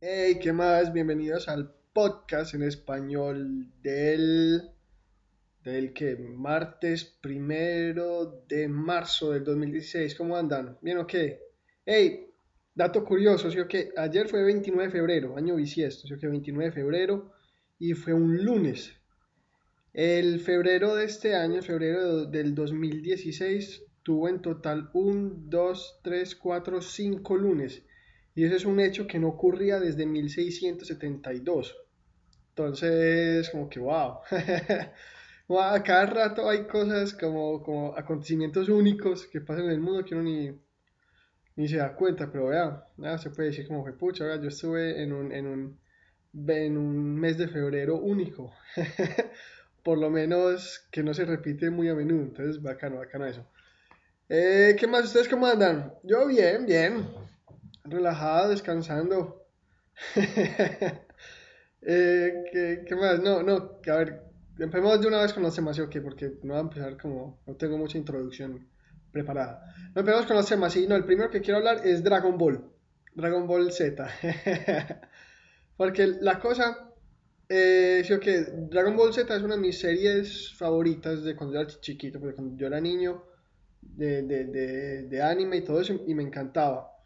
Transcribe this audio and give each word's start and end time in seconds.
Hey, 0.00 0.38
¿qué 0.40 0.52
más? 0.52 0.92
Bienvenidos 0.92 1.48
al 1.48 1.74
podcast 1.92 2.54
en 2.54 2.62
español 2.62 3.66
del, 3.82 4.70
del 5.64 5.92
que 5.92 6.14
martes 6.16 7.04
primero 7.04 8.44
de 8.48 8.68
marzo 8.68 9.32
del 9.32 9.42
2016. 9.42 10.14
¿Cómo 10.14 10.36
andan? 10.36 10.78
¿Bien 10.82 10.98
o 10.98 11.06
qué? 11.08 11.40
Hey, 11.84 12.28
dato 12.76 13.04
curioso, 13.04 13.50
¿sí 13.50 13.58
o 13.58 13.66
qué? 13.66 13.90
Ayer 13.96 14.28
fue 14.28 14.44
29 14.44 14.86
de 14.86 14.92
febrero, 14.92 15.36
año 15.36 15.56
bisiesto, 15.56 16.06
¿sí 16.06 16.14
o 16.14 16.18
qué? 16.20 16.28
29 16.28 16.66
de 16.66 16.72
febrero 16.72 17.32
y 17.80 17.94
fue 17.94 18.12
un 18.12 18.44
lunes. 18.44 18.92
El 19.92 20.38
febrero 20.38 20.94
de 20.94 21.06
este 21.06 21.34
año, 21.34 21.60
febrero 21.60 22.24
del 22.24 22.54
2016, 22.54 23.82
tuvo 24.04 24.28
en 24.28 24.42
total 24.42 24.90
un, 24.92 25.50
dos, 25.50 25.98
tres, 26.04 26.36
cuatro, 26.36 26.82
cinco 26.82 27.36
lunes 27.36 27.82
y 28.38 28.44
ese 28.44 28.54
es 28.54 28.64
un 28.64 28.78
hecho 28.78 29.08
que 29.08 29.18
no 29.18 29.30
ocurría 29.30 29.80
desde 29.80 30.06
1672. 30.06 31.76
Entonces, 32.50 33.50
como 33.50 33.68
que 33.68 33.80
wow. 33.80 34.18
a 35.58 35.82
cada 35.82 36.06
rato 36.06 36.48
hay 36.48 36.68
cosas 36.68 37.14
como, 37.14 37.60
como 37.64 37.98
acontecimientos 37.98 38.68
únicos 38.68 39.26
que 39.26 39.40
pasan 39.40 39.64
en 39.64 39.70
el 39.72 39.80
mundo 39.80 40.04
que 40.04 40.14
uno 40.14 40.22
ni, 40.22 40.56
ni 41.56 41.66
se 41.66 41.78
da 41.78 41.96
cuenta, 41.96 42.30
pero 42.30 42.46
vea, 42.46 42.84
nada 42.96 43.18
se 43.18 43.30
puede 43.30 43.48
decir 43.48 43.66
como 43.66 43.82
fue 43.82 43.98
pucha, 43.98 44.36
yo 44.36 44.46
estuve 44.46 45.02
en 45.02 45.12
un, 45.12 45.32
en 45.32 45.46
un, 45.48 45.80
en 46.46 46.78
un 46.78 47.16
mes 47.16 47.38
de 47.38 47.48
febrero 47.48 47.96
único, 47.96 48.52
por 49.82 49.98
lo 49.98 50.10
menos 50.10 50.86
que 50.92 51.02
no 51.02 51.12
se 51.12 51.24
repite 51.24 51.70
muy 51.70 51.88
a 51.88 51.94
menudo, 51.96 52.22
entonces 52.22 52.62
bacano, 52.62 52.98
bacano 52.98 53.26
eso. 53.26 53.44
Eh, 54.28 54.76
¿Qué 54.78 54.86
más? 54.86 55.06
¿Ustedes 55.06 55.28
cómo 55.28 55.44
andan? 55.44 55.92
Yo 56.04 56.24
bien, 56.28 56.66
bien 56.66 57.27
relajada, 57.90 58.48
descansando. 58.48 59.46
eh, 61.82 62.44
¿qué, 62.86 62.96
más? 62.96 63.20
No, 63.20 63.42
no, 63.42 63.80
a 63.86 63.96
ver, 63.96 64.22
empecemos 64.58 65.00
de 65.00 65.08
una 65.08 65.22
vez 65.22 65.32
con 65.32 65.42
los 65.42 65.54
temas, 65.54 65.76
¿sí? 65.76 65.82
Porque 66.00 66.38
no 66.42 66.54
va 66.54 66.60
a 66.60 66.62
empezar 66.62 66.96
como, 66.96 67.40
no 67.46 67.56
tengo 67.56 67.78
mucha 67.78 67.98
introducción 67.98 68.68
preparada. 69.12 69.74
No 69.94 70.00
empezamos 70.00 70.26
con 70.26 70.36
los 70.36 70.46
temas, 70.46 70.72
sí, 70.72 70.86
no, 70.86 70.96
el 70.96 71.04
primero 71.04 71.30
que 71.30 71.40
quiero 71.40 71.58
hablar 71.58 71.86
es 71.86 72.02
Dragon 72.02 72.36
Ball, 72.38 72.64
Dragon 73.14 73.46
Ball 73.46 73.72
Z. 73.72 74.08
Porque 75.76 76.06
la 76.20 76.38
cosa, 76.40 76.92
eh, 77.48 78.02
sí, 78.04 78.18
que 78.18 78.40
Dragon 78.70 78.96
Ball 78.96 79.14
Z 79.14 79.34
es 79.34 79.42
una 79.42 79.54
de 79.54 79.60
mis 79.60 79.78
series 79.78 80.54
favoritas 80.54 81.22
de 81.22 81.36
cuando 81.36 81.54
yo 81.54 81.60
era 81.60 81.80
chiquito, 81.80 82.18
porque 82.20 82.34
cuando 82.34 82.56
yo 82.56 82.66
era 82.66 82.80
niño, 82.80 83.24
de, 83.80 84.22
de, 84.22 84.44
de, 84.44 85.02
de 85.04 85.22
anime 85.22 85.58
y 85.58 85.64
todo 85.64 85.80
eso, 85.80 85.94
y 86.06 86.14
me 86.14 86.22
encantaba. 86.22 86.97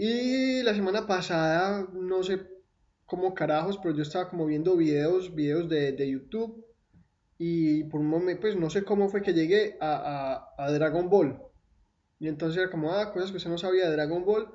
Y 0.00 0.62
la 0.62 0.74
semana 0.74 1.08
pasada, 1.08 1.88
no 1.92 2.22
sé 2.22 2.46
cómo 3.04 3.34
carajos, 3.34 3.78
pero 3.82 3.96
yo 3.96 4.02
estaba 4.02 4.30
como 4.30 4.46
viendo 4.46 4.76
videos, 4.76 5.34
videos 5.34 5.68
de, 5.68 5.90
de 5.90 6.08
YouTube. 6.08 6.64
Y 7.36 7.82
por 7.84 8.00
un 8.00 8.06
momento, 8.06 8.42
pues 8.42 8.54
no 8.54 8.70
sé 8.70 8.84
cómo 8.84 9.08
fue 9.08 9.22
que 9.22 9.34
llegué 9.34 9.76
a, 9.80 10.54
a, 10.56 10.64
a 10.64 10.70
Dragon 10.70 11.10
Ball. 11.10 11.42
Y 12.20 12.28
entonces 12.28 12.62
era 12.62 12.70
como, 12.70 12.92
ah, 12.92 13.12
cosas 13.12 13.32
que 13.32 13.38
usted 13.38 13.50
no 13.50 13.58
sabía 13.58 13.86
de 13.86 13.96
Dragon 13.96 14.24
Ball. 14.24 14.48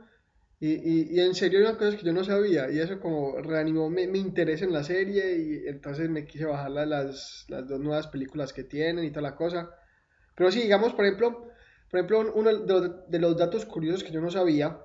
Y, 0.61 1.13
y, 1.13 1.19
en 1.19 1.35
serio 1.35 1.59
eran 1.59 1.75
cosas 1.75 1.95
que 1.95 2.05
yo 2.05 2.13
no 2.13 2.23
sabía. 2.23 2.71
Y 2.71 2.79
eso 2.79 3.01
como 3.01 3.41
reanimó 3.41 3.89
mi, 3.89 4.07
mi 4.07 4.19
interés 4.19 4.61
en 4.61 4.71
la 4.71 4.85
serie. 4.85 5.35
Y 5.39 5.67
entonces 5.67 6.09
me 6.09 6.25
quise 6.25 6.45
bajar 6.45 6.71
las, 6.71 7.45
las 7.49 7.67
dos 7.67 7.81
nuevas 7.81 8.07
películas 8.07 8.53
que 8.53 8.63
tienen 8.63 9.03
y 9.03 9.09
toda 9.09 9.23
la 9.23 9.35
cosa. 9.35 9.71
Pero 10.35 10.51
sí, 10.51 10.61
digamos, 10.61 10.93
por 10.93 11.03
ejemplo, 11.03 11.49
por 11.91 11.99
ejemplo 11.99 12.31
uno 12.33 12.49
de 13.09 13.19
los 13.19 13.37
datos 13.37 13.65
curiosos 13.65 14.05
que 14.05 14.11
yo 14.11 14.21
no 14.21 14.31
sabía 14.31 14.79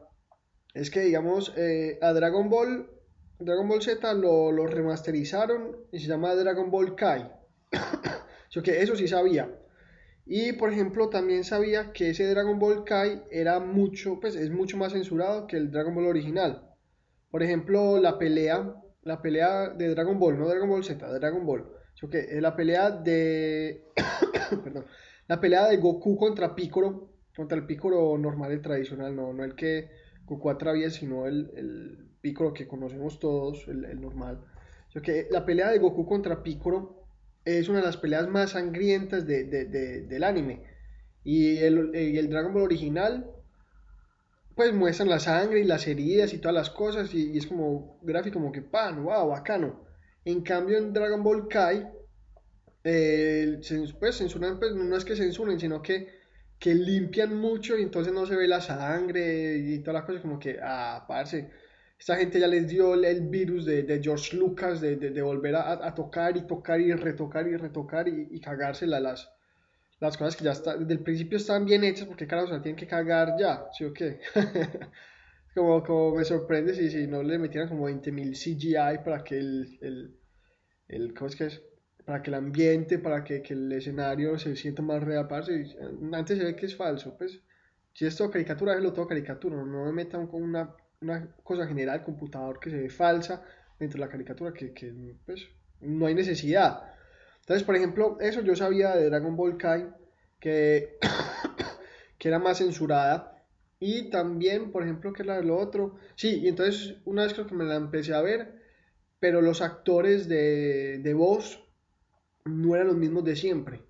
es 0.75 0.91
que, 0.91 1.01
digamos, 1.01 1.55
eh, 1.57 1.99
a 2.03 2.13
Dragon 2.13 2.49
Ball, 2.49 2.91
Dragon 3.39 3.69
Ball 3.69 3.83
Z 3.83 4.15
lo, 4.15 4.53
lo, 4.53 4.67
remasterizaron 4.67 5.77
y 5.93 6.01
se 6.01 6.09
llama 6.09 6.35
Dragon 6.35 6.71
Ball 6.71 6.95
Kai. 6.95 7.31
so 8.49 8.63
que 8.63 8.83
eso 8.83 8.97
sí 8.97 9.09
sabía. 9.09 9.51
Y 10.27 10.53
por 10.53 10.71
ejemplo, 10.73 11.09
también 11.09 11.43
sabía 11.45 11.93
que 11.93 12.11
ese 12.11 12.27
Dragon 12.27 12.59
Ball 12.59 12.85
Kai 12.85 13.23
era 13.31 13.61
mucho, 13.61 14.21
pues 14.21 14.37
es 14.37 14.51
mucho 14.51 14.77
más 14.77 14.93
censurado 14.93 15.47
que 15.47 15.57
el 15.57 15.71
Dragon 15.71 15.95
Ball 15.95 16.07
original. 16.07 16.69
Por 17.31 17.43
ejemplo, 17.43 17.99
la 17.99 18.19
pelea, 18.19 18.75
la 19.03 19.23
pelea 19.23 19.71
de 19.71 19.89
Dragon 19.89 20.19
Ball, 20.19 20.39
no 20.39 20.49
Dragon 20.49 20.69
Ball 20.69 20.85
Z, 20.85 21.07
Dragon 21.19 21.47
Ball. 21.47 21.67
So 21.95 22.11
que 22.11 22.27
la 22.41 22.55
pelea 22.55 22.91
de, 22.91 23.85
perdón, 24.65 24.85
la 25.27 25.41
pelea 25.41 25.67
de 25.69 25.79
Goku 25.79 26.17
contra 26.17 26.55
Piccolo, 26.55 27.13
contra 27.35 27.57
el 27.57 27.67
Piccolo 27.67 28.17
normal, 28.19 28.53
el 28.53 28.63
tradicional, 28.63 29.17
no, 29.17 29.33
no 29.33 29.45
el 29.45 29.55
que 29.55 29.89
Goku 30.29 30.51
atraviesa, 30.51 31.01
sino 31.01 31.27
el, 31.27 31.51
el 31.57 32.09
Piccolo 32.21 32.53
que 32.53 32.69
conocemos 32.69 33.19
todos, 33.19 33.67
el, 33.69 33.85
el 33.85 34.01
normal. 34.01 34.41
O 34.95 35.01
que 35.01 35.29
la 35.31 35.45
pelea 35.45 35.71
de 35.71 35.79
Goku 35.79 36.07
contra 36.07 36.43
Piccolo 36.43 37.05
es 37.45 37.69
una 37.69 37.79
de 37.79 37.85
las 37.85 37.97
peleas 37.97 38.29
más 38.29 38.51
sangrientas 38.51 39.27
de, 39.27 39.45
de, 39.45 39.65
de, 39.67 40.03
del 40.03 40.25
anime. 40.25 40.63
Y 41.25 41.59
el, 41.59 41.95
el, 41.95 42.29
Dragon 42.31 42.53
Ball 42.53 42.63
original, 42.63 43.31
pues 44.55 44.73
muestran 44.73 45.09
la 45.09 45.21
sangre 45.21 45.61
y 45.61 45.65
las 45.65 45.87
heridas 45.87 46.33
y 46.33 46.39
todas 46.39 46.55
las 46.55 46.71
cosas. 46.71 47.15
Y, 47.15 47.33
y 47.33 47.39
es 47.39 47.47
como 47.47 47.99
gráfico, 48.03 48.39
como 48.39 48.53
que 48.53 48.63
pan, 48.63 49.05
wow, 49.05 49.29
bacano. 49.29 49.85
En 50.25 50.43
cambio, 50.43 50.79
en 50.79 50.93
Dragon 50.93 51.23
Ball 51.23 51.49
Kai, 51.49 51.87
eh, 52.85 53.61
pues 53.99 54.17
censuran, 54.17 54.59
pues 54.59 54.75
no 54.75 54.97
es 54.97 55.05
que 55.05 55.17
censuren, 55.17 55.61
sino 55.61 55.83
que 55.83 56.18
que 56.59 56.75
limpian 56.75 57.37
mucho 57.37 57.79
y 57.79 57.83
entonces 57.83 58.13
no 58.13 58.27
se 58.27 58.37
ve 58.37 58.49
la 58.49 58.61
sangre 58.61 59.57
y 59.59 59.79
todas 59.81 59.95
las 60.01 60.05
cosas 60.05 60.23
como 60.23 60.39
que, 60.39 60.59
ah, 60.63 61.05
parce, 61.07 61.51
esta 61.99 62.17
gente 62.17 62.41
ya 62.41 62.47
les 62.47 62.69
dio 62.69 62.95
el 62.95 63.29
virus 63.29 63.65
de, 63.65 63.83
de 63.83 64.03
George 64.03 64.37
Lucas 64.37 64.81
de, 64.81 64.97
de, 64.97 65.11
de 65.11 65.23
volver 65.23 65.57
a, 65.57 65.73
a, 65.73 65.95
tocar 65.95 66.37
y 66.37 66.43
tocar 66.43 66.81
y 66.81 66.93
retocar 66.93 67.47
y 67.49 67.57
retocar 67.57 68.09
y, 68.09 68.29
y 68.31 68.41
las, 68.87 69.29
las 70.01 70.17
cosas 70.17 70.37
que 70.37 70.45
ya 70.45 70.53
está, 70.53 70.77
desde 70.77 70.93
el 70.93 71.01
principio 71.01 71.39
están 71.39 71.65
bien 71.65 71.85
hechas 71.85 72.07
porque 72.07 72.27
carajo, 72.27 72.49
se 72.49 72.61
tienen 72.61 72.77
que 72.77 72.87
cagar 72.87 73.35
ya, 73.39 73.67
¿sí 73.77 73.85
o 73.85 73.93
qué? 73.93 74.21
como, 75.55 75.83
como 75.83 76.17
me 76.17 76.25
sorprende 76.25 76.75
si, 76.75 76.91
si 76.91 77.07
no 77.07 77.23
le 77.23 77.39
metieran 77.39 77.69
como 77.69 77.89
20.000 77.89 78.33
CGI 78.33 79.05
para 79.05 79.25
que 79.25 79.39
el, 79.39 79.79
el, 79.81 80.17
el, 80.89 81.15
¿cómo 81.15 81.29
es 81.29 81.37
que 81.37 81.47
es? 81.47 81.63
Para 82.09 82.23
que 82.23 82.31
el 82.31 82.37
ambiente, 82.37 82.99
para 82.99 83.23
que, 83.23 83.43
que 83.43 83.53
el 83.53 83.71
escenario 83.71 84.39
se 84.39 84.57
sienta 84.57 84.81
más 84.81 85.03
real, 85.03 85.29
parce. 85.29 85.77
Antes 86.11 86.39
se 86.39 86.45
ve 86.45 86.57
que 86.57 86.65
es 86.65 86.75
falso, 86.75 87.15
pues. 87.19 87.43
Si 87.93 88.07
es 88.07 88.17
todo 88.17 88.31
caricatura, 88.31 88.75
es 88.75 88.81
lo 88.83 88.95
todo 88.95 89.07
caricatura. 89.07 89.57
No 89.57 89.85
me 89.85 89.93
metan 89.93 90.27
con 90.27 90.43
una, 90.43 90.75
una 91.03 91.31
cosa 91.45 91.67
general, 91.67 92.03
computador 92.03 92.61
que 92.61 92.71
se 92.71 92.79
ve 92.79 92.89
falsa 92.89 93.45
dentro 93.79 93.99
de 93.99 94.07
la 94.07 94.11
caricatura, 94.11 94.55
que, 94.55 94.73
que 94.73 94.91
pues, 95.27 95.49
no 95.83 96.07
hay 96.07 96.15
necesidad. 96.15 96.83
Entonces, 97.41 97.63
por 97.63 97.77
ejemplo, 97.77 98.17
eso 98.23 98.41
yo 98.41 98.57
sabía 98.57 98.97
de 98.97 99.11
Dragon 99.11 99.37
Ball 99.37 99.59
Kai, 99.59 99.91
que, 100.41 100.97
que 102.19 102.29
era 102.29 102.39
más 102.39 102.57
censurada. 102.57 103.45
Y 103.81 104.09
también, 104.09 104.73
por 104.73 104.83
ejemplo, 104.83 105.13
que 105.13 105.25
era 105.25 105.37
de 105.37 105.45
lo 105.45 105.59
otro. 105.59 105.97
Sí, 106.15 106.41
y 106.41 106.49
entonces 106.49 106.97
una 107.05 107.25
vez 107.25 107.35
creo 107.35 107.47
que 107.47 107.55
me 107.55 107.65
la 107.65 107.77
empecé 107.77 108.15
a 108.15 108.23
ver, 108.23 108.63
pero 109.21 109.43
los 109.43 109.61
actores 109.61 110.27
de, 110.27 111.01
de 111.03 111.13
voz 111.13 111.68
no 112.49 112.75
eran 112.75 112.89
los 112.89 112.97
mismos 112.97 113.25
de 113.25 113.37
siempre. 113.37 113.83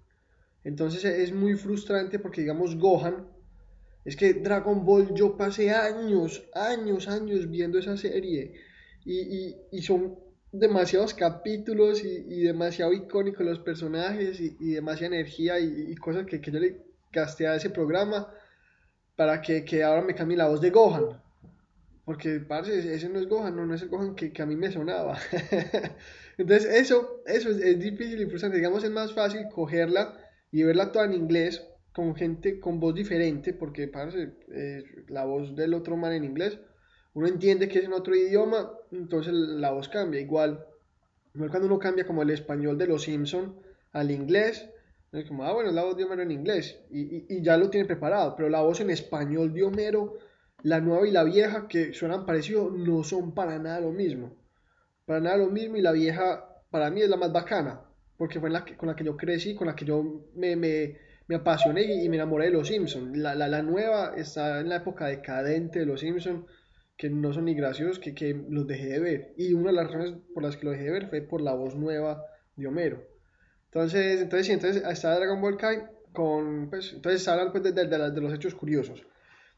Entonces 0.65 1.05
es 1.05 1.33
muy 1.33 1.55
frustrante 1.55 2.19
porque, 2.19 2.43
digamos, 2.43 2.77
Gohan, 2.77 3.27
es 4.05 4.17
que 4.17 4.35
Dragon 4.35 4.85
Ball 4.85 5.15
yo 5.15 5.37
pasé 5.37 5.71
años, 5.71 6.43
años, 6.55 7.09
años 7.09 7.51
viendo 7.51 7.79
esa 7.79 7.97
serie 7.97 8.55
y, 9.05 9.83
son 9.83 10.19
demasiados 10.53 11.15
capítulos 11.15 12.03
y, 12.05 12.41
demasiado 12.43 12.93
icónicos 12.93 13.45
los 13.45 13.59
personajes 13.61 14.41
y, 14.41 14.73
demasiada 14.73 15.15
energía 15.15 15.59
y, 15.61 15.95
cosas 15.97 16.27
que, 16.27 16.41
que, 16.41 16.51
yo 16.51 16.59
le 16.59 16.83
gasté 17.13 17.47
a 17.47 17.57
ese 17.57 17.71
programa 17.71 18.33
para 19.17 19.41
que, 19.41 19.83
ahora 19.83 20.03
me 20.03 20.15
cambie 20.15 20.37
la 20.37 20.49
voz 20.49 20.61
de 20.61 20.71
Gohan. 20.71 21.21
Porque, 22.05 22.41
parce, 22.41 22.95
ese 22.95 23.09
no 23.09 23.19
es 23.19 23.29
Gohan, 23.29 23.55
no, 23.55 23.67
no 23.67 23.75
es 23.75 23.83
el 23.83 23.89
Gohan 23.89 24.15
que, 24.15 24.33
que 24.33 24.43
a 24.43 24.47
mí 24.47 24.57
me 24.57 24.73
sonaba. 24.73 25.19
Entonces, 26.39 26.73
eso, 26.73 27.23
eso 27.27 27.51
es, 27.51 27.79
difícil 27.79 28.21
y 28.21 28.27
frustrante. 28.27 28.57
Digamos, 28.57 28.85
es 28.85 28.91
más 28.91 29.13
fácil 29.13 29.47
cogerla 29.53 30.17
y 30.51 30.63
verla 30.63 30.93
toda 30.93 31.05
en 31.05 31.13
inglés, 31.13 31.67
con 31.93 32.15
gente 32.15 32.61
con 32.61 32.81
voz 32.81 32.95
diferente, 32.95 33.53
porque, 33.53 33.89
parce, 33.89 34.33
eh, 34.55 34.85
la 35.09 35.25
voz 35.25 35.55
del 35.55 35.75
otro 35.75 35.97
man 35.97 36.13
en 36.13 36.25
inglés, 36.25 36.59
uno 37.15 37.27
entiende 37.27 37.69
que 37.69 37.81
es 37.81 37.85
en 37.85 37.93
otro 37.93 38.15
idioma, 38.15 38.71
entonces 38.93 39.35
la 39.35 39.73
voz 39.73 39.89
cambia. 39.89 40.21
Igual, 40.21 40.65
igual 41.35 41.51
cuando 41.51 41.67
uno 41.67 41.79
cambia 41.79 42.07
como 42.07 42.23
el 42.23 42.31
español 42.31 42.79
de 42.79 42.87
los 42.87 43.03
Simpson 43.03 43.57
al 43.93 44.11
inglés, 44.11 44.69
es 45.11 45.25
como, 45.25 45.45
ah, 45.45 45.53
bueno, 45.53 45.71
es 45.71 45.75
la 45.75 45.85
voz 45.85 45.97
de 45.97 46.05
Homero 46.05 46.23
en 46.23 46.31
inglés, 46.31 46.79
y 46.91 47.43
ya 47.43 47.57
lo 47.57 47.71
tiene 47.71 47.87
preparado, 47.87 48.37
pero 48.37 48.49
la 48.49 48.61
voz 48.61 48.81
en 48.81 48.91
español 48.91 49.53
de 49.53 49.65
Homero 49.65 50.19
la 50.63 50.81
nueva 50.81 51.07
y 51.07 51.13
la 51.13 51.25
vieja 51.25 51.69
que 51.69 51.93
suenan 51.95 52.27
parecido 52.27 52.71
no 52.71 53.05
son 53.05 53.33
para 53.33 53.59
nada 53.59 53.81
lo 53.81 53.93
mismo. 53.93 54.33
Para 55.09 55.21
nada 55.21 55.39
lo 55.39 55.49
mismo 55.49 55.79
y 55.79 55.81
la 55.81 55.93
vieja 55.93 56.45
para 56.71 56.91
mí 56.91 57.01
es 57.01 57.09
la 57.09 57.17
más 57.17 57.33
bacana, 57.33 57.81
porque 58.19 58.41
fue 58.41 58.51
con 58.77 58.89
la 58.89 58.95
que 58.95 59.05
yo 59.05 59.17
crecí, 59.17 59.55
con 59.55 59.67
la 59.67 59.75
que 59.75 59.87
yo 59.87 60.29
me, 60.35 60.55
me, 60.55 60.99
me 61.27 61.37
apasioné 61.37 61.83
y, 61.83 62.07
me 62.11 62.17
enamoré 62.17 62.45
de 62.45 62.51
los 62.51 62.69
Simpsons. 62.69 63.17
La, 63.17 63.35
la, 63.35 63.49
la, 63.49 63.63
nueva 63.63 64.13
está 64.19 64.61
en 64.61 64.69
la 64.69 64.77
época 64.77 65.07
decadente 65.07 65.79
de 65.79 65.87
los 65.87 66.01
Simpsons 66.01 66.45
que 66.95 67.09
no 67.09 67.33
son 67.33 67.47
ni 67.47 67.55
graciosos, 67.55 67.99
que, 67.99 68.15
que 68.15 68.39
los 68.51 68.67
dejé 68.67 68.87
de 68.89 69.01
ver. 69.01 69.35
Y 69.39 69.55
una 69.55 69.71
de 69.71 69.77
las 69.77 69.87
razones 69.87 70.15
por 70.35 70.43
las 70.43 70.59
que 70.59 70.67
los 70.67 70.73
dejé 70.73 70.85
de 70.85 70.91
ver 70.91 71.09
fue 71.09 71.23
por 71.23 71.41
la 71.41 71.55
voz 71.55 71.75
nueva 71.75 72.23
de 72.57 72.67
Homero. 72.67 73.03
Entonces, 73.73 74.21
entonces 74.21 74.47
sí, 74.47 74.53
entonces 74.53 74.83
está 74.85 75.17
Dragon 75.17 75.41
Ball 75.41 75.57
Kai 75.57 75.85
con, 76.13 76.69
pues, 76.69 76.93
entonces 76.93 77.27
hablan 77.27 77.51
pues 77.51 77.65
de, 77.65 77.73
de, 77.73 77.87
de, 77.87 78.21
los 78.21 78.35
hechos 78.35 78.55
curiosos. 78.55 79.07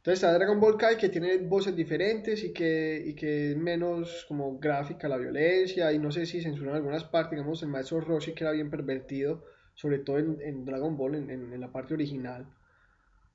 Entonces 0.01 0.23
está 0.23 0.33
Dragon 0.33 0.59
Ball 0.59 0.79
Kai 0.79 0.97
que 0.97 1.11
tiene 1.11 1.37
voces 1.37 1.77
diferentes 1.77 2.43
y 2.43 2.55
que, 2.55 3.05
y 3.07 3.13
que 3.13 3.51
es 3.51 3.57
menos 3.59 4.25
como 4.29 4.59
gráfica 4.59 5.09
la 5.11 5.19
violencia 5.19 5.93
y 5.93 5.99
no 5.99 6.11
sé 6.11 6.25
si 6.25 6.41
censuran 6.41 6.75
algunas 6.75 7.05
partes, 7.05 7.33
digamos 7.33 7.63
el 7.63 7.69
maestro 7.69 8.01
Roshi 8.01 8.33
que 8.33 8.45
era 8.45 8.53
bien 8.53 8.71
pervertido, 8.71 9.45
sobre 9.75 9.99
todo 9.99 10.19
en, 10.19 10.39
en 10.41 10.65
Dragon 10.65 10.97
Ball, 10.97 11.17
en, 11.17 11.29
en, 11.29 11.61
la 11.61 11.71
parte 11.71 11.93
original. 11.93 12.47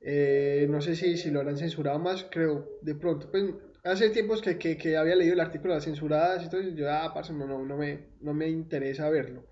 Eh, 0.01 0.65
no 0.67 0.81
sé 0.81 0.95
si, 0.95 1.17
si 1.17 1.29
lo 1.29 1.41
habrán 1.41 1.59
censurado 1.59 1.99
más, 1.99 2.25
creo, 2.31 2.67
de 2.81 2.95
pronto, 2.95 3.29
pues 3.29 3.45
hace 3.83 4.09
tiempos 4.09 4.41
que, 4.41 4.57
que, 4.57 4.75
que 4.75 4.97
había 4.97 5.15
leído 5.15 5.35
el 5.35 5.41
artículo 5.41 5.73
de 5.73 5.77
las 5.77 5.85
censuradas 5.85 6.51
y 6.51 6.57
y 6.57 6.73
yo, 6.73 6.91
ah, 6.91 7.11
parce, 7.13 7.31
no, 7.31 7.45
no, 7.45 7.63
no, 7.63 7.77
me, 7.77 8.07
no 8.21 8.33
me 8.33 8.49
interesa 8.49 9.07
verlo. 9.11 9.45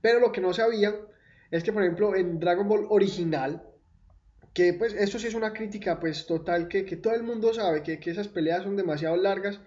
Pero 0.00 0.18
lo 0.18 0.32
que 0.32 0.40
no 0.40 0.54
sabía 0.54 0.94
es 1.50 1.62
que, 1.62 1.74
por 1.74 1.82
ejemplo, 1.82 2.16
en 2.16 2.40
Dragon 2.40 2.66
Ball 2.66 2.86
original, 2.88 3.62
que 4.54 4.72
pues 4.72 4.94
eso 4.94 5.18
sí 5.18 5.26
es 5.26 5.34
una 5.34 5.52
crítica 5.52 5.98
pues 6.00 6.26
total 6.26 6.68
que, 6.68 6.84
que 6.86 6.96
todo 6.96 7.12
el 7.14 7.24
mundo 7.24 7.52
sabe 7.52 7.82
que, 7.82 7.98
que, 7.98 8.10
esas 8.10 8.28
peleas 8.28 8.62
son 8.62 8.76
demasiado 8.76 9.16
largas 9.16 9.60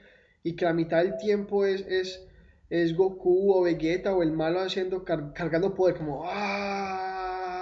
y 0.44 0.56
que 0.56 0.64
la 0.66 0.74
mitad 0.74 1.04
del 1.04 1.18
tiempo 1.18 1.66
es, 1.66 1.82
es, 1.88 2.26
es 2.70 2.96
Goku 2.96 3.52
o 3.54 3.64
Vegeta 3.64 4.16
o 4.16 4.24
el 4.24 4.32
malo 4.32 4.62
haciendo 4.62 5.04
cargando 5.04 5.76
poder 5.76 5.98
como 5.98 6.24
¡ah! 6.26 7.54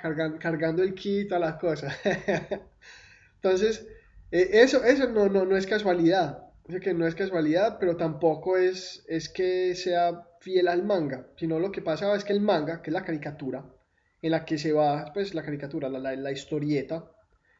cargando, 0.00 0.38
cargando 0.38 0.82
el 0.82 0.94
kit 0.94 1.32
a 1.32 1.38
las 1.38 1.56
cosas 1.56 1.96
entonces 3.36 3.86
eh, 4.30 4.50
eso, 4.52 4.84
eso 4.84 5.08
no, 5.08 5.30
no, 5.30 5.46
no 5.46 5.56
es 5.56 5.66
casualidad 5.66 6.50
que 6.82 6.92
no 6.92 7.06
es 7.06 7.14
casualidad 7.14 7.78
pero 7.80 7.96
tampoco 7.96 8.58
es, 8.58 9.04
es 9.08 9.30
que 9.30 9.74
sea 9.74 10.28
fiel 10.40 10.68
al 10.68 10.84
manga 10.84 11.26
sino 11.36 11.58
lo 11.58 11.72
que 11.72 11.80
pasa 11.80 12.14
es 12.14 12.24
que 12.24 12.34
el 12.34 12.42
manga 12.42 12.82
que 12.82 12.90
es 12.90 12.94
la 12.94 13.04
caricatura 13.04 13.64
en 14.22 14.30
la 14.30 14.44
que 14.44 14.56
se 14.56 14.72
basa, 14.72 15.12
pues 15.12 15.34
la 15.34 15.42
caricatura, 15.42 15.88
la, 15.88 15.98
la, 15.98 16.32
historieta, 16.32 17.04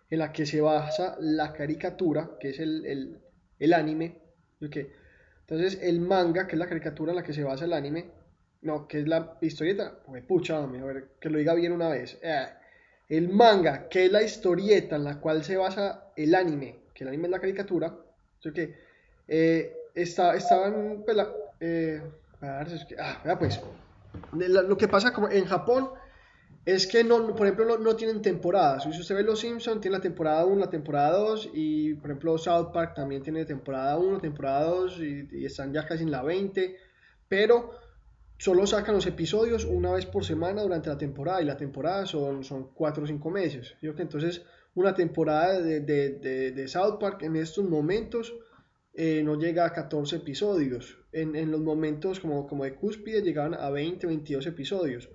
en 0.08 0.20
la 0.20 0.32
que 0.32 0.46
se 0.46 0.60
basa 0.60 1.16
la 1.20 1.52
caricatura, 1.52 2.30
que 2.38 2.50
es 2.50 2.60
el, 2.60 2.86
el, 2.86 3.18
el 3.58 3.74
anime. 3.74 4.16
¿okay? 4.64 4.88
Entonces, 5.40 5.80
el 5.82 6.00
manga, 6.00 6.46
que 6.46 6.54
es 6.54 6.58
la 6.58 6.68
caricatura 6.68 7.10
en 7.12 7.16
la 7.16 7.24
que 7.24 7.32
se 7.32 7.42
basa 7.42 7.64
el 7.64 7.72
anime, 7.72 8.06
no, 8.62 8.86
que 8.86 9.00
es 9.00 9.08
la 9.08 9.38
historieta, 9.40 9.98
pues 10.06 10.22
pucha, 10.24 10.62
a 10.62 10.66
ver, 10.66 11.08
que 11.20 11.28
lo 11.28 11.38
diga 11.38 11.54
bien 11.54 11.72
una 11.72 11.88
vez. 11.88 12.16
Eh, 12.22 12.46
el 13.08 13.28
manga, 13.28 13.88
que 13.88 14.06
es 14.06 14.12
la 14.12 14.22
historieta 14.22 14.94
en 14.96 15.04
la 15.04 15.18
cual 15.18 15.42
se 15.42 15.56
basa 15.56 16.12
el 16.14 16.32
anime, 16.34 16.76
que 16.94 17.02
el 17.02 17.08
anime 17.08 17.24
es 17.24 17.30
la 17.32 17.40
caricatura, 17.40 17.92
¿okay? 18.46 18.72
eh, 19.26 19.76
está, 19.96 20.36
estaban, 20.36 21.02
pues, 21.04 21.18
lo 24.32 24.76
que 24.76 24.88
pasa 24.88 25.12
como 25.12 25.28
en 25.28 25.44
Japón 25.44 25.90
es 26.64 26.86
que, 26.86 27.02
no, 27.02 27.34
por 27.34 27.46
ejemplo, 27.46 27.76
no, 27.78 27.96
tienen 27.96 28.22
temporadas. 28.22 28.84
Si 28.84 29.00
usted 29.00 29.16
ve 29.16 29.24
Los 29.24 29.40
Simpsons, 29.40 29.80
tiene 29.80 29.96
la 29.96 30.02
temporada 30.02 30.44
1, 30.44 30.60
la 30.60 30.70
temporada 30.70 31.18
2, 31.18 31.50
y 31.54 31.94
por 31.94 32.10
ejemplo 32.10 32.38
South 32.38 32.70
Park 32.72 32.94
también 32.94 33.22
tiene 33.22 33.44
temporada 33.44 33.98
1, 33.98 34.20
temporada 34.20 34.64
2, 34.66 35.00
y, 35.00 35.44
están 35.44 35.72
ya 35.72 35.84
casi 35.86 36.04
en 36.04 36.12
la 36.12 36.22
20, 36.22 36.76
pero 37.28 37.72
solo 38.38 38.64
sacan 38.66 38.94
los 38.94 39.06
episodios 39.06 39.64
una 39.64 39.92
vez 39.92 40.06
por 40.06 40.24
semana 40.24 40.62
durante 40.62 40.88
la 40.88 40.98
temporada, 40.98 41.42
y 41.42 41.46
la 41.46 41.56
temporada 41.56 42.06
son, 42.06 42.44
son 42.44 42.72
4 42.74 43.04
o 43.04 43.06
5 43.08 43.30
meses. 43.30 43.74
que 43.80 44.02
entonces 44.02 44.42
una 44.74 44.94
temporada 44.94 45.60
de, 45.60 45.80
de, 45.80 46.52
de, 46.52 46.68
South 46.68 46.98
Park 47.00 47.22
en 47.22 47.36
estos 47.36 47.68
momentos 47.68 48.34
eh, 48.94 49.22
no 49.24 49.38
llega 49.38 49.66
a 49.66 49.72
14 49.72 50.16
episodios. 50.16 50.98
En, 51.12 51.34
en 51.34 51.50
los 51.50 51.60
momentos 51.60 52.20
como, 52.20 52.46
como 52.46 52.64
de 52.64 52.74
cúspide 52.74 53.20
llegaban 53.20 53.54
a 53.54 53.68
20, 53.68 54.06
22 54.06 54.46
episodios 54.46 55.10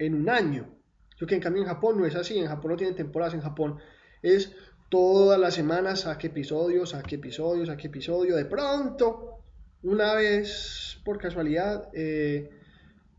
en 0.00 0.14
un 0.14 0.28
año 0.28 0.79
que 1.26 1.34
en 1.34 1.40
cambio 1.40 1.62
en 1.62 1.68
Japón 1.68 1.98
no 1.98 2.06
es 2.06 2.14
así, 2.14 2.38
en 2.38 2.46
Japón 2.46 2.72
no 2.72 2.76
tienen 2.76 2.96
temporadas, 2.96 3.34
en 3.34 3.42
Japón 3.42 3.78
es 4.22 4.54
todas 4.88 5.38
las 5.38 5.54
semanas 5.54 6.00
saque 6.00 6.28
episodio, 6.28 6.86
saque 6.86 7.16
episodio, 7.16 7.66
saque 7.66 7.88
episodio. 7.88 8.36
De 8.36 8.44
pronto, 8.44 9.38
una 9.82 10.14
vez 10.14 10.98
por 11.04 11.18
casualidad, 11.18 11.88
eh, 11.92 12.50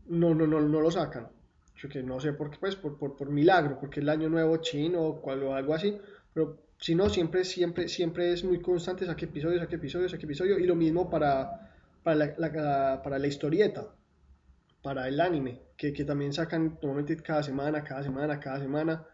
no, 0.06 0.34
no, 0.34 0.46
no, 0.46 0.60
no 0.60 0.80
lo 0.80 0.90
sacan. 0.90 1.28
Yo 1.76 1.88
que 1.88 2.02
no 2.02 2.20
sé 2.20 2.32
por 2.32 2.50
qué, 2.50 2.58
pues 2.60 2.76
por, 2.76 2.98
por, 2.98 3.16
por 3.16 3.30
milagro, 3.30 3.78
porque 3.80 4.00
el 4.00 4.08
año 4.08 4.28
nuevo 4.28 4.56
chino 4.58 5.00
o 5.00 5.52
algo 5.54 5.74
así, 5.74 5.98
pero 6.32 6.58
si 6.78 6.94
no, 6.94 7.08
siempre, 7.08 7.44
siempre, 7.44 7.88
siempre 7.88 8.32
es 8.32 8.44
muy 8.44 8.60
constante, 8.60 9.06
saque 9.06 9.24
episodio, 9.24 9.58
saque 9.58 9.76
episodio, 9.76 10.08
saque 10.08 10.24
episodio, 10.26 10.58
y 10.58 10.66
lo 10.66 10.76
mismo 10.76 11.08
para, 11.08 11.70
para, 12.02 12.34
la, 12.36 13.00
para 13.02 13.18
la 13.18 13.26
historieta 13.26 13.86
para 14.82 15.08
el 15.08 15.20
anime, 15.20 15.60
que, 15.90 16.04
también 16.04 16.32
sacan 16.32 16.78
normalmente 16.80 17.16
cada 17.16 17.42
semana, 17.42 17.82
cada 17.82 18.04
semana, 18.04 18.38
cada 18.38 18.60
semana. 18.60 19.06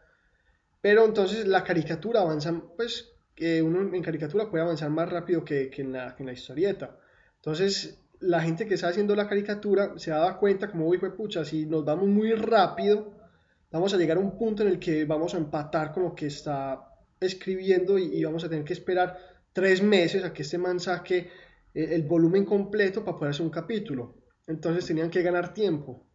Pero 0.83 1.07
entonces 1.07 1.47
la 1.47 1.65
caricatura 1.65 2.21
avanza, 2.21 2.53
pues 2.77 3.13
que 3.35 3.63
uno 3.63 3.95
en 3.95 4.03
caricatura 4.03 4.51
puede 4.51 4.65
avanzar 4.65 4.91
más 4.91 5.09
rápido 5.09 5.45
que, 5.45 5.71
en, 5.79 5.93
la, 5.93 6.15
que 6.15 6.23
en 6.23 6.27
la 6.27 6.33
historieta. 6.33 6.99
Entonces 7.37 7.99
la 8.21 8.41
gente 8.41 8.67
que 8.67 8.75
está 8.75 8.89
haciendo 8.89 9.15
la 9.15 9.29
caricatura 9.29 9.93
se 9.97 10.11
da 10.11 10.37
cuenta 10.37 10.71
como, 10.71 10.89
uy, 10.89 10.99
pues 10.99 11.13
pucha, 11.13 11.45
si 11.45 11.65
nos 11.65 11.85
vamos 11.85 12.09
muy 12.09 12.33
rápido, 12.33 13.15
vamos 13.71 13.95
a 13.95 13.97
llegar 13.97 14.17
a 14.17 14.21
un 14.21 14.37
punto 14.37 14.63
en 14.63 14.69
el 14.69 14.79
que 14.79 15.05
vamos 15.05 15.35
a 15.35 15.39
empatar 15.39 15.93
con 15.93 16.03
lo 16.03 16.15
que 16.15 16.27
está 16.27 16.85
escribiendo 17.21 17.99
y, 17.99 18.23
vamos 18.25 18.45
a 18.45 18.49
tener 18.49 18.65
que 18.65 18.73
esperar 18.73 19.19
tres 19.53 19.83
meses 19.83 20.25
a 20.25 20.33
que 20.33 20.43
este 20.43 20.59
man 20.59 20.81
saque 20.81 21.31
el, 21.75 21.93
el 21.93 22.03
volumen 22.03 22.45
completo 22.45 23.05
para 23.05 23.19
poder 23.19 23.31
hacer 23.31 23.47
un 23.47 23.51
capítulo. 23.51 24.17
Entonces 24.47 24.87
tenían 24.87 25.11
que 25.11 25.23
ganar 25.23 25.55
tiempo. 25.55 26.08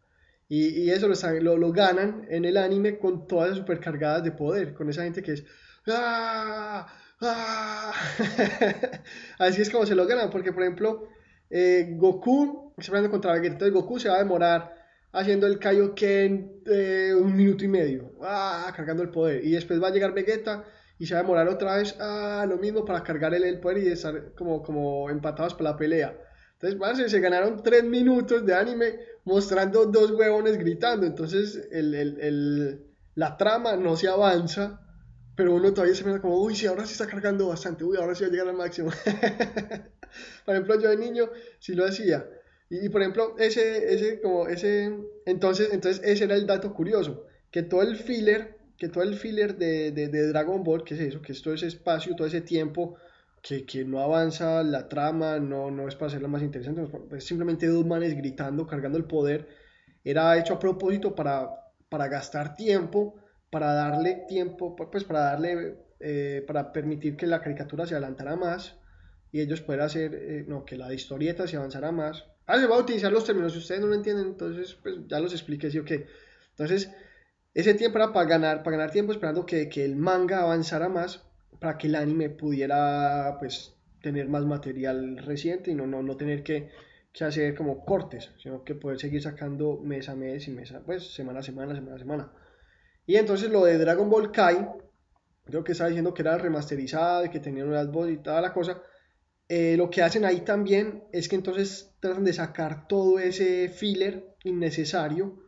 Y, 0.49 0.83
y 0.83 0.89
eso 0.91 1.07
lo, 1.07 1.57
lo, 1.57 1.71
ganan 1.71 2.25
en 2.29 2.45
el 2.45 2.57
anime 2.57 2.99
con 2.99 3.27
todas 3.27 3.49
las 3.49 3.57
supercargadas 3.57 4.23
de 4.23 4.31
poder, 4.31 4.73
con 4.73 4.89
esa 4.89 5.03
gente 5.03 5.23
que 5.23 5.33
es... 5.33 5.45
¡Ah! 5.87 6.87
¡Ah! 7.21 7.93
Así 9.39 9.61
es 9.61 9.69
como 9.69 9.85
se 9.85 9.95
lo 9.95 10.05
ganan, 10.05 10.29
porque 10.29 10.51
por 10.51 10.63
ejemplo, 10.63 11.07
eh, 11.49 11.95
Goku, 11.97 12.73
se 12.77 12.91
contra 13.09 13.33
Vegeta, 13.33 13.53
entonces 13.53 13.73
Goku 13.73 13.99
se 13.99 14.09
va 14.09 14.15
a 14.15 14.19
demorar 14.19 14.75
haciendo 15.13 15.47
el 15.47 15.59
Kaioken 15.59 16.63
eh, 16.65 17.13
un 17.15 17.35
minuto 17.35 17.63
y 17.63 17.67
medio, 17.67 18.11
¡ah! 18.21 18.71
cargando 18.75 19.03
el 19.03 19.09
poder. 19.09 19.43
Y 19.45 19.51
después 19.51 19.81
va 19.81 19.87
a 19.87 19.91
llegar 19.91 20.13
Vegeta 20.13 20.65
y 20.99 21.05
se 21.05 21.13
va 21.13 21.21
a 21.21 21.23
demorar 21.23 21.47
otra 21.47 21.77
vez, 21.77 21.95
¡ah! 21.99 22.45
lo 22.47 22.57
mismo 22.57 22.83
para 22.83 23.03
cargar 23.03 23.33
el, 23.33 23.43
el 23.43 23.59
poder 23.59 23.77
y 23.79 23.87
estar 23.87 24.33
como, 24.35 24.61
como 24.61 25.09
empatados 25.09 25.53
para 25.53 25.71
la 25.71 25.77
pelea. 25.77 26.17
Entonces, 26.61 27.11
se 27.11 27.19
ganaron 27.19 27.61
tres 27.61 27.83
minutos 27.83 28.45
de 28.45 28.55
anime 28.55 28.99
mostrando 29.25 29.85
dos 29.85 30.11
huevones 30.11 30.57
gritando. 30.57 31.05
Entonces, 31.05 31.67
el, 31.71 31.93
el, 31.93 32.19
el, 32.19 32.85
la 33.15 33.37
trama 33.37 33.75
no 33.75 33.95
se 33.95 34.07
avanza, 34.07 34.79
pero 35.35 35.55
uno 35.55 35.73
todavía 35.73 35.95
se 35.95 36.03
mira 36.03 36.21
como, 36.21 36.41
uy, 36.41 36.55
sí, 36.55 36.65
ahora 36.67 36.85
sí 36.85 36.93
está 36.93 37.07
cargando 37.07 37.47
bastante, 37.47 37.83
uy, 37.83 37.97
ahora 37.97 38.15
sí 38.15 38.23
va 38.23 38.27
a 38.27 38.31
llegar 38.31 38.47
al 38.49 38.55
máximo. 38.55 38.89
por 40.45 40.55
ejemplo, 40.55 40.79
yo 40.79 40.89
de 40.89 40.97
niño 40.97 41.29
sí 41.59 41.73
lo 41.73 41.85
hacía. 41.85 42.27
Y, 42.69 42.89
por 42.89 43.01
ejemplo, 43.01 43.35
ese, 43.37 43.93
ese, 43.93 44.21
como 44.21 44.47
ese, 44.47 44.97
entonces, 45.25 45.69
entonces 45.71 46.01
ese 46.03 46.23
era 46.23 46.35
el 46.35 46.47
dato 46.47 46.73
curioso, 46.73 47.25
que 47.51 47.61
todo 47.61 47.83
el 47.83 47.97
filler, 47.97 48.57
que 48.77 48.89
todo 48.89 49.03
el 49.03 49.15
filler 49.15 49.57
de, 49.57 49.91
de, 49.91 50.07
de 50.07 50.27
Dragon 50.27 50.63
Ball, 50.63 50.83
que 50.83 50.95
es 50.95 50.99
eso, 50.99 51.21
que 51.21 51.33
es 51.33 51.41
todo 51.41 51.53
ese 51.53 51.67
espacio, 51.67 52.15
todo 52.15 52.27
ese 52.27 52.41
tiempo 52.41 52.97
que, 53.43 53.65
que, 53.65 53.83
no 53.83 53.99
avanza 53.99 54.63
la 54.63 54.87
trama, 54.87 55.37
no, 55.37 55.69
no 55.69 55.87
es 55.89 55.95
para 55.95 56.07
hacerla 56.07 56.29
más 56.29 56.41
interesante, 56.41 56.87
es 57.15 57.25
simplemente 57.25 57.67
dos 57.67 57.85
manes 57.85 58.15
gritando, 58.15 58.65
cargando 58.65 58.97
el 58.97 59.03
poder. 59.03 59.49
Era 60.03 60.37
hecho 60.39 60.53
a 60.55 60.59
propósito 60.59 61.13
para, 61.13 61.49
para 61.89 62.07
gastar 62.07 62.55
tiempo, 62.55 63.15
para 63.49 63.73
darle 63.73 64.23
tiempo, 64.29 64.75
pues 64.75 65.03
para 65.03 65.19
darle, 65.19 65.77
eh, 65.99 66.43
para 66.47 66.71
permitir 66.71 67.17
que 67.17 67.27
la 67.27 67.41
caricatura 67.41 67.85
se 67.85 67.95
adelantara 67.95 68.37
más 68.37 68.77
y 69.31 69.41
ellos 69.41 69.61
poder 69.61 69.81
hacer, 69.81 70.15
eh, 70.15 70.45
no, 70.47 70.63
que 70.63 70.77
la 70.77 70.93
historieta 70.93 71.45
se 71.45 71.57
avanzara 71.57 71.91
más. 71.91 72.25
Ah, 72.45 72.57
se 72.59 72.67
va 72.67 72.77
a 72.77 72.79
utilizar 72.79 73.11
los 73.11 73.25
términos, 73.25 73.51
si 73.51 73.59
ustedes 73.59 73.81
no 73.81 73.87
lo 73.87 73.95
entienden, 73.95 74.27
entonces 74.27 74.75
pues 74.81 74.95
ya 75.07 75.19
los 75.19 75.33
expliqué, 75.33 75.69
sí. 75.69 75.79
Entonces, 76.51 76.91
ese 77.53 77.73
tiempo 77.73 77.97
era 77.97 78.13
para 78.13 78.27
ganar, 78.27 78.63
para 78.63 78.77
ganar 78.77 78.91
tiempo 78.91 79.11
esperando 79.11 79.45
que, 79.45 79.67
que 79.67 79.83
el 79.83 79.97
manga 79.97 80.41
avanzara 80.41 80.87
más 80.87 81.25
para 81.63 81.77
que 81.77 81.87
el 81.87 81.95
anime 81.95 82.29
pudiera 82.29 83.37
pues 83.39 83.73
tener 84.01 84.27
más 84.27 84.43
material 84.43 85.17
reciente 85.17 85.71
y 85.71 85.75
no, 85.75 85.87
no, 85.87 86.03
no 86.03 86.17
tener 86.17 86.43
que, 86.43 86.69
hacer 87.21 87.55
como 87.55 87.85
cortes, 87.85 88.31
sino 88.37 88.65
que 88.65 88.75
poder 88.75 88.99
seguir 88.99 89.21
sacando 89.21 89.79
mes 89.81 90.09
a 90.09 90.15
mes 90.17 90.45
y 90.49 90.51
mes 90.51 90.73
a, 90.73 90.81
pues 90.81 91.13
semana 91.13 91.39
a 91.39 91.41
semana, 91.41 91.73
semana 91.73 91.95
a 91.95 91.99
semana. 91.99 92.33
Y 93.05 93.15
entonces 93.15 93.49
lo 93.49 93.63
de 93.63 93.77
Dragon 93.77 94.09
Ball 94.09 94.29
Kai, 94.29 94.67
creo 95.45 95.63
que 95.63 95.71
estaba 95.71 95.87
diciendo 95.87 96.13
que 96.13 96.23
era 96.23 96.37
remasterizado 96.37 97.23
y 97.23 97.29
que 97.29 97.39
tenía 97.39 97.63
nuevas 97.63 97.89
voces 97.89 98.15
y 98.15 98.17
toda 98.17 98.41
la 98.41 98.51
cosa. 98.51 98.81
Eh, 99.47 99.77
lo 99.77 99.89
que 99.89 100.01
hacen 100.01 100.25
ahí 100.25 100.41
también 100.41 101.05
es 101.13 101.29
que 101.29 101.37
entonces 101.37 101.95
tratan 102.01 102.25
de 102.25 102.33
sacar 102.33 102.89
todo 102.89 103.19
ese 103.19 103.69
filler 103.69 104.35
innecesario 104.43 105.39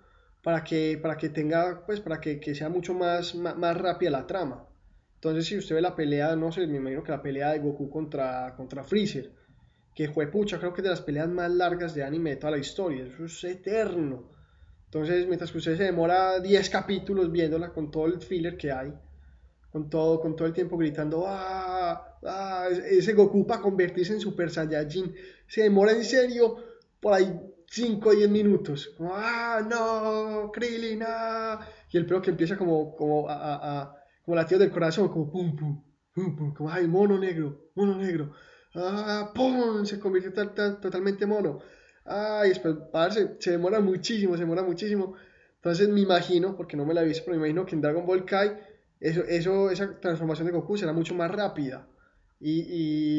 para 0.41 0.63
que, 0.63 0.98
para 0.98 1.17
que 1.17 1.27
tenga, 1.27 1.86
pues 1.86 2.00
para 2.00 2.22
que, 2.22 2.39
que 2.39 2.55
sea 2.55 2.69
mucho 2.69 2.93
más, 2.93 3.36
más, 3.36 3.57
más 3.57 3.75
rápida 3.75 4.12
la 4.12 4.25
trama. 4.25 4.64
Entonces, 5.25 5.48
si 5.48 5.58
usted 5.58 5.74
ve 5.74 5.82
la 5.82 5.96
pelea, 5.96 6.36
no 6.36 6.51
sé, 6.51 6.67
me 6.67 6.77
imagino 6.77 7.03
que 7.03 7.12
la 7.12 7.24
pelea 7.24 7.51
de 7.51 7.58
Goku 7.58 7.89
contra, 7.89 8.53
contra 8.55 8.84
Freezer, 8.84 9.32
que 9.96 10.08
fue 10.08 10.27
pucha, 10.27 10.60
creo 10.60 10.72
que 10.72 10.82
es 10.82 10.84
de 10.84 10.91
las 10.91 11.01
peleas 11.01 11.27
más 11.27 11.50
largas 11.50 11.96
de 11.96 12.03
anime 12.03 12.29
de 12.29 12.36
toda 12.36 12.51
la 12.51 12.60
historia, 12.60 13.05
eso 13.05 13.25
es 13.25 13.44
eterno. 13.44 14.29
Entonces, 14.84 15.25
mientras 15.25 15.51
que 15.51 15.58
usted 15.58 15.77
se 15.77 15.86
demora 15.86 16.39
10 16.39 16.70
capítulos 16.70 17.32
viéndola 17.32 17.74
con 17.74 17.89
todo 17.89 18.05
el 18.05 18.22
filler 18.22 18.55
que 18.55 18.72
hay, 18.72 18.94
con 19.72 19.89
todo, 19.89 20.22
con 20.22 20.36
todo 20.36 20.48
el 20.48 20.53
tiempo 20.53 20.77
gritando, 20.77 21.24
¡ah! 21.25 22.20
¡ah! 22.24 22.67
Ese 22.70 23.13
Goku 23.13 23.48
para 23.48 23.63
convertirse 23.63 24.13
en 24.13 24.20
Super 24.20 24.51
Saiyajin, 24.51 25.12
se 25.48 25.63
demora 25.63 25.94
en 25.94 26.03
serio 26.03 26.55
por 27.00 27.13
ahí 27.13 27.36
5 27.67 28.10
o 28.10 28.13
10 28.13 28.29
minutos. 28.29 28.96
¡ah! 29.00 29.60
¡no! 29.67 30.51
¡Krillin! 30.51 31.01
¡ah! 31.03 31.67
Y 31.91 31.98
el 31.98 32.05
pelo 32.05 32.22
que 32.22 32.29
empieza 32.29 32.55
como, 32.55 32.96
como 32.96 33.27
a, 33.27 33.34
a, 33.34 33.82
a 33.82 34.04
como 34.25 34.36
latido 34.36 34.60
del 34.60 34.72
corazón, 34.72 35.10
como 35.10 35.32
pum, 35.32 35.55
pum, 35.55 35.84
pum, 36.13 36.36
pum, 36.36 36.53
como, 36.53 36.70
¡ay, 36.72 36.88
mono 36.88 37.17
negro! 37.17 37.70
¡mono 37.75 37.96
negro! 37.96 38.34
¡ah! 38.75 39.32
¡pum! 39.34 39.86
Se 39.86 40.00
convierte 40.00 40.32
totalmente 40.32 41.25
mono. 41.25 41.60
¡ay! 42.05 42.50
Después, 42.50 42.75
parce, 42.91 43.38
se 43.39 43.51
demora 43.51 43.79
muchísimo, 43.79 44.34
se 44.34 44.41
demora 44.41 44.63
muchísimo. 44.63 45.15
Entonces 45.55 45.89
me 45.89 46.01
imagino, 46.01 46.55
porque 46.55 46.77
no 46.77 46.86
me 46.86 46.94
la 46.94 47.03
he 47.03 47.05
visto, 47.05 47.24
pero 47.25 47.38
me 47.38 47.48
imagino 47.48 47.65
que 47.65 47.75
en 47.75 47.82
Dragon 47.82 48.05
Ball 48.05 48.25
Kai, 48.25 48.58
eso, 49.00 49.24
eso, 49.24 49.70
esa 49.72 50.00
transformación 50.00 50.48
de 50.48 50.53
Goku 50.53 50.77
será 50.77 50.94
mucho 50.94 51.15
más 51.15 51.32
rápida. 51.32 51.88
Y, 52.39 52.62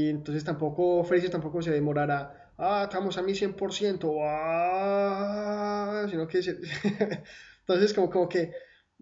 y 0.06 0.08
entonces 0.10 0.44
tampoco, 0.44 1.02
Freezer 1.04 1.30
tampoco 1.30 1.62
se 1.62 1.70
demorará 1.72 2.46
ah, 2.58 2.82
estamos 2.84 3.16
a 3.18 3.22
mi 3.22 3.32
100%, 3.32 4.18
ah, 4.22 6.06
sino 6.10 6.26
que 6.26 6.38
entonces 7.60 7.94
como, 7.94 8.10
como 8.10 8.28
que, 8.28 8.52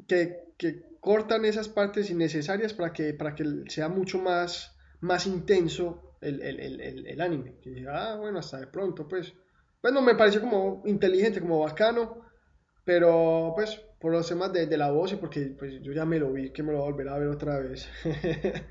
que, 0.06 0.54
que, 0.56 0.93
cortan 1.04 1.44
esas 1.44 1.68
partes 1.68 2.08
innecesarias 2.08 2.72
para 2.72 2.92
que, 2.94 3.12
para 3.12 3.34
que 3.34 3.44
sea 3.68 3.88
mucho 3.90 4.18
más, 4.18 4.74
más 5.00 5.26
intenso 5.26 6.16
el, 6.22 6.40
el, 6.40 6.58
el, 6.60 7.06
el 7.06 7.20
anime. 7.20 7.56
Que 7.60 7.86
ah, 7.90 8.16
bueno, 8.18 8.38
hasta 8.38 8.58
de 8.58 8.68
pronto, 8.68 9.06
pues. 9.06 9.34
Bueno, 9.82 10.00
me 10.00 10.14
pareció 10.14 10.40
como 10.40 10.82
inteligente, 10.86 11.42
como 11.42 11.60
bacano, 11.60 12.22
pero 12.84 13.52
pues 13.54 13.76
por 14.00 14.12
los 14.12 14.26
temas 14.26 14.50
de, 14.50 14.66
de 14.66 14.78
la 14.78 14.90
voz 14.90 15.12
y 15.12 15.16
porque 15.16 15.54
pues 15.58 15.82
yo 15.82 15.92
ya 15.92 16.06
me 16.06 16.18
lo 16.18 16.32
vi, 16.32 16.50
que 16.52 16.62
me 16.62 16.72
lo 16.72 16.90
voy 16.90 17.06
a 17.06 17.18
ver 17.18 17.28
otra 17.28 17.58
vez. 17.58 17.86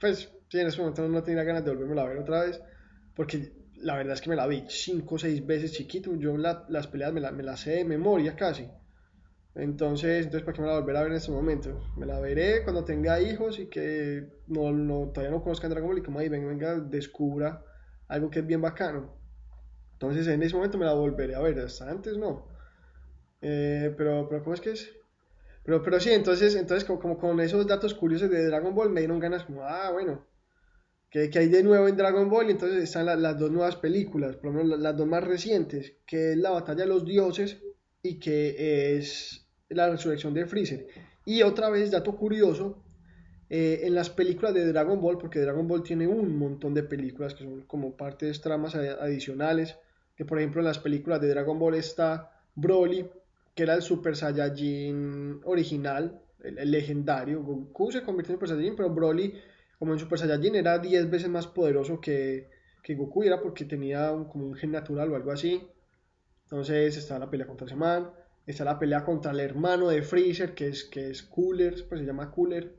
pues 0.00 0.30
sí, 0.48 0.60
en 0.60 0.68
ese 0.68 0.78
momento 0.78 1.08
no 1.08 1.24
tenía 1.24 1.42
ganas 1.42 1.64
de 1.64 1.72
volverme 1.72 2.00
a 2.00 2.04
ver 2.04 2.18
otra 2.18 2.44
vez, 2.44 2.60
porque 3.16 3.52
la 3.78 3.96
verdad 3.96 4.14
es 4.14 4.20
que 4.20 4.30
me 4.30 4.36
la 4.36 4.46
vi 4.46 4.64
cinco 4.68 5.16
o 5.16 5.18
seis 5.18 5.44
veces 5.44 5.72
chiquito. 5.72 6.14
Yo 6.14 6.36
las 6.36 6.86
peleas 6.86 7.12
me, 7.12 7.20
me 7.32 7.42
las 7.42 7.60
sé 7.60 7.70
de 7.72 7.84
memoria 7.84 8.36
casi. 8.36 8.68
Entonces, 9.54 10.26
entonces, 10.26 10.42
¿para 10.42 10.54
qué 10.54 10.62
me 10.62 10.68
la 10.68 10.78
volver 10.78 10.96
a 10.96 11.02
ver 11.02 11.10
en 11.10 11.16
este 11.16 11.32
momento? 11.32 11.80
Me 11.96 12.06
la 12.06 12.20
veré 12.20 12.62
cuando 12.62 12.84
tenga 12.84 13.20
hijos 13.20 13.58
y 13.58 13.66
que 13.66 14.28
no, 14.46 14.72
no, 14.72 15.08
todavía 15.08 15.36
no 15.36 15.42
conozcan 15.42 15.70
Dragon 15.70 15.88
Ball 15.88 15.98
y 15.98 16.02
como 16.02 16.20
ahí 16.20 16.28
venga, 16.28 16.48
venga, 16.48 16.74
descubra 16.76 17.64
algo 18.08 18.30
que 18.30 18.40
es 18.40 18.46
bien 18.46 18.60
bacano. 18.60 19.12
Entonces, 19.94 20.26
en 20.28 20.42
ese 20.42 20.54
momento 20.54 20.78
me 20.78 20.86
la 20.86 20.94
volveré 20.94 21.34
a 21.34 21.40
ver, 21.40 21.58
antes 21.86 22.16
no. 22.16 22.46
Eh, 23.42 23.92
pero, 23.96 24.28
pero, 24.28 24.42
¿cómo 24.42 24.54
es 24.54 24.60
que 24.60 24.70
es? 24.70 24.90
Pero, 25.64 25.82
pero 25.82 26.00
sí, 26.00 26.10
entonces, 26.10 26.54
entonces 26.54 26.84
como, 26.84 27.18
con 27.18 27.40
esos 27.40 27.66
datos 27.66 27.94
curiosos 27.94 28.30
de 28.30 28.46
Dragon 28.46 28.74
Ball 28.74 28.90
me 28.90 29.00
dieron 29.00 29.18
ganas 29.18 29.44
como, 29.44 29.62
ah, 29.62 29.90
bueno, 29.92 30.24
que, 31.10 31.30
hay 31.34 31.48
de 31.48 31.62
nuevo 31.62 31.88
en 31.88 31.96
Dragon 31.96 32.30
Ball, 32.30 32.48
y 32.48 32.52
entonces 32.52 32.82
están 32.82 33.06
las 33.06 33.38
dos 33.38 33.50
nuevas 33.50 33.76
películas, 33.76 34.36
por 34.36 34.46
lo 34.46 34.62
menos 34.62 34.78
las, 34.78 34.96
dos 34.96 35.06
más 35.06 35.24
recientes, 35.24 35.94
que 36.06 36.32
es 36.32 36.38
la 36.38 36.50
batalla 36.50 36.84
de 36.84 36.88
los 36.88 37.04
dioses 37.04 37.62
y 38.02 38.18
que 38.18 38.96
es 38.96 39.46
la 39.68 39.90
resurrección 39.90 40.34
de 40.34 40.46
Freezer. 40.46 40.86
Y 41.24 41.42
otra 41.42 41.70
vez, 41.70 41.90
dato 41.90 42.16
curioso, 42.16 42.82
eh, 43.48 43.80
en 43.82 43.94
las 43.94 44.10
películas 44.10 44.54
de 44.54 44.64
Dragon 44.66 45.00
Ball, 45.00 45.18
porque 45.18 45.40
Dragon 45.40 45.66
Ball 45.66 45.82
tiene 45.82 46.06
un 46.06 46.38
montón 46.38 46.72
de 46.72 46.82
películas 46.82 47.34
que 47.34 47.44
son 47.44 47.62
como 47.62 47.96
partes, 47.96 48.40
tramas 48.40 48.74
adicionales, 48.74 49.76
que 50.16 50.24
por 50.24 50.38
ejemplo 50.38 50.60
en 50.60 50.66
las 50.66 50.78
películas 50.78 51.20
de 51.20 51.28
Dragon 51.28 51.58
Ball 51.58 51.74
está 51.74 52.30
Broly, 52.54 53.08
que 53.54 53.64
era 53.64 53.74
el 53.74 53.82
Super 53.82 54.16
Saiyajin 54.16 55.40
original, 55.44 56.22
el, 56.44 56.70
legendario, 56.70 57.42
Goku 57.42 57.90
se 57.90 58.02
convirtió 58.02 58.32
en 58.32 58.36
Super 58.36 58.48
Saiyajin, 58.50 58.76
pero 58.76 58.90
Broly 58.90 59.34
como 59.80 59.94
en 59.94 59.98
Super 59.98 60.18
Saiyajin 60.18 60.54
era 60.54 60.78
10 60.78 61.10
veces 61.10 61.28
más 61.28 61.46
poderoso 61.46 62.00
que, 62.00 62.48
que 62.82 62.94
Goku, 62.94 63.24
era 63.24 63.40
porque 63.40 63.64
tenía 63.64 64.10
como 64.30 64.46
un 64.46 64.54
gen 64.54 64.70
natural 64.70 65.10
o 65.10 65.16
algo 65.16 65.32
así. 65.32 65.60
Entonces 66.50 66.96
está 66.96 67.18
la 67.18 67.30
pelea 67.30 67.46
contra 67.46 67.74
man 67.76 68.10
está 68.50 68.64
la 68.64 68.78
pelea 68.78 69.04
contra 69.04 69.32
el 69.32 69.40
hermano 69.40 69.88
de 69.88 70.02
Freezer, 70.02 70.54
que 70.54 70.68
es, 70.68 70.84
que 70.84 71.10
es 71.10 71.22
Cooler, 71.22 71.86
pues 71.88 72.00
se 72.00 72.06
llama 72.06 72.30
Cooler. 72.30 72.74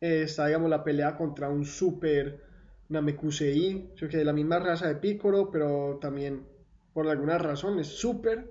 está, 0.00 0.46
digamos, 0.46 0.70
la 0.70 0.84
pelea 0.84 1.16
contra 1.16 1.48
un 1.48 1.64
super 1.64 2.40
Namekusei, 2.88 3.90
que 3.96 4.06
de 4.06 4.24
la 4.24 4.32
misma 4.32 4.58
raza 4.58 4.88
de 4.88 4.96
Piccolo, 4.96 5.50
pero 5.50 5.98
también 6.00 6.46
por 6.92 7.08
alguna 7.08 7.38
razón 7.38 7.78
es 7.78 7.88
super. 7.88 8.48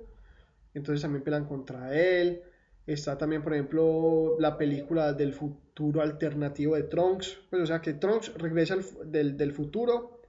Entonces 0.73 1.01
también 1.01 1.23
pelean 1.23 1.45
contra 1.45 1.93
él. 1.95 2.43
Está 2.85 3.17
también, 3.17 3.43
por 3.43 3.53
ejemplo, 3.53 4.37
la 4.39 4.57
película 4.57 5.13
del 5.13 5.33
futuro 5.33 6.01
alternativo 6.01 6.75
de 6.75 6.83
Trunks. 6.83 7.39
Pues, 7.49 7.63
o 7.63 7.65
sea, 7.65 7.81
que 7.81 7.93
Trunks 7.93 8.33
regresa 8.35 8.77
del, 9.05 9.35
del, 9.37 9.53
futuro 9.53 10.21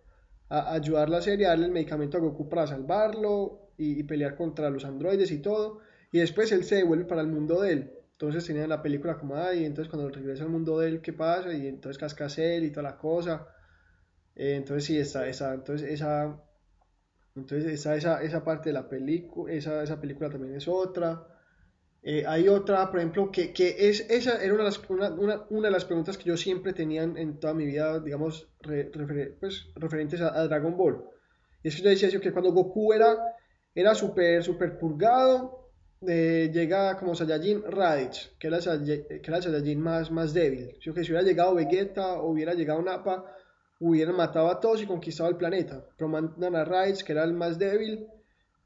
a, 0.49 0.73
ayudar 0.73 1.09
a 1.09 1.11
la 1.11 1.23
serie, 1.23 1.47
a 1.47 1.51
darle 1.51 1.67
el 1.67 1.73
medicamento 1.73 2.17
a 2.17 2.21
Goku 2.21 2.49
para 2.49 2.67
salvarlo 2.67 3.68
y, 3.79 4.03
pelear 4.03 4.37
contra 4.37 4.71
los 4.71 4.85
androides 4.85 5.31
y 5.31 5.39
todo. 5.39 5.81
Y 6.13 6.19
después 6.19 6.53
él 6.53 6.65
se 6.65 6.77
devuelve 6.77 7.05
para 7.05 7.23
el 7.23 7.29
mundo 7.29 7.63
de 7.63 7.73
él. 7.73 7.93
Entonces 8.13 8.45
tenía 8.47 8.67
la 8.67 8.83
película 8.83 9.17
como, 9.19 9.37
ay, 9.37 9.65
entonces 9.65 9.91
cuando 9.91 10.11
regresa 10.11 10.45
al 10.45 10.51
mundo 10.51 10.79
de 10.81 10.89
él, 10.89 11.01
¿qué 11.01 11.13
pasa? 11.13 11.53
Y 11.55 11.67
entonces 11.69 11.99
cascasel 11.99 12.65
y 12.65 12.71
toda 12.71 12.83
la 12.83 12.99
cosa. 12.99 13.49
Eh, 14.35 14.57
entonces 14.57 14.85
sí, 14.85 14.99
está 14.99 15.29
esa, 15.29 15.55
entonces 15.55 15.89
esa, 15.91 16.41
entonces 17.37 17.73
esa, 17.73 17.97
esa, 17.97 18.23
esa 18.23 18.45
parte 18.45 18.71
de 18.71 18.73
la 18.75 18.89
película, 18.89 19.53
esa, 19.53 19.83
esa 19.83 20.01
película 20.01 20.31
también 20.31 20.55
es 20.55 20.69
otra. 20.69 21.27
Eh, 22.03 22.25
hay 22.27 22.49
otra, 22.49 22.91
por 22.91 23.01
ejemplo, 23.01 23.31
que, 23.31 23.53
que, 23.53 23.89
es, 23.89 24.09
esa 24.09 24.43
era 24.43 24.55
una 24.55 24.65
de, 24.65 24.71
las, 24.71 24.81
una, 24.89 25.45
una, 25.51 25.69
de 25.69 25.73
las 25.73 25.85
preguntas 25.85 26.17
que 26.17 26.25
yo 26.25 26.37
siempre 26.37 26.73
tenía 26.73 27.03
en 27.03 27.39
toda 27.41 27.55
mi 27.55 27.67
vida, 27.67 28.01
digamos, 28.01 28.49
pues, 28.63 29.69
referentes 29.75 30.21
a, 30.21 30.47
Dragon 30.47 30.77
Ball. 30.77 31.05
Y 31.63 31.69
es 31.69 31.77
que 31.77 31.83
yo 31.83 31.91
decía 31.91 32.09
que 32.21 32.33
cuando 32.33 32.53
Goku 32.53 32.93
era, 32.93 33.17
era 33.75 33.95
súper, 33.95 34.43
super 34.43 34.79
purgado, 34.79 35.71
eh, 36.07 36.51
llega 36.53 36.97
como 36.97 37.15
Saiyajin 37.15 37.63
Raditz, 37.63 38.31
que 38.39 38.49
era, 38.49 38.59
que 38.61 39.23
era 39.25 39.37
el 39.37 39.43
Saiyajin 39.43 39.81
más, 39.81 40.11
más 40.11 40.33
débil. 40.33 40.77
Si 40.81 40.91
hubiera 40.91 41.23
llegado 41.23 41.55
Vegeta 41.55 42.15
o 42.21 42.31
hubiera 42.31 42.55
llegado 42.55 42.83
Nappa, 42.83 43.25
hubieran 43.81 44.17
matado 44.17 44.49
a 44.49 44.61
todos 44.61 44.83
y 44.83 44.87
conquistado 44.87 45.29
el 45.29 45.37
planeta. 45.37 45.85
Pero 45.97 46.09
mandan 46.09 46.57
a 46.57 46.65
Raditz, 46.65 47.03
que 47.03 47.13
era 47.13 47.25
el 47.25 47.33
más 47.33 47.59
débil, 47.59 48.09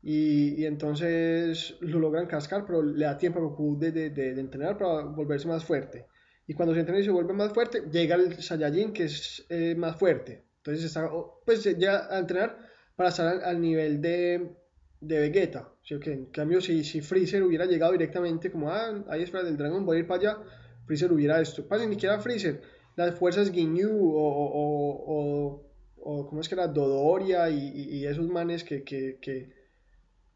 y, 0.03 0.65
entonces 0.65 1.77
lo 1.81 2.01
logran 2.01 2.27
cascar, 2.27 2.67
pero 2.67 2.83
le 2.83 3.05
da 3.05 3.17
tiempo 3.17 3.39
a 3.39 3.43
Goku 3.43 3.79
de, 3.79 4.07
entrenar 4.39 4.77
para 4.77 5.05
volverse 5.05 5.47
más 5.47 5.65
fuerte. 5.65 6.07
Y 6.47 6.55
cuando 6.55 6.75
se 6.75 6.81
entrena 6.81 7.01
y 7.01 7.05
se 7.05 7.11
vuelve 7.11 7.33
más 7.33 7.53
fuerte, 7.53 7.83
llega 7.91 8.17
el 8.17 8.43
Saiyajin 8.43 8.93
que 8.93 9.05
es 9.05 9.47
eh, 9.49 9.75
más 9.77 9.97
fuerte. 9.97 10.45
Entonces 10.57 10.85
está, 10.85 11.09
pues 11.45 11.63
ya 11.79 12.09
a 12.11 12.19
entrenar 12.19 12.59
para 12.97 13.11
estar 13.11 13.43
al, 13.45 13.61
nivel 13.61 14.01
de, 14.01 14.57
de 15.03 15.19
Vegeta. 15.19 15.69
¿sí? 15.83 15.99
Que 15.99 16.13
en 16.13 16.27
cambio, 16.27 16.61
si, 16.61 16.85
si 16.85 17.01
Freezer 17.01 17.43
hubiera 17.43 17.67
llegado 17.67 17.93
directamente 17.93 18.51
como, 18.51 18.71
ah, 18.71 19.05
ahí 19.09 19.23
es 19.23 19.31
para 19.31 19.49
el 19.49 19.57
Dragon, 19.57 19.85
voy 19.85 19.99
a 19.99 20.01
ir 20.01 20.07
para 20.07 20.21
allá, 20.21 20.39
Freezer 20.87 21.13
hubiera 21.13 21.41
esto. 21.41 21.67
Pues 21.67 21.87
ni 21.87 21.95
siquiera 21.95 22.19
Freezer, 22.21 22.63
las 22.97 23.15
fuerzas 23.15 23.51
Ginyu 23.51 23.91
o, 23.91 24.29
o, 24.29 25.05
o, 25.07 25.67
o, 25.97 26.27
¿cómo 26.27 26.41
es 26.41 26.49
que 26.49 26.55
era? 26.55 26.69
Dodoria 26.69 27.51
y, 27.51 27.99
y, 27.99 28.07
esos 28.07 28.29
manes 28.29 28.65
que, 28.65 28.83
que, 28.85 29.19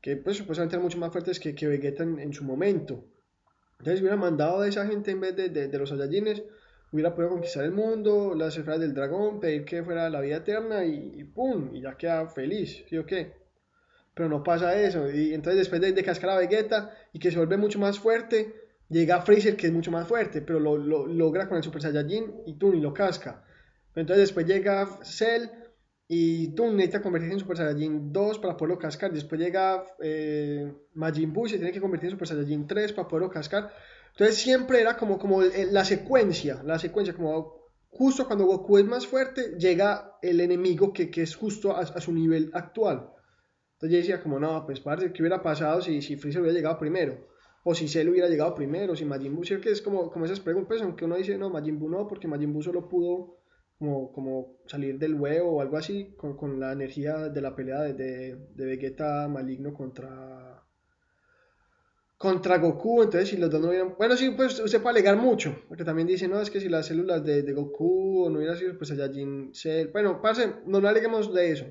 que 0.00 0.16
pues 0.16 0.36
supuestamente 0.36 0.76
eran 0.76 0.84
mucho 0.84 0.98
más 0.98 1.12
fuertes 1.12 1.40
que, 1.40 1.54
que 1.54 1.66
Vegeta 1.66 2.02
en, 2.02 2.32
su 2.32 2.44
momento. 2.44 3.04
Entonces 3.78 4.00
hubiera 4.00 4.16
mandado 4.16 4.60
a 4.60 4.68
esa 4.68 4.86
gente 4.86 5.10
en 5.10 5.20
vez 5.20 5.36
de, 5.36 5.48
de, 5.48 5.78
los 5.78 5.90
Saiyajines, 5.90 6.42
hubiera 6.92 7.14
podido 7.14 7.32
conquistar 7.32 7.64
el 7.64 7.72
mundo, 7.72 8.34
las 8.34 8.56
esferas 8.56 8.80
del 8.80 8.94
dragón, 8.94 9.40
pedir 9.40 9.64
que 9.64 9.82
fuera 9.82 10.08
la 10.08 10.20
vida 10.20 10.36
eterna 10.36 10.84
y, 10.84 11.24
¡pum! 11.24 11.74
Y 11.74 11.82
ya 11.82 11.96
queda 11.96 12.28
feliz, 12.28 12.84
¿sí 12.88 12.96
o 12.96 13.04
qué? 13.04 13.45
Pero 14.16 14.30
no 14.30 14.42
pasa 14.42 14.80
eso. 14.80 15.10
Y 15.10 15.34
entonces 15.34 15.58
después 15.58 15.80
de, 15.80 15.92
de, 15.92 16.02
cascar 16.02 16.30
a 16.30 16.38
Vegeta 16.38 16.90
y 17.12 17.18
que 17.18 17.30
se 17.30 17.36
vuelve 17.36 17.58
mucho 17.58 17.78
más 17.78 17.98
fuerte, 18.00 18.54
llega 18.88 19.20
Freezer 19.20 19.56
que 19.56 19.66
es 19.66 19.72
mucho 19.72 19.90
más 19.90 20.08
fuerte, 20.08 20.40
pero 20.40 20.58
lo, 20.58 20.78
lo 20.78 21.06
logra 21.06 21.46
con 21.48 21.58
el 21.58 21.62
Super 21.62 21.82
Saiyajin 21.82 22.42
y 22.46 22.58
tú 22.58 22.72
y 22.72 22.80
lo 22.80 22.94
casca. 22.94 23.44
entonces 23.94 24.28
después 24.28 24.46
llega 24.46 24.88
Cell 25.02 25.48
y 26.08 26.54
tú 26.54 26.66
necesitas 26.72 27.02
convertirse 27.02 27.34
en 27.34 27.40
Super 27.40 27.58
Saiyajin 27.58 28.12
2 28.12 28.38
para 28.38 28.56
poderlo 28.56 28.78
cascar. 28.78 29.12
Después 29.12 29.38
llega 29.40 29.84
eh, 30.00 30.72
Majin 30.94 31.32
Buu 31.32 31.46
y 31.46 31.50
se 31.50 31.56
tiene 31.56 31.72
que 31.72 31.80
convertir 31.80 32.06
en 32.06 32.12
Super 32.12 32.28
Saiyajin 32.28 32.66
3 32.66 32.94
para 32.94 33.08
poderlo 33.08 33.30
cascar. 33.30 33.70
Entonces 34.12 34.36
siempre 34.36 34.80
era 34.80 34.96
como, 34.96 35.18
como 35.18 35.42
la 35.42 35.84
secuencia, 35.84 36.62
la 36.64 36.78
secuencia, 36.78 37.12
como 37.12 37.66
justo 37.90 38.26
cuando 38.26 38.44
Goku 38.44 38.78
es 38.78 38.84
más 38.84 39.06
fuerte, 39.06 39.56
llega 39.58 40.16
el 40.22 40.40
enemigo 40.40 40.92
que, 40.92 41.10
que 41.10 41.22
es 41.22 41.34
justo 41.34 41.76
a, 41.76 42.00
su 42.00 42.12
nivel 42.12 42.50
actual. 42.54 43.10
Entonces 43.76 43.90
yo 43.90 43.98
decía 43.98 44.22
como, 44.22 44.38
no, 44.38 44.64
pues 44.66 44.80
parece 44.80 45.12
que 45.12 45.22
hubiera 45.22 45.42
pasado 45.42 45.80
si, 45.80 46.02
si 46.02 46.16
Freezer 46.16 46.42
hubiera 46.42 46.56
llegado 46.56 46.78
primero? 46.78 47.18
o 47.68 47.74
si 47.74 47.88
Cell 47.88 48.08
hubiera 48.08 48.28
llegado 48.28 48.54
primero, 48.54 48.94
si 48.94 49.04
Majin 49.04 49.34
Buu, 49.34 49.42
que 49.60 49.70
es 49.72 49.82
como, 49.82 50.08
como 50.12 50.24
esas 50.24 50.38
preguntas, 50.38 50.80
aunque 50.82 51.04
uno 51.04 51.16
dice, 51.16 51.36
no, 51.36 51.50
Majin 51.50 51.80
Buu 51.80 51.88
no, 51.88 52.06
porque 52.06 52.28
Majin 52.28 52.52
Buu 52.52 52.62
solo 52.62 52.88
pudo 52.88 53.38
como, 53.76 54.12
como 54.12 54.58
salir 54.66 55.00
del 55.00 55.14
huevo 55.14 55.56
o 55.56 55.60
algo 55.60 55.76
así, 55.76 56.14
con, 56.16 56.36
con 56.36 56.60
la 56.60 56.70
energía 56.70 57.28
de 57.28 57.40
la 57.40 57.56
pelea 57.56 57.80
de, 57.80 58.36
de, 58.54 58.66
Vegeta 58.66 59.26
maligno 59.26 59.74
contra 59.74 60.62
contra 62.16 62.58
Goku, 62.58 63.02
entonces 63.02 63.30
si 63.30 63.36
los 63.36 63.50
dos 63.50 63.60
no 63.60 63.68
hubieran... 63.68 63.96
Bueno, 63.98 64.16
sí, 64.16 64.30
pues 64.30 64.60
usted 64.60 64.80
puede 64.80 64.92
alegar 65.00 65.16
mucho, 65.16 65.64
porque 65.66 65.84
también 65.84 66.06
dice, 66.06 66.28
no, 66.28 66.40
es 66.40 66.50
que 66.50 66.60
si 66.60 66.68
las 66.68 66.86
células 66.86 67.24
de, 67.24 67.42
de 67.42 67.52
Goku 67.52 68.30
no 68.30 68.38
hubieran 68.38 68.56
sido, 68.56 68.78
pues 68.78 68.90
Saiyajin 68.90 69.52
Cell... 69.52 69.88
Bueno, 69.92 70.22
pase, 70.22 70.54
no, 70.66 70.80
no 70.80 70.88
aleguemos 70.88 71.34
de 71.34 71.50
eso. 71.50 71.66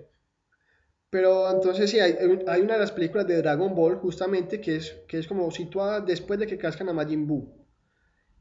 Pero 1.15 1.49
entonces 1.49 1.89
sí, 1.89 1.97
hay, 1.97 2.17
una 2.61 2.73
de 2.73 2.79
las 2.79 2.91
películas 2.91 3.25
de 3.25 3.37
Dragon 3.37 3.73
Ball 3.73 3.95
justamente 3.95 4.59
que 4.59 4.75
es, 4.75 4.97
que 5.07 5.17
es 5.17 5.25
como 5.25 5.49
situada 5.49 6.01
después 6.01 6.37
de 6.37 6.45
que 6.45 6.57
cascan 6.57 6.89
a 6.89 6.93
Majin 6.93 7.25
Buu. 7.25 7.53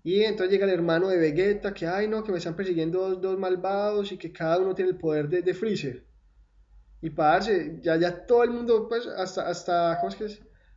Y 0.03 0.25
entonces 0.25 0.51
llega 0.51 0.67
el 0.67 0.73
hermano 0.73 1.07
de 1.07 1.17
Vegeta, 1.17 1.73
que, 1.73 1.87
ay 1.87 2.09
no, 2.09 2.25
que 2.25 2.33
me 2.33 2.39
están 2.39 2.57
persiguiendo 2.57 2.99
dos, 2.99 3.21
dos 3.21 3.39
malvados 3.39 4.11
y 4.11 4.17
que 4.17 4.33
cada 4.33 4.59
uno 4.59 4.75
tiene 4.75 4.91
el 4.91 4.97
poder 4.97 5.29
de, 5.29 5.43
de 5.43 5.55
Freezer. 5.55 6.05
Y 7.01 7.11
parce, 7.11 7.79
ya, 7.81 7.95
ya 7.95 8.27
todo 8.27 8.43
el 8.43 8.51
mundo, 8.51 8.89
pues, 8.89 9.07
hasta, 9.07 9.49
hasta, 9.49 9.97
¿cómo 10.01 10.09
es 10.09 10.17
que 10.17 10.27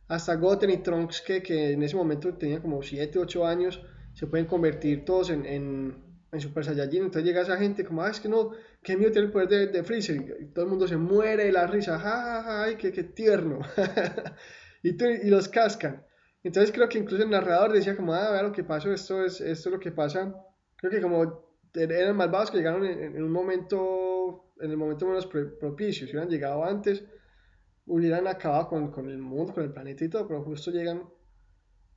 hasta 0.06 0.36
Goten 0.36 0.70
y 0.70 0.76
Trunks, 0.76 1.20
que, 1.20 1.42
que 1.42 1.72
en 1.72 1.82
ese 1.82 1.96
momento 1.96 2.32
tenían 2.34 2.62
como 2.62 2.80
7, 2.80 3.18
8 3.18 3.44
años, 3.44 3.82
se 4.14 4.28
pueden 4.28 4.46
convertir 4.46 5.04
todos 5.04 5.30
en, 5.30 5.44
en, 5.44 5.96
en, 6.30 6.40
Super 6.40 6.64
Saiyajin. 6.64 7.02
Entonces 7.02 7.24
llega 7.24 7.40
esa 7.40 7.56
gente 7.56 7.84
como, 7.84 8.04
ah, 8.04 8.10
es 8.10 8.20
que 8.20 8.28
no, 8.28 8.52
que 8.82 8.96
mío 8.96 9.10
tiene 9.10 9.26
el 9.26 9.32
poder 9.32 9.48
de, 9.48 9.66
de 9.68 9.84
Freezer. 9.84 10.36
Y 10.40 10.46
todo 10.46 10.64
el 10.64 10.70
mundo 10.70 10.86
se 10.86 10.96
muere 10.96 11.44
de 11.44 11.52
la 11.52 11.66
risa, 11.66 11.98
ja, 11.98 12.42
ja, 12.42 12.62
ay, 12.64 12.76
qué, 12.76 12.92
qué 12.92 13.04
tierno. 13.04 13.60
y, 14.82 14.90
y 14.90 15.30
los 15.30 15.48
cascan. 15.48 16.04
Entonces 16.42 16.72
creo 16.72 16.88
que 16.88 16.98
incluso 16.98 17.22
el 17.22 17.30
narrador 17.30 17.72
decía 17.72 17.96
como, 17.96 18.14
ah, 18.14 18.30
vea 18.30 18.42
lo 18.42 18.52
que 18.52 18.64
pasó, 18.64 18.92
esto 18.92 19.24
es, 19.24 19.40
esto 19.40 19.68
es 19.68 19.72
lo 19.72 19.80
que 19.80 19.92
pasa. 19.92 20.34
Creo 20.76 20.90
que 20.90 21.00
como 21.00 21.48
eran 21.74 22.16
malvados 22.16 22.50
que 22.50 22.58
llegaron 22.58 22.84
en, 22.84 23.16
en 23.16 23.22
un 23.22 23.30
momento, 23.30 24.52
en 24.60 24.70
el 24.70 24.76
momento 24.76 25.06
menos 25.06 25.26
propicio, 25.26 26.06
si 26.06 26.12
hubieran 26.12 26.30
llegado 26.30 26.64
antes, 26.64 27.04
hubieran 27.86 28.26
acabado 28.26 28.68
con, 28.68 28.90
con, 28.90 29.10
el 29.10 29.18
mundo, 29.18 29.52
con 29.52 29.64
el 29.64 29.72
planeta 29.72 30.04
y 30.04 30.08
todo, 30.08 30.26
pero 30.26 30.42
justo 30.42 30.70
llegan 30.70 31.02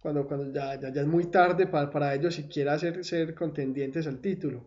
cuando, 0.01 0.25
cuando 0.25 0.51
ya, 0.51 0.79
ya, 0.79 0.91
ya 0.91 1.01
es 1.01 1.07
muy 1.07 1.25
tarde 1.25 1.67
para, 1.67 1.89
para 1.91 2.15
ellos 2.15 2.33
siquiera 2.33 2.77
ser, 2.79 3.05
ser 3.05 3.35
contendientes 3.35 4.07
al 4.07 4.19
título. 4.19 4.65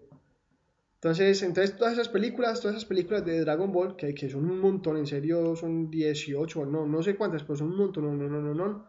Entonces, 1.04 1.42
entonces, 1.42 1.76
todas 1.76 1.92
esas 1.92 2.08
películas, 2.08 2.62
todas 2.62 2.78
esas 2.78 2.88
películas 2.88 3.22
de 3.26 3.40
Dragon 3.40 3.70
Ball, 3.70 3.94
que, 3.94 4.14
que 4.14 4.30
son 4.30 4.50
un 4.50 4.58
montón, 4.58 4.96
en 4.96 5.06
serio 5.06 5.54
son 5.54 5.90
18, 5.90 6.64
no, 6.64 6.86
no 6.86 7.02
sé 7.02 7.14
cuántas, 7.14 7.42
pero 7.42 7.56
son 7.56 7.72
un 7.72 7.76
montón, 7.76 8.04
no, 8.04 8.14
no, 8.14 8.26
no, 8.26 8.40
no, 8.40 8.54
no. 8.54 8.88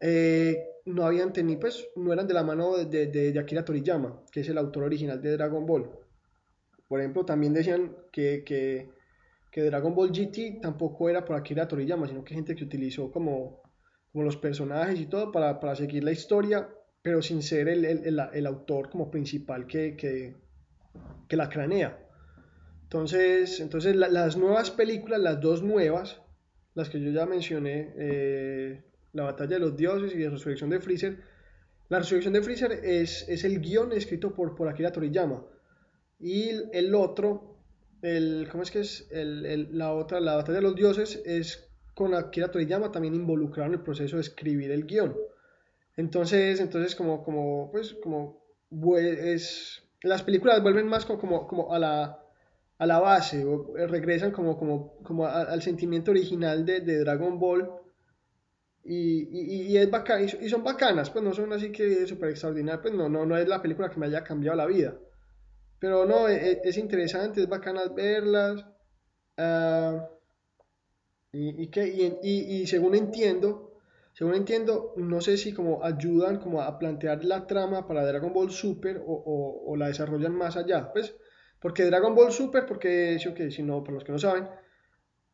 Eh, 0.00 0.58
no 0.86 1.04
habían 1.04 1.32
tenido, 1.32 1.60
pues, 1.60 1.86
no 1.94 2.12
eran 2.12 2.26
de 2.26 2.34
la 2.34 2.42
mano 2.42 2.76
de, 2.76 3.06
de, 3.06 3.30
de, 3.30 3.38
Akira 3.38 3.64
Toriyama, 3.64 4.20
que 4.32 4.40
es 4.40 4.48
el 4.48 4.58
autor 4.58 4.82
original 4.82 5.22
de 5.22 5.36
Dragon 5.36 5.64
Ball. 5.64 5.88
Por 6.88 6.98
ejemplo, 6.98 7.24
también 7.24 7.54
decían 7.54 7.96
que, 8.10 8.42
que 8.44 8.90
que 9.52 9.62
Dragon 9.62 9.94
Ball 9.94 10.10
GT 10.10 10.60
tampoco 10.60 11.08
era 11.08 11.24
por 11.24 11.36
Akira 11.36 11.68
Toriyama, 11.68 12.08
sino 12.08 12.24
que 12.24 12.34
gente 12.34 12.56
que 12.56 12.64
utilizó 12.64 13.12
como, 13.12 13.62
como 14.10 14.24
los 14.24 14.36
personajes 14.36 14.98
y 14.98 15.06
todo 15.06 15.30
para, 15.30 15.60
para 15.60 15.76
seguir 15.76 16.02
la 16.02 16.10
historia, 16.10 16.68
pero 17.00 17.22
sin 17.22 17.42
ser 17.42 17.68
el, 17.68 17.84
el, 17.84 18.20
el, 18.32 18.46
autor 18.46 18.90
como 18.90 19.08
principal 19.08 19.66
que, 19.68 19.96
que, 19.96 20.34
que, 21.28 21.36
la 21.36 21.48
cranea. 21.48 21.98
Entonces, 22.84 23.60
entonces 23.60 23.96
las 23.96 24.36
nuevas 24.36 24.70
películas, 24.70 25.20
las 25.20 25.40
dos 25.40 25.62
nuevas, 25.62 26.20
las 26.74 26.88
que 26.88 27.00
yo 27.00 27.10
ya 27.10 27.26
mencioné, 27.26 27.92
eh, 27.96 28.84
La 29.12 29.24
batalla 29.24 29.56
de 29.56 29.60
los 29.60 29.76
dioses 29.76 30.14
y 30.14 30.18
La 30.18 30.30
resurrección 30.30 30.70
de 30.70 30.80
Freezer, 30.80 31.18
la 31.88 31.98
resurrección 31.98 32.34
de 32.34 32.42
Freezer 32.42 32.72
es, 32.72 33.28
es 33.28 33.44
el 33.44 33.60
guion 33.60 33.92
escrito 33.92 34.34
por, 34.34 34.54
por 34.54 34.68
Akira 34.68 34.92
Toriyama. 34.92 35.44
Y 36.18 36.50
el 36.72 36.94
otro 36.94 37.58
el, 38.02 38.48
¿cómo 38.50 38.62
es 38.62 38.70
que 38.70 38.80
es? 38.80 39.08
El, 39.10 39.44
el, 39.44 39.76
la 39.76 39.92
otra, 39.92 40.20
la 40.20 40.36
batalla 40.36 40.58
de 40.58 40.62
los 40.62 40.76
dioses 40.76 41.20
es 41.24 41.68
con 41.94 42.14
Akira 42.14 42.50
Toriyama 42.50 42.92
también 42.92 43.14
involucrado 43.14 43.68
en 43.68 43.74
el 43.74 43.82
proceso 43.82 44.16
de 44.16 44.22
escribir 44.22 44.70
el 44.70 44.86
guion. 44.86 45.16
Entonces, 45.96 46.60
entonces 46.60 46.94
como, 46.94 47.24
como, 47.24 47.70
pues, 47.72 47.94
como, 47.94 48.44
es, 48.98 49.82
las 50.02 50.22
películas 50.22 50.62
vuelven 50.62 50.86
más 50.88 51.04
como, 51.04 51.18
como, 51.18 51.46
como 51.46 51.74
a 51.74 51.78
la, 51.78 52.22
a 52.78 52.86
la 52.86 53.00
base, 53.00 53.44
o 53.44 53.74
regresan 53.74 54.30
como, 54.30 54.56
como, 54.58 54.96
como 55.02 55.26
a, 55.26 55.42
al 55.42 55.62
sentimiento 55.62 56.10
original 56.10 56.64
de, 56.64 56.80
de 56.80 56.98
Dragon 57.00 57.38
Ball. 57.38 57.70
Y, 58.84 59.28
y, 59.30 59.62
y, 59.72 59.76
es 59.76 59.90
bacán, 59.90 60.24
y, 60.24 60.48
son 60.48 60.64
bacanas, 60.64 61.10
pues 61.10 61.22
no 61.22 61.34
son 61.34 61.52
así 61.52 61.70
que 61.70 62.06
súper 62.06 62.30
extraordinarias, 62.30 62.80
pues 62.80 62.94
no, 62.94 63.08
no, 63.08 63.26
no 63.26 63.36
es 63.36 63.46
la 63.46 63.60
película 63.60 63.90
que 63.90 64.00
me 64.00 64.06
haya 64.06 64.24
cambiado 64.24 64.56
la 64.56 64.66
vida. 64.66 64.96
Pero 65.78 66.06
no, 66.06 66.26
es, 66.28 66.42
e, 66.42 66.60
es 66.64 66.78
interesante, 66.78 67.42
es 67.42 67.48
bacana 67.48 67.82
verlas. 67.94 68.64
Uh, 69.36 70.00
y, 71.32 71.64
y, 71.64 71.66
que, 71.68 71.86
y, 71.86 72.18
y, 72.22 72.66
según 72.66 72.94
entiendo, 72.94 73.67
según 74.18 74.34
entiendo, 74.34 74.94
no 74.96 75.20
sé 75.20 75.36
si 75.36 75.52
como 75.54 75.84
ayudan 75.84 76.40
como 76.40 76.60
a 76.60 76.76
plantear 76.76 77.24
la 77.24 77.46
trama 77.46 77.86
para 77.86 78.04
Dragon 78.04 78.32
Ball 78.32 78.50
Super 78.50 79.00
o, 79.06 79.76
la 79.78 79.86
desarrollan 79.86 80.34
más 80.34 80.56
allá. 80.56 80.90
Pues, 80.92 81.14
porque 81.60 81.84
Dragon 81.84 82.16
Ball 82.16 82.32
Super, 82.32 82.66
porque 82.66 83.14
eso 83.14 83.32
que 83.32 83.52
si 83.52 83.62
no, 83.62 83.84
para 83.84 83.94
los 83.94 84.02
que 84.02 84.10
no 84.10 84.18
saben, 84.18 84.48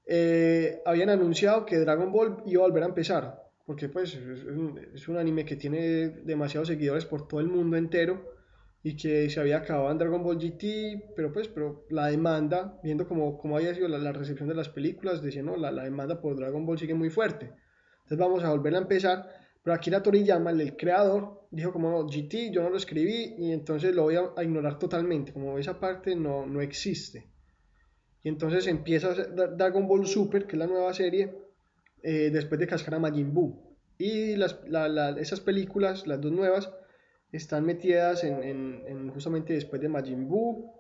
eh, 0.05 0.83
habían 0.85 1.09
anunciado 1.09 1.65
que 1.65 1.79
Dragon 1.79 2.13
Ball 2.13 2.43
iba 2.45 2.63
a 2.63 2.67
volver 2.67 2.83
a 2.83 2.89
empezar. 2.89 3.43
Porque 3.65 3.89
pues 3.89 4.17
es 4.17 5.09
un, 5.09 5.17
anime 5.17 5.47
que 5.47 5.57
tiene 5.57 6.11
demasiados 6.11 6.69
seguidores 6.69 7.07
por 7.07 7.27
todo 7.27 7.41
el 7.41 7.49
mundo 7.49 7.79
entero 7.79 8.35
y 8.83 8.99
que 8.99 9.31
se 9.31 9.41
había 9.41 9.57
acabado 9.57 9.91
en 9.93 9.97
Dragon 9.97 10.23
Ball 10.23 10.37
GT, 10.37 11.15
pero 11.17 11.33
pues 11.33 11.49
pero 11.49 11.87
la 11.89 12.09
demanda, 12.09 12.79
viendo 12.83 13.09
cómo, 13.09 13.39
cómo 13.39 13.57
había 13.57 13.75
sido 13.75 13.89
la, 13.89 14.13
recepción 14.13 14.51
de 14.51 14.55
las 14.55 14.69
películas, 14.69 15.23
decía, 15.23 15.43
no, 15.43 15.57
la, 15.57 15.73
la, 15.73 15.85
demanda 15.85 16.21
por 16.21 16.37
Dragon 16.37 16.67
Ball 16.67 16.79
sigue 16.79 16.93
muy 16.93 17.09
fuerte. 17.09 17.64
Entonces 18.05 18.19
vamos 18.19 18.45
a 18.45 18.51
volver 18.51 18.75
a 18.75 18.79
empezar, 18.79 19.31
pero 19.63 19.75
Akira 19.75 20.03
Toriyama, 20.03 20.51
el 20.51 20.77
creador, 20.77 21.47
dijo 21.51 21.73
como 21.73 22.07
GT 22.07 22.51
yo 22.53 22.63
no 22.63 22.69
lo 22.71 22.77
escribí 22.77 23.35
y 23.39 23.53
entonces 23.53 23.95
lo 23.95 24.03
voy 24.03 24.17
a, 24.17 24.43
ignorar 24.43 24.79
totalmente, 24.79 25.33
como 25.33 25.59
esa 25.59 25.81
parte 25.81 26.15
no, 26.15 26.45
no 26.45 26.61
existe. 26.61 27.31
Y 28.23 28.29
entonces 28.29 28.67
empieza 28.67 29.15
Dragon 29.15 29.87
Ball 29.87 30.07
Super, 30.07 30.47
que 30.47 30.57
es 30.57 30.59
la 30.59 30.67
nueva 30.67 30.93
serie, 30.93 31.35
eh, 32.03 32.31
después 32.31 32.59
de 32.59 32.67
cascar 32.67 32.95
a 32.95 32.99
Majin 32.99 33.33
Buu. 33.33 33.77
Y 33.97 34.37
las, 34.37 34.61
la, 34.69 35.11
esas 35.19 35.41
películas, 35.41 36.07
las 36.07 36.21
dos 36.21 36.33
nuevas, 36.33 36.71
están 37.33 37.65
metidas 37.65 38.23
en, 38.25 38.43
en, 38.43 38.83
en, 38.87 39.11
justamente 39.11 39.55
después 39.55 39.81
de 39.81 39.89
Majin 39.89 40.29
Buu 40.29 40.73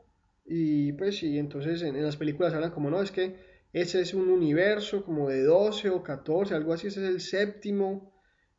y 0.46 0.92
pues 0.92 1.18
sí, 1.18 1.38
entonces 1.38 1.82
en, 1.82 1.96
en, 1.96 2.04
las 2.04 2.16
películas 2.16 2.52
hablan 2.52 2.70
como 2.70 2.90
no, 2.90 3.00
es 3.00 3.10
que 3.10 3.36
ese 3.74 4.00
es 4.00 4.14
un 4.14 4.30
universo 4.30 5.04
como 5.04 5.28
de 5.28 5.42
12 5.42 5.90
o 5.90 6.02
14, 6.02 6.54
algo 6.54 6.72
así, 6.72 6.86
ese 6.86 7.02
es 7.02 7.08
el 7.08 7.20
séptimo 7.20 8.14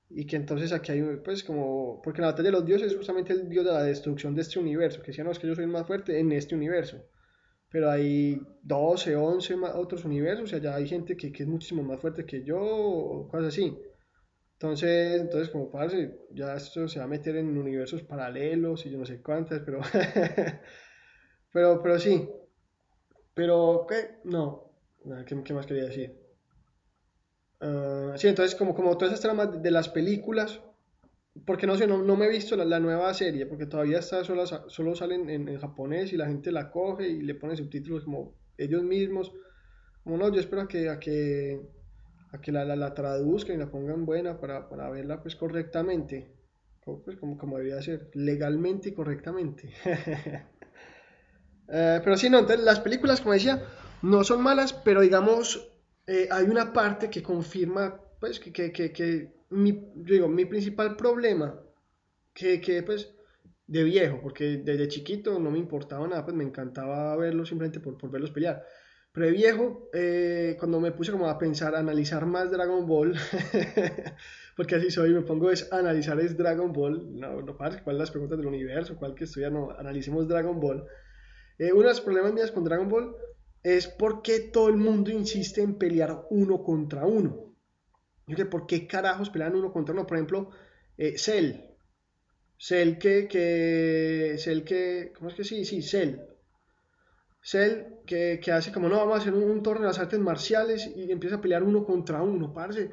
y 0.10 0.28
que 0.28 0.36
entonces 0.36 0.73
aquí 0.73 0.91
hay 0.91 1.01
pues 1.23 1.43
como, 1.43 2.01
porque 2.04 2.21
la 2.21 2.28
batalla 2.28 2.49
de 2.49 2.51
los 2.51 2.65
dioses 2.65 2.91
es 2.91 2.97
justamente 2.97 3.32
el 3.32 3.47
dios 3.47 3.65
de 3.65 3.71
la 3.71 3.84
destrucción 3.84 4.36
de 4.36 4.41
este 4.41 4.60
universo, 4.60 5.01
que 5.01 5.08
decían 5.08 5.25
no, 5.25 5.32
es 5.32 5.39
que 5.39 5.47
yo 5.47 5.56
soy 5.56 5.67
más 5.67 5.88
fuerte 5.88 6.19
en 6.19 6.34
este 6.34 6.54
universo, 6.54 7.01
pero 7.71 7.89
hay 7.89 8.41
12, 8.62 9.15
11 9.15 9.56
otros 9.75 10.04
universos, 10.04 10.49
sea, 10.49 10.60
ya 10.60 10.75
hay 10.75 10.88
gente 10.88 11.15
que, 11.15 11.32
que 11.32 11.43
es 11.43 11.49
muchísimo 11.49 11.82
más 11.82 12.01
fuerte 12.01 12.25
que 12.25 12.43
yo, 12.43 12.60
o 12.60 13.28
cosas 13.30 13.47
así. 13.47 13.73
Entonces, 14.54 15.21
entonces 15.21 15.49
como 15.49 15.71
parce, 15.71 16.17
ya 16.32 16.56
esto 16.56 16.88
se 16.89 16.99
va 16.99 17.06
a 17.06 17.08
meter 17.08 17.38
en 17.38 17.58
universos 17.58 18.04
paralelos 18.04 18.86
y 18.86 18.91
yo 18.91 18.97
no 18.97 19.06
sé 19.06 19.21
cuántas, 19.21 19.62
pero 19.62 19.82
pero 21.54 21.82
pero 21.82 21.99
sí. 21.99 22.30
Pero 23.34 23.86
¿qué? 23.88 24.19
No, 24.23 24.64
¿qué, 25.26 25.44
qué 25.44 25.54
más 25.54 25.65
quería 25.65 25.86
decir? 25.86 26.26
Uh, 27.62 28.18
sí, 28.18 28.28
entonces 28.28 28.56
como, 28.56 28.76
como 28.76 28.98
todas 28.98 29.13
esas 29.13 29.22
tramas 29.22 29.62
de 29.62 29.72
las 29.72 29.89
películas, 29.89 30.60
porque 31.46 31.68
no 31.68 31.76
sé, 31.76 31.88
no, 31.88 32.02
no 32.02 32.15
me 32.15 32.26
he 32.26 32.30
visto 32.30 32.56
la, 32.56 32.65
la, 32.65 32.80
nueva 32.80 33.13
serie, 33.13 33.46
porque 33.46 33.65
todavía 33.65 34.00
está 34.00 34.24
solo, 34.24 34.46
solo 34.46 34.96
salen 34.96 35.30
en, 35.30 35.48
en, 35.48 35.60
japonés 35.60 36.13
y 36.13 36.18
la 36.18 36.28
gente 36.28 36.52
la 36.52 36.72
coge 36.72 37.08
y 37.08 37.22
le 37.22 37.36
pone 37.36 37.56
subtítulos 37.56 38.04
como 38.04 38.36
ellos 38.58 38.84
mismos. 38.84 39.32
Como 40.04 40.18
no, 40.18 40.32
yo 40.32 40.39
espero 40.39 40.63
a 40.63 40.68
que, 40.68 40.89
a 40.89 41.00
que 41.00 41.62
a 42.32 42.41
que 42.41 42.52
la, 42.52 42.65
la, 42.65 42.76
la, 42.76 42.94
traduzcan 42.94 43.56
y 43.56 43.60
la 43.60 43.72
pongan 43.72 44.06
buena 44.06 44.39
para, 44.39 44.70
para 44.70 44.89
verla 44.89 45.22
pues 45.22 45.36
correctamente, 45.36 46.32
como, 46.84 47.02
pues, 47.04 47.18
como, 47.18 47.38
como 47.38 47.58
debería 47.58 47.82
ser, 47.82 48.12
legalmente 48.13 48.89
y 48.89 48.94
correctamente. 48.94 49.72
eh, 51.70 52.02
pero 52.04 52.18
sí, 52.18 52.30
no, 52.30 52.39
entonces 52.39 52.65
las 52.65 52.80
películas, 52.80 53.22
como 53.22 53.34
decía, 53.34 53.63
no 54.01 54.23
son 54.23 54.41
malas, 54.43 54.73
pero 54.73 55.01
digamos, 55.01 55.71
eh, 56.08 56.27
hay 56.31 56.45
una 56.45 56.73
parte 56.73 57.10
que 57.10 57.23
confirma, 57.23 57.99
pues, 58.19 58.39
que, 58.39 58.51
que, 58.51 58.91
que, 58.91 59.34
mi, 59.49 59.91
digo, 59.95 60.27
mi 60.27 60.45
principal 60.45 60.95
problema, 60.95 61.60
que, 62.34 62.62
que 62.62 62.84
pues, 62.84 63.15
de 63.67 63.84
viejo, 63.84 64.19
porque 64.21 64.58
desde 64.63 64.88
chiquito 64.88 65.39
no 65.39 65.49
me 65.51 65.58
importaba 65.58 66.08
nada, 66.08 66.23
pues 66.23 66.36
me 66.36 66.43
encantaba 66.43 67.15
verlos 67.15 67.49
simplemente 67.49 67.79
por, 67.79 67.97
por 67.97 68.12
verlos 68.12 68.31
pelear. 68.31 68.63
Previejo, 69.12 69.89
eh, 69.93 70.58
cuando 70.60 70.79
me 70.81 70.91
puse 70.91 71.12
como 71.12 71.29
a 71.29 71.38
pensar, 71.38 71.73
a 71.73 71.79
analizar 71.79 72.25
más 72.25 72.51
Dragon 72.51 72.86
Ball, 72.86 73.15
porque 74.58 74.75
así 74.75 74.91
soy, 74.91 75.13
me 75.13 75.21
pongo 75.21 75.49
es 75.49 75.71
analizar 75.71 76.19
es 76.19 76.36
Dragon 76.36 76.73
Ball, 76.73 77.17
no, 77.17 77.41
no 77.41 77.55
pasa, 77.58 77.81
cuáles 77.81 78.01
las 78.01 78.12
preguntas 78.12 78.38
del 78.38 78.47
universo, 78.47 78.97
cuál 78.97 79.15
que 79.15 79.23
estudia, 79.23 79.49
no, 79.49 79.71
analicemos 79.71 80.27
Dragon 80.27 80.60
Ball. 80.60 80.86
Eh, 81.58 81.71
uno 81.71 81.84
de 81.84 81.88
los 81.88 82.01
problemas 82.01 82.34
míos 82.34 82.51
con 82.51 82.65
Dragon 82.65 82.89
Ball 82.89 83.15
es 83.65 83.88
por 83.88 84.21
qué 84.21 84.41
todo 84.41 84.69
el 84.69 84.78
mundo 84.78 85.10
insiste 85.10 85.63
en 85.63 85.80
pelear 85.80 86.28
uno 86.30 86.63
contra 86.63 87.08
uno. 87.08 87.51
Yo 88.28 88.47
¿por 88.47 88.67
qué 88.67 88.86
carajos 88.86 89.32
pelean 89.32 89.56
uno 89.56 89.73
contra 89.73 89.93
uno? 89.93 90.06
Por 90.06 90.17
ejemplo, 90.17 90.51
eh, 90.99 91.17
Cell. 91.17 91.62
Cell 92.60 92.99
que, 92.99 93.28
que, 93.28 94.36
Cell 94.38 94.62
que, 94.63 95.12
¿cómo 95.17 95.30
es 95.30 95.36
que 95.36 95.43
sí? 95.43 95.65
Sí, 95.65 95.82
Cell. 95.82 96.17
Cell 97.41 98.04
que, 98.06 98.39
que 98.39 98.51
hace 98.51 98.71
como, 98.71 98.88
no, 98.88 98.97
vamos 98.97 99.15
a 99.15 99.21
hacer 99.21 99.34
un, 99.34 99.63
torneo 99.63 99.82
de 99.82 99.88
las 99.88 99.99
artes 99.99 100.19
marciales 100.19 100.91
y 100.95 101.12
empieza 101.12 101.38
a 101.38 101.41
pelear 101.41 101.63
uno 101.63 101.86
contra 101.86 102.21
uno, 102.21 102.54
parce. 102.54 102.91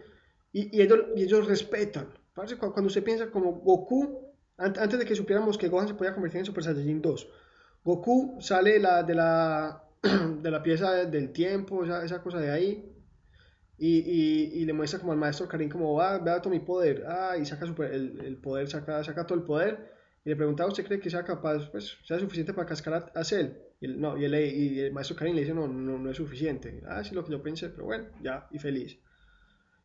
Y, 0.52 0.80
ellos, 0.80 1.00
y 1.14 1.24
ellos 1.24 1.46
respetan. 1.48 2.14
Parce, 2.32 2.56
cuando, 2.56 2.86
usted 2.86 3.04
piensa 3.04 3.30
como 3.30 3.52
Goku, 3.52 4.32
antes 4.56 4.98
de 4.98 5.04
que 5.04 5.14
supiéramos 5.14 5.58
que 5.58 5.68
Gohan 5.68 5.88
se 5.88 5.94
podía 5.94 6.14
convertir 6.14 6.38
en 6.38 6.46
Super 6.46 6.64
Saiyajin 6.64 7.02
2, 7.02 7.28
Goku 7.84 8.38
sale 8.40 8.72
de 8.72 9.14
la, 9.14 9.82
de 10.42 10.50
la 10.50 10.62
pieza 10.62 11.04
del 11.06 11.32
tiempo, 11.32 11.84
esa, 11.84 12.04
esa 12.04 12.22
cosa 12.22 12.40
de 12.40 12.50
ahí, 12.50 12.88
y, 13.78 13.98
y, 13.98 14.64
le 14.64 14.72
muestra 14.72 15.00
como 15.00 15.12
al 15.12 15.18
maestro 15.18 15.48
Karim 15.48 15.68
como, 15.68 16.00
ah, 16.00 16.18
vea 16.18 16.40
todo 16.40 16.52
mi 16.52 16.60
poder, 16.60 17.04
ah, 17.08 17.36
y 17.36 17.44
saca 17.44 17.66
super, 17.66 17.92
el, 17.92 18.20
el, 18.24 18.36
poder, 18.36 18.68
saca, 18.68 19.02
saca 19.02 19.26
todo 19.26 19.38
el 19.38 19.44
poder, 19.44 19.92
y 20.24 20.30
le 20.30 20.36
preguntaba, 20.36 20.68
¿usted 20.68 20.84
cree 20.84 21.00
que 21.00 21.10
sea 21.10 21.24
capaz, 21.24 21.68
pues, 21.70 21.96
sea 22.04 22.18
suficiente 22.18 22.52
para 22.52 22.66
cascar 22.66 22.94
a, 22.94 23.20
a 23.20 23.24
Cell? 23.24 23.48
Y 23.80 23.86
el, 23.86 24.00
no, 24.00 24.16
y 24.16 24.24
el, 24.24 24.34
y 24.34 24.80
el 24.80 24.92
maestro 24.92 25.16
Karim 25.16 25.34
le 25.34 25.40
dice, 25.40 25.54
no, 25.54 25.66
no, 25.66 25.98
no 25.98 26.10
es 26.10 26.16
suficiente. 26.16 26.80
Ah, 26.86 27.02
sí, 27.02 27.14
lo 27.14 27.24
que 27.24 27.32
yo 27.32 27.42
pensé, 27.42 27.70
pero 27.70 27.86
bueno, 27.86 28.06
ya, 28.22 28.46
y 28.52 28.58
feliz. 28.60 28.98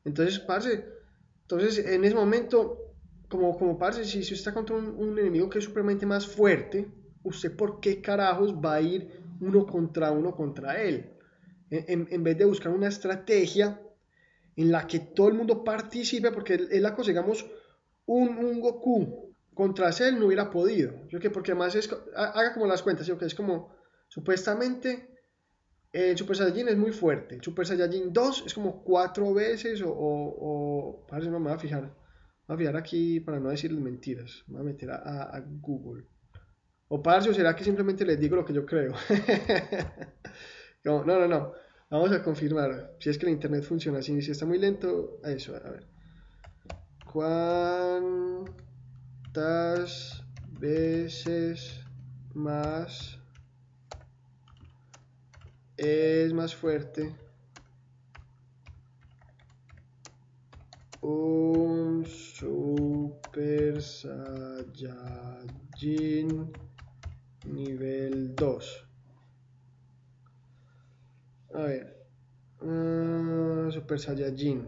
Entonces, 0.06 0.38
parce, 0.40 0.86
entonces, 1.42 1.80
en 1.80 2.06
ese 2.06 2.14
momento, 2.14 2.94
como, 3.30 3.58
como 3.58 3.80
parce, 3.80 4.06
si, 4.06 4.24
si 4.24 4.34
usted 4.34 4.36
está 4.36 4.54
contra 4.54 4.76
un, 4.76 4.90
un 4.90 5.18
enemigo 5.18 5.50
que 5.50 5.58
es 5.58 5.66
supremamente 5.66 6.06
más 6.06 6.28
fuerte, 6.28 6.88
¿usted 7.24 7.56
por 7.56 7.80
qué 7.80 8.00
carajos 8.02 8.54
va 8.54 8.76
a 8.76 8.82
ir 8.82 9.27
uno 9.40 9.66
contra 9.66 10.12
uno 10.12 10.36
contra 10.36 10.82
él? 10.82 11.14
En, 11.70 12.08
en, 12.10 12.24
vez 12.24 12.38
de 12.38 12.46
buscar 12.46 12.72
una 12.72 12.88
estrategia 12.88 13.82
en 14.56 14.72
la 14.72 14.88
que 14.88 15.00
todo 15.00 15.28
el 15.28 15.34
mundo 15.36 15.64
participe, 15.64 16.32
porque 16.32 16.56
es 16.56 16.82
la 16.82 16.96
digamos, 17.06 17.46
un, 18.06 18.60
Goku 18.60 19.36
contra 19.54 19.92
Cell 19.92 20.18
no 20.18 20.28
hubiera 20.28 20.50
podido. 20.50 21.08
Yo 21.10 21.20
que 21.20 21.30
porque 21.30 21.52
además 21.52 21.78
haga 22.16 22.54
como 22.54 22.68
las 22.68 22.82
cuentas, 22.82 23.06
yo 23.06 23.18
que 23.18 23.26
es 23.26 23.36
como, 23.36 23.76
supuestamente, 24.08 25.10
el 25.92 26.18
Super 26.18 26.38
Saiyajin 26.38 26.70
es 26.70 26.78
muy 26.78 26.92
fuerte. 26.92 27.36
El 27.36 27.44
Super 27.44 27.68
Saiyajin 27.68 28.14
2 28.14 28.44
es 28.48 28.54
como 28.54 28.84
cuatro 28.84 29.34
veces 29.34 29.82
o, 29.82 29.90
o, 29.90 30.36
o 30.40 31.08
parece, 31.08 31.30
no 31.30 31.40
me 31.40 31.50
voy 31.50 31.56
a 31.56 31.60
fijar. 31.60 31.94
A 32.48 32.56
fijar 32.56 32.78
aquí 32.78 33.20
para 33.20 33.40
no 33.40 33.50
decirles 33.50 33.82
mentiras. 33.82 34.44
Me 34.48 34.54
voy 34.54 34.62
a 34.62 34.72
meter 34.72 34.90
a 34.92 35.44
Google. 35.60 36.06
O 36.90 37.02
parce, 37.02 37.34
será 37.34 37.54
que 37.54 37.64
simplemente 37.64 38.06
les 38.06 38.20
digo 38.20 38.36
lo 38.36 38.46
que 38.46 38.54
yo 38.54 38.66
creo. 38.66 38.94
no, 40.86 41.04
no, 41.04 41.28
no. 41.28 41.54
Vamos 41.90 42.12
a 42.12 42.22
confirmar 42.24 42.96
si 43.00 43.10
es 43.10 43.18
que 43.18 43.26
el 43.26 43.32
internet 43.34 43.64
funciona 43.64 44.00
así. 44.00 44.22
Si 44.22 44.32
está 44.32 44.46
muy 44.46 44.58
lento, 44.58 45.20
eso, 45.24 45.56
a 45.56 45.60
ver. 45.70 45.86
¿Cuántas 47.12 48.54
veces 50.60 51.82
más 52.34 53.20
es 55.78 56.34
más 56.34 56.56
fuerte 56.56 57.16
un 61.02 62.06
Super 62.06 63.82
Saiyajin 63.82 65.28
nivel 67.46 68.36
2. 68.36 68.88
A 71.54 71.62
ver. 71.62 71.98
Uh, 72.62 73.72
Super 73.72 74.00
Saiyajin. 74.00 74.68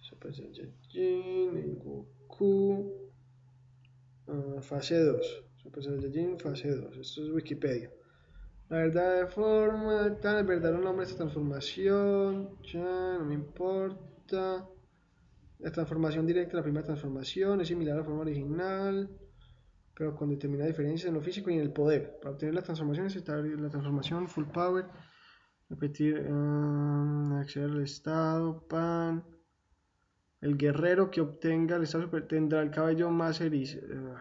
Super 0.00 0.34
Saiyajin 0.34 1.78
Goku. 1.78 2.92
Uh, 4.26 4.60
fase 4.60 4.98
2. 4.98 5.44
Super 5.62 5.82
Saiyajin 5.82 6.38
fase 6.38 6.68
2. 6.68 6.96
Esto 6.96 7.24
es 7.24 7.30
Wikipedia. 7.30 7.90
La 8.70 8.78
verdad 8.78 9.20
de 9.20 9.26
forma, 9.26 10.18
tal, 10.20 10.38
el 10.38 10.46
verdadero 10.46 10.80
nombre 10.80 11.04
de 11.04 11.12
esta 11.12 11.24
transformación. 11.24 12.58
Ya, 12.62 13.18
no 13.18 13.24
me 13.24 13.34
importa. 13.34 14.66
La 15.58 15.70
transformación 15.70 16.26
directa 16.26 16.56
la 16.56 16.62
primera 16.62 16.84
transformación 16.84 17.60
es 17.60 17.68
similar 17.68 17.94
a 17.94 17.98
la 17.98 18.04
forma 18.04 18.22
original 18.22 19.08
pero 19.94 20.14
con 20.16 20.28
determinada 20.28 20.68
diferencia 20.68 21.08
en 21.08 21.14
lo 21.14 21.20
físico 21.20 21.50
y 21.50 21.54
en 21.54 21.60
el 21.60 21.72
poder. 21.72 22.18
Para 22.20 22.32
obtener 22.32 22.54
la 22.54 22.62
transformación 22.62 23.06
necesitar 23.06 23.44
la 23.44 23.70
transformación 23.70 24.28
full 24.28 24.46
power, 24.46 24.86
repetir, 25.70 26.26
uh, 26.28 27.36
acceder 27.36 27.70
al 27.70 27.82
estado, 27.82 28.66
pan. 28.66 29.24
El 30.40 30.58
guerrero 30.58 31.10
que 31.10 31.20
obtenga 31.20 31.76
el 31.76 31.84
estado 31.84 32.04
super 32.04 32.26
tendrá 32.26 32.60
el 32.60 32.70
cabello 32.70 33.08
más, 33.10 33.40
eriz, 33.40 33.76
uh, 33.76 34.16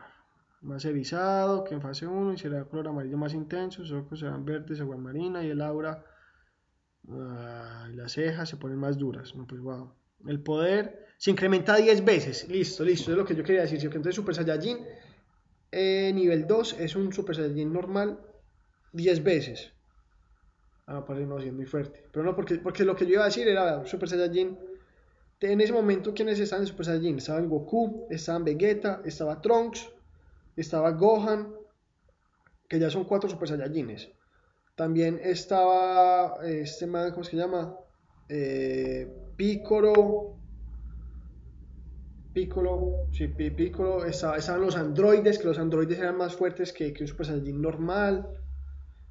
más 0.62 0.86
erizado 0.86 1.64
que 1.64 1.74
en 1.74 1.82
fase 1.82 2.08
1 2.08 2.34
y 2.34 2.38
será 2.38 2.60
de 2.60 2.66
color 2.66 2.88
amarillo 2.88 3.18
más 3.18 3.34
intenso, 3.34 3.84
sus 3.84 3.92
ojos 3.92 4.20
serán 4.20 4.46
verdes, 4.46 4.80
agua 4.80 4.98
marina 4.98 5.44
y 5.44 5.50
el 5.50 5.62
aura 5.62 6.06
uh, 7.08 7.90
y 7.92 7.96
las 7.96 8.14
cejas 8.14 8.48
se 8.48 8.58
ponen 8.58 8.78
más 8.78 8.98
duras. 8.98 9.36
No, 9.36 9.48
pues 9.48 9.60
wow. 9.60 9.92
El 10.28 10.40
poder 10.42 11.08
se 11.18 11.32
incrementa 11.32 11.76
10 11.76 12.06
veces. 12.06 12.48
Listo, 12.48 12.84
listo, 12.86 13.12
es 13.12 13.18
lo 13.18 13.26
que 13.26 13.36
yo 13.36 13.44
quería 13.44 13.62
decir. 13.62 13.80
Si 13.80 13.88
entonces 13.88 14.16
Super 14.16 14.36
Saiyajin 14.36 14.78
eh, 15.74 16.12
nivel 16.14 16.48
2 16.48 16.80
es 16.80 16.96
un 16.96 17.12
Super 17.12 17.36
Saiyajin 17.36 17.74
normal 17.74 18.20
10 18.94 19.24
veces. 19.24 19.74
Ah, 20.86 21.04
parece 21.06 21.26
no, 21.26 21.40
sí, 21.40 21.52
muy 21.52 21.66
fuerte. 21.66 22.04
Pero 22.12 22.24
no, 22.24 22.36
porque, 22.36 22.56
porque 22.56 22.84
lo 22.86 22.96
que 22.96 23.06
yo 23.06 23.14
iba 23.14 23.24
a 23.24 23.26
decir 23.26 23.48
era 23.48 23.86
Super 23.86 24.08
Saiyajin. 24.08 24.58
En 25.40 25.60
ese 25.60 25.74
momento, 25.74 26.14
¿quiénes 26.14 26.40
estaban 26.40 26.64
en 26.64 26.68
Super 26.68 26.86
Saiyajin? 26.86 27.18
Estaban 27.18 27.50
Goku, 27.50 28.08
estaban 28.10 28.46
Vegeta, 28.46 29.02
estaba 29.04 29.42
Trunks, 29.42 29.90
estaba 30.56 30.92
Gohan, 30.92 31.54
que 32.70 32.80
ya 32.80 32.90
son 32.90 33.06
cuatro 33.06 33.30
Super 33.30 33.50
Saiyajines. 33.50 34.10
También 34.76 35.20
estaba 35.24 36.38
este 36.44 36.88
man, 36.88 37.12
¿cómo 37.12 37.24
se 37.24 37.38
llama? 37.38 37.76
Eh, 38.30 39.08
Piccolo, 39.36 40.38
Piccolo, 42.34 43.08
sí, 43.12 43.28
Piccolo, 43.28 44.06
estaban 44.06 44.62
los 44.62 44.76
androides, 44.76 45.38
que 45.38 45.46
los 45.46 45.60
androides 45.60 46.00
eran 46.00 46.18
más 46.18 46.36
fuertes 46.36 46.74
que, 46.74 46.92
que 46.92 47.04
un 47.04 47.08
Super 47.08 47.28
Saiyajin 47.28 47.62
normal. 47.62 48.28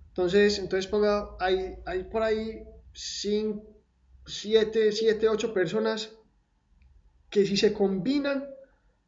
Entonces, 0.09 0.59
entonces 0.59 0.91
ponga, 0.91 1.37
hay, 1.39 1.77
hay 1.87 2.05
por 2.05 2.23
ahí 2.23 2.65
7, 2.93 3.63
7, 4.93 5.29
8 5.29 5.55
personas 5.55 6.13
que 7.31 7.47
si 7.47 7.57
se 7.57 7.73
combinan 7.73 8.45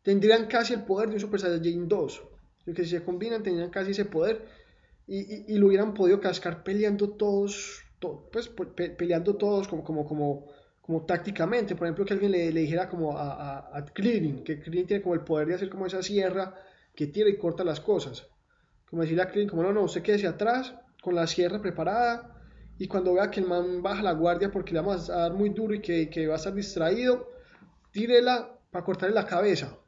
tendrían 0.03 0.47
casi 0.47 0.75
el 0.75 0.85
poder 0.85 1.09
de 1.09 1.15
un 1.15 1.21
Super 1.21 1.41
Saiyajin 1.41 1.89
2. 1.89 2.23
Que 2.67 2.85
si 2.85 2.91
se 2.91 3.05
combinan 3.05 3.43
tendrían 3.43 3.71
casi 3.71 3.91
ese 3.91 4.05
poder 4.05 4.47
y, 5.07 5.19
y, 5.19 5.45
y 5.49 5.59
lo 5.59 5.67
hubieran 5.67 5.93
podido 5.93 6.21
cascar 6.21 6.63
peleando 6.63 7.11
todos, 7.11 7.83
pues 8.33 8.49
peleando 8.97 9.37
todos 9.37 9.69
como, 9.69 9.85
como, 9.85 10.07
como, 10.07 10.47
como 10.85 11.07
tácticamente, 11.07 11.75
por 11.77 11.87
ejemplo, 11.87 12.05
que 12.05 12.13
alguien 12.13 12.33
le, 12.33 12.53
le 12.53 12.61
dijera 12.61 12.91
como 12.91 13.17
a, 13.17 13.33
a, 13.33 13.79
a 13.79 13.85
Krillin, 13.87 14.45
que 14.45 14.61
Krillin 14.61 14.87
tiene 14.87 15.03
como 15.03 15.15
el 15.15 15.23
poder 15.23 15.49
de 15.49 15.55
hacer 15.55 15.71
como 15.71 15.87
esa 15.87 16.03
sierra 16.03 16.55
que 16.95 17.07
tira 17.07 17.27
y 17.31 17.39
corta 17.39 17.65
las 17.65 17.81
cosas. 17.81 18.27
Como 18.91 19.01
decirle 19.01 19.23
a 19.23 19.29
Krillin, 19.29 19.49
como 19.49 19.63
no, 19.63 19.73
no, 19.73 19.81
usted 19.85 20.03
quédese 20.03 20.27
atrás 20.27 20.75
con 21.03 21.15
la 21.15 21.27
sierra 21.27 21.63
preparada 21.63 22.39
y 22.77 22.87
cuando 22.87 23.15
vea 23.15 23.31
que 23.31 23.41
el 23.41 23.47
man 23.47 23.83
baja 23.83 24.03
la 24.03 24.13
guardia 24.13 24.51
porque 24.51 24.75
le 24.75 24.81
vamos 24.81 25.09
a 25.09 25.21
dar 25.21 25.33
muy 25.33 25.49
duro 25.49 25.73
y 25.73 25.81
que, 25.81 26.11
que 26.11 26.27
va 26.27 26.35
a 26.35 26.37
estar 26.37 26.53
distraído, 26.53 27.31
tírela 27.91 28.61
para 28.71 28.85
cortarle 28.85 29.15
la 29.15 29.25
cabeza. 29.25 29.79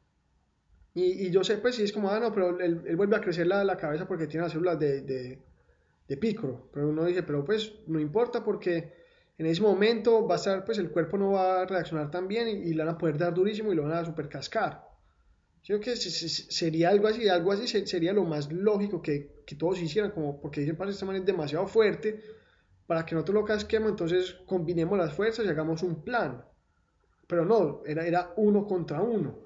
Y, 0.95 1.27
y, 1.27 1.29
yo 1.29 1.43
sé, 1.43 1.59
pues, 1.59 1.75
si 1.75 1.83
es 1.83 1.93
como, 1.93 2.09
ah, 2.09 2.19
no, 2.19 2.33
pero 2.33 2.59
él, 2.59 2.81
él 2.87 2.95
vuelve 2.95 3.17
a 3.17 3.21
crecer 3.21 3.45
la, 3.45 3.63
la, 3.63 3.77
cabeza 3.77 4.07
porque 4.07 4.25
tiene 4.25 4.45
las 4.45 4.53
células 4.53 4.79
de, 4.79 5.01
de, 5.01 5.43
de 6.07 6.17
Piccolo. 6.17 6.71
Pero 6.73 6.89
uno 6.89 7.05
dice, 7.05 7.21
pero 7.21 7.45
pues, 7.45 7.71
no 7.85 7.99
importa 7.99 8.43
porque 8.43 8.96
en 9.37 9.45
ese 9.45 9.61
momento 9.61 10.27
va 10.27 10.35
a 10.35 10.37
estar, 10.37 10.65
pues 10.65 10.77
el 10.77 10.89
cuerpo 10.91 11.17
no 11.17 11.31
va 11.31 11.61
a 11.61 11.65
reaccionar 11.65 12.09
tan 12.11 12.27
bien 12.27 12.47
y, 12.47 12.51
y 12.51 12.73
le 12.73 12.83
van 12.83 12.95
a 12.95 12.97
poder 12.97 13.17
dar 13.17 13.33
durísimo 13.33 13.71
y 13.71 13.75
lo 13.75 13.83
van 13.83 13.93
a 13.93 14.05
super 14.05 14.29
cascar. 14.29 14.87
Yo 15.67 15.81
creo 15.81 15.95
que 15.95 15.99
sería 15.99 16.89
algo 16.89 17.09
así, 17.09 17.27
algo 17.27 17.51
así 17.51 17.67
sería 17.67 18.13
lo 18.13 18.23
más 18.23 18.49
lógico 18.53 19.01
que, 19.01 19.43
que 19.45 19.55
todos 19.55 19.81
hicieran, 19.81 20.11
como 20.11 20.39
porque 20.39 20.61
dicen, 20.61 20.77
para 20.77 20.91
este 20.91 21.03
man 21.03 21.17
es 21.17 21.25
demasiado 21.25 21.67
fuerte, 21.67 22.23
para 22.85 23.05
que 23.05 23.15
nosotros 23.15 23.35
lo 23.35 23.43
casquemos, 23.43 23.89
entonces 23.89 24.37
combinemos 24.45 24.97
las 24.97 25.13
fuerzas 25.13 25.45
y 25.45 25.49
hagamos 25.49 25.83
un 25.83 26.05
plan. 26.05 26.45
Pero 27.27 27.43
no, 27.43 27.81
era, 27.85 28.07
era 28.07 28.33
uno 28.37 28.65
contra 28.65 29.01
uno. 29.01 29.39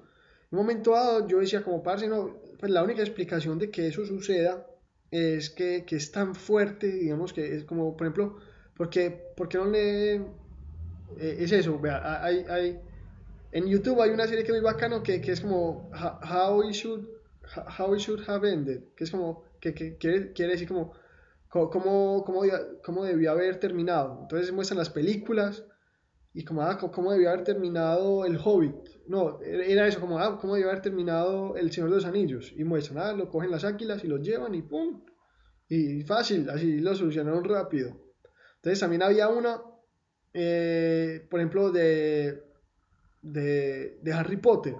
En 0.52 0.58
un 0.58 0.64
momento 0.64 0.92
dado 0.92 1.26
yo 1.26 1.40
decía 1.40 1.64
como 1.64 1.82
parce, 1.82 2.06
no, 2.06 2.40
pues 2.56 2.70
la 2.70 2.84
única 2.84 3.02
explicación 3.02 3.58
de 3.58 3.72
que 3.72 3.88
eso 3.88 4.06
suceda 4.06 4.64
es 5.10 5.50
que, 5.50 5.84
que, 5.84 5.96
es 5.96 6.12
tan 6.12 6.36
fuerte, 6.36 6.86
digamos 6.86 7.32
que 7.32 7.56
es 7.56 7.64
como, 7.64 7.96
por 7.96 8.06
ejemplo, 8.06 8.36
porque, 8.82 9.32
porque 9.36 9.58
no 9.58 9.66
le... 9.66 10.14
Eh, 10.14 11.36
es 11.38 11.52
eso, 11.52 11.78
vea, 11.78 12.24
hay, 12.24 12.44
hay, 12.48 12.80
en 13.52 13.68
YouTube 13.68 14.00
hay 14.00 14.10
una 14.10 14.26
serie 14.26 14.42
que 14.42 14.50
es 14.50 14.60
muy 14.60 14.64
bacano 14.64 15.04
que, 15.04 15.20
que 15.20 15.30
es 15.30 15.40
como 15.40 15.88
How 15.92 16.58
We 16.58 16.72
Should, 16.72 17.06
How 17.78 17.94
Should 17.94 18.28
Have 18.28 18.52
Ended, 18.52 18.82
que 18.96 19.04
es 19.04 19.10
como, 19.12 19.44
que, 19.60 19.72
que 19.72 19.96
quiere, 19.98 20.32
quiere 20.32 20.54
decir 20.54 20.66
como 20.66 20.94
cómo, 21.48 22.24
cómo, 22.24 22.42
cómo, 22.82 23.04
debió 23.04 23.30
haber 23.30 23.60
terminado. 23.60 24.18
Entonces 24.22 24.50
muestran 24.50 24.78
las 24.78 24.90
películas 24.90 25.64
y 26.34 26.44
como, 26.44 26.62
ah, 26.62 26.76
cómo 26.76 27.12
debió 27.12 27.30
haber 27.30 27.44
terminado 27.44 28.24
El 28.24 28.36
Hobbit. 28.36 28.74
No, 29.06 29.40
era 29.42 29.86
eso, 29.86 30.00
como, 30.00 30.18
ah, 30.18 30.40
cómo 30.40 30.54
debió 30.54 30.70
haber 30.70 30.82
terminado 30.82 31.54
El 31.54 31.70
Señor 31.70 31.90
de 31.90 31.96
los 31.96 32.04
Anillos. 32.04 32.52
Y 32.56 32.64
muestran, 32.64 32.98
ah, 32.98 33.12
lo 33.12 33.28
cogen 33.28 33.52
las 33.52 33.62
águilas 33.62 34.02
y 34.02 34.08
lo 34.08 34.16
llevan 34.16 34.56
y 34.56 34.62
¡pum! 34.62 35.04
Y 35.68 36.02
fácil, 36.02 36.50
así 36.50 36.80
lo 36.80 36.96
solucionaron 36.96 37.44
rápido. 37.44 38.11
Entonces 38.62 38.78
también 38.78 39.02
había 39.02 39.26
una, 39.26 39.60
eh, 40.32 41.26
por 41.28 41.40
ejemplo, 41.40 41.72
de, 41.72 42.44
de, 43.20 44.12
Harry 44.14 44.36
Potter. 44.36 44.76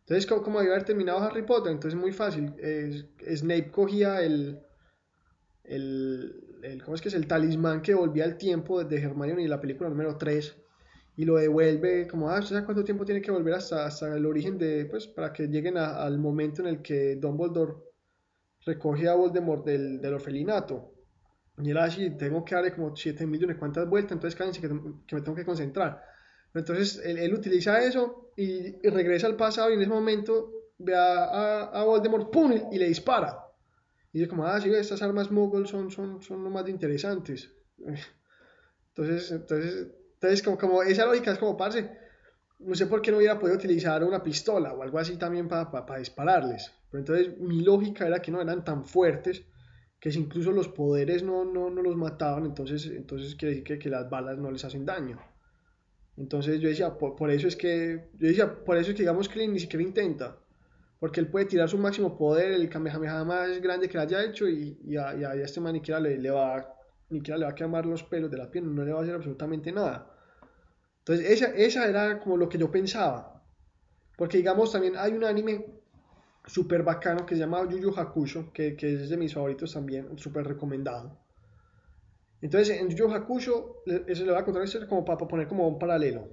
Entonces, 0.00 0.26
¿cómo, 0.26 0.42
¿cómo, 0.42 0.58
debió 0.58 0.72
haber 0.72 0.84
terminado 0.84 1.20
Harry 1.20 1.42
Potter? 1.42 1.70
Entonces, 1.70 1.98
muy 1.98 2.10
fácil. 2.10 2.52
Snape 3.24 3.70
cogía 3.70 4.20
el, 4.20 4.60
el, 5.62 6.82
¿cómo 6.84 6.96
es 6.96 7.00
que 7.00 7.06
es? 7.06 7.14
El 7.14 7.28
talismán 7.28 7.82
que 7.82 7.94
volvía 7.94 8.24
al 8.24 8.36
tiempo 8.36 8.82
de 8.82 9.00
Hermione 9.00 9.44
y 9.44 9.46
la 9.46 9.60
película 9.60 9.88
número 9.88 10.18
3 10.18 10.56
y 11.16 11.24
lo 11.24 11.36
devuelve 11.36 12.08
como, 12.08 12.30
ah, 12.30 12.42
¿sabes 12.42 12.64
cuánto 12.64 12.82
tiempo 12.82 13.04
tiene 13.04 13.22
que 13.22 13.30
volver 13.30 13.54
hasta, 13.54 13.86
hasta 13.86 14.16
el 14.16 14.26
origen 14.26 14.58
de, 14.58 14.86
pues, 14.86 15.06
para 15.06 15.32
que 15.32 15.46
lleguen 15.46 15.78
al 15.78 16.18
momento 16.18 16.62
en 16.62 16.66
el 16.66 16.82
que 16.82 17.14
Dumbledore 17.14 17.74
recoge 18.66 19.08
a 19.08 19.14
Voldemort 19.14 19.64
del, 19.64 20.00
del 20.00 20.14
orfelinato? 20.14 20.93
Y 21.58 21.70
él 21.70 21.78
así, 21.78 22.10
tengo 22.10 22.44
que 22.44 22.54
darle 22.54 22.72
como 22.72 22.96
7 22.96 23.26
millones, 23.26 23.56
¿cuántas 23.58 23.88
vueltas? 23.88 24.12
Entonces 24.12 24.36
cállense 24.36 24.60
que, 24.60 24.68
que 25.06 25.14
me 25.14 25.22
tengo 25.22 25.36
que 25.36 25.44
concentrar. 25.44 26.02
Entonces 26.54 27.00
él, 27.04 27.34
utiliza 27.34 27.82
eso 27.84 28.30
y, 28.36 28.88
regresa 28.88 29.26
al 29.26 29.36
pasado 29.36 29.70
y 29.70 29.74
en 29.74 29.82
ese 29.82 29.90
momento 29.90 30.52
ve 30.78 30.94
a, 30.94 31.64
a, 31.64 31.84
Voldemort, 31.84 32.30
¡pum! 32.30 32.52
y 32.70 32.78
le 32.78 32.88
dispara. 32.88 33.40
Y 34.12 34.18
dice 34.18 34.30
como, 34.30 34.46
ah, 34.46 34.60
sí, 34.60 34.72
estas 34.72 35.02
armas 35.02 35.30
Mogul 35.30 35.66
son, 35.66 35.90
son, 35.90 36.22
son 36.22 36.44
lo 36.44 36.50
más 36.50 36.68
interesantes. 36.68 37.50
Entonces, 38.96 39.32
entonces, 39.32 39.88
entonces 40.14 40.40
como, 40.40 40.56
como 40.56 40.82
esa 40.84 41.04
lógica 41.04 41.32
es 41.32 41.38
como, 41.40 41.56
parce, 41.56 41.90
no 42.60 42.76
sé 42.76 42.86
por 42.86 43.02
qué 43.02 43.10
no 43.10 43.16
hubiera 43.16 43.40
podido 43.40 43.56
utilizar 43.56 44.04
una 44.04 44.22
pistola 44.22 44.72
o 44.72 44.84
algo 44.84 45.00
así 45.00 45.16
también 45.16 45.48
para, 45.48 45.68
para, 45.68 45.98
dispararles. 45.98 46.70
Pero 46.92 47.00
entonces 47.00 47.38
mi 47.40 47.62
lógica 47.62 48.06
era 48.06 48.22
que 48.22 48.30
no 48.30 48.40
eran 48.40 48.64
tan 48.64 48.84
fuertes 48.84 49.42
que 50.04 50.12
si 50.12 50.18
incluso 50.18 50.52
los 50.52 50.68
poderes 50.68 51.22
no, 51.22 51.46
no, 51.46 51.70
no 51.70 51.80
los 51.80 51.96
mataban, 51.96 52.44
entonces, 52.44 52.84
entonces 52.88 53.34
quiere 53.36 53.54
decir 53.54 53.64
que, 53.64 53.78
que, 53.78 53.88
las 53.88 54.10
balas 54.10 54.36
no 54.36 54.50
les 54.50 54.62
hacen 54.62 54.84
daño. 54.84 55.18
Entonces 56.18 56.60
yo 56.60 56.68
decía, 56.68 56.98
por, 56.98 57.16
por, 57.16 57.30
eso 57.30 57.48
es 57.48 57.56
que, 57.56 58.10
yo 58.18 58.28
decía, 58.28 58.54
por 58.66 58.76
eso 58.76 58.90
es 58.90 58.96
que 58.96 59.02
digamos 59.04 59.30
que 59.30 59.48
ni 59.48 59.58
siquiera 59.58 59.82
intenta 59.82 60.36
porque 61.00 61.20
él 61.20 61.28
puede 61.28 61.46
tirar 61.46 61.70
su 61.70 61.78
máximo 61.78 62.18
poder, 62.18 62.52
el 62.52 62.68
Kamehameha 62.68 63.24
más 63.24 63.60
grande 63.62 63.88
que 63.88 63.96
haya 63.96 64.22
hecho 64.22 64.46
y, 64.46 64.78
y, 64.84 64.98
a, 64.98 65.14
y 65.14 65.24
a, 65.24 65.34
este 65.34 65.60
man 65.60 65.72
ni 65.72 65.78
siquiera 65.78 66.00
le, 66.00 66.18
le, 66.18 66.30
va, 66.30 66.76
ni 67.08 67.20
siquiera 67.20 67.38
le 67.38 67.44
va 67.46 67.52
a 67.52 67.54
quemar 67.54 67.86
los 67.86 68.02
pelos 68.02 68.30
de 68.30 68.36
la 68.36 68.50
piel, 68.50 68.74
no 68.74 68.84
le 68.84 68.92
va 68.92 69.00
a 69.00 69.02
hacer 69.04 69.14
absolutamente 69.14 69.72
nada. 69.72 70.14
Entonces 70.98 71.30
esa, 71.30 71.46
esa 71.54 71.88
era 71.88 72.20
como 72.20 72.36
lo 72.36 72.48
que 72.48 72.58
yo 72.58 72.70
pensaba. 72.70 73.42
Porque 74.16 74.38
digamos 74.38 74.70
también 74.70 74.94
hay 74.96 75.12
un 75.12 75.24
anime 75.24 75.66
súper 76.46 76.82
bacano 76.82 77.24
que 77.24 77.34
se 77.34 77.40
llama 77.40 77.68
Yu 77.68 77.78
Yu 77.78 77.94
Hakusho, 77.96 78.52
que, 78.52 78.76
que 78.76 78.94
es 78.94 79.08
de 79.08 79.16
mis 79.16 79.34
favoritos 79.34 79.72
también, 79.72 80.18
súper 80.18 80.46
recomendado. 80.46 81.18
Entonces 82.40 82.80
en 82.80 82.90
Yu 82.90 83.08
Yu 83.08 83.12
Hakusho, 83.12 83.82
eso 84.06 84.24
le 84.24 84.32
voy 84.32 84.40
a 84.40 84.44
contar 84.44 84.62
esto 84.62 84.86
como 84.86 85.04
para 85.04 85.18
poner 85.18 85.48
como 85.48 85.66
un 85.66 85.78
paralelo 85.78 86.28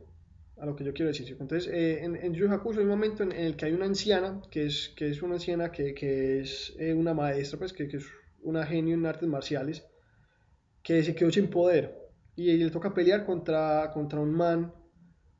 a 0.62 0.66
lo 0.66 0.76
que 0.76 0.84
yo 0.84 0.94
quiero 0.94 1.08
decir. 1.08 1.36
Entonces, 1.40 1.72
eh, 1.74 2.04
en, 2.04 2.16
en 2.16 2.34
Yu 2.34 2.52
Hakusho 2.52 2.80
hay 2.80 2.86
un 2.86 2.92
momento 2.92 3.24
en, 3.24 3.32
el 3.32 3.56
que 3.56 3.66
hay 3.66 3.74
una 3.74 3.86
anciana, 3.86 4.42
que 4.52 4.68
es, 4.68 4.90
que 4.96 5.10
es 5.10 5.22
una 5.24 5.36
anciana 5.36 5.72
que, 5.72 5.96
que 5.96 6.42
es 6.42 6.76
eh, 6.78 6.94
una 6.94 7.14
maestra, 7.14 7.58
pues 7.58 7.74
que, 7.74 7.88
que, 7.88 7.98
es 7.98 8.06
una 8.44 8.66
genio 8.66 8.94
en 8.94 9.06
artes 9.06 9.28
marciales, 9.28 9.86
que 10.84 11.04
se 11.04 11.16
quedó 11.16 11.32
sin 11.32 11.48
poder 11.50 11.98
y, 12.36 12.58
le 12.58 12.70
toca 12.70 12.94
pelear 12.94 13.26
contra, 13.26 13.90
contra 13.92 14.20
un 14.20 14.32
man, 14.34 14.74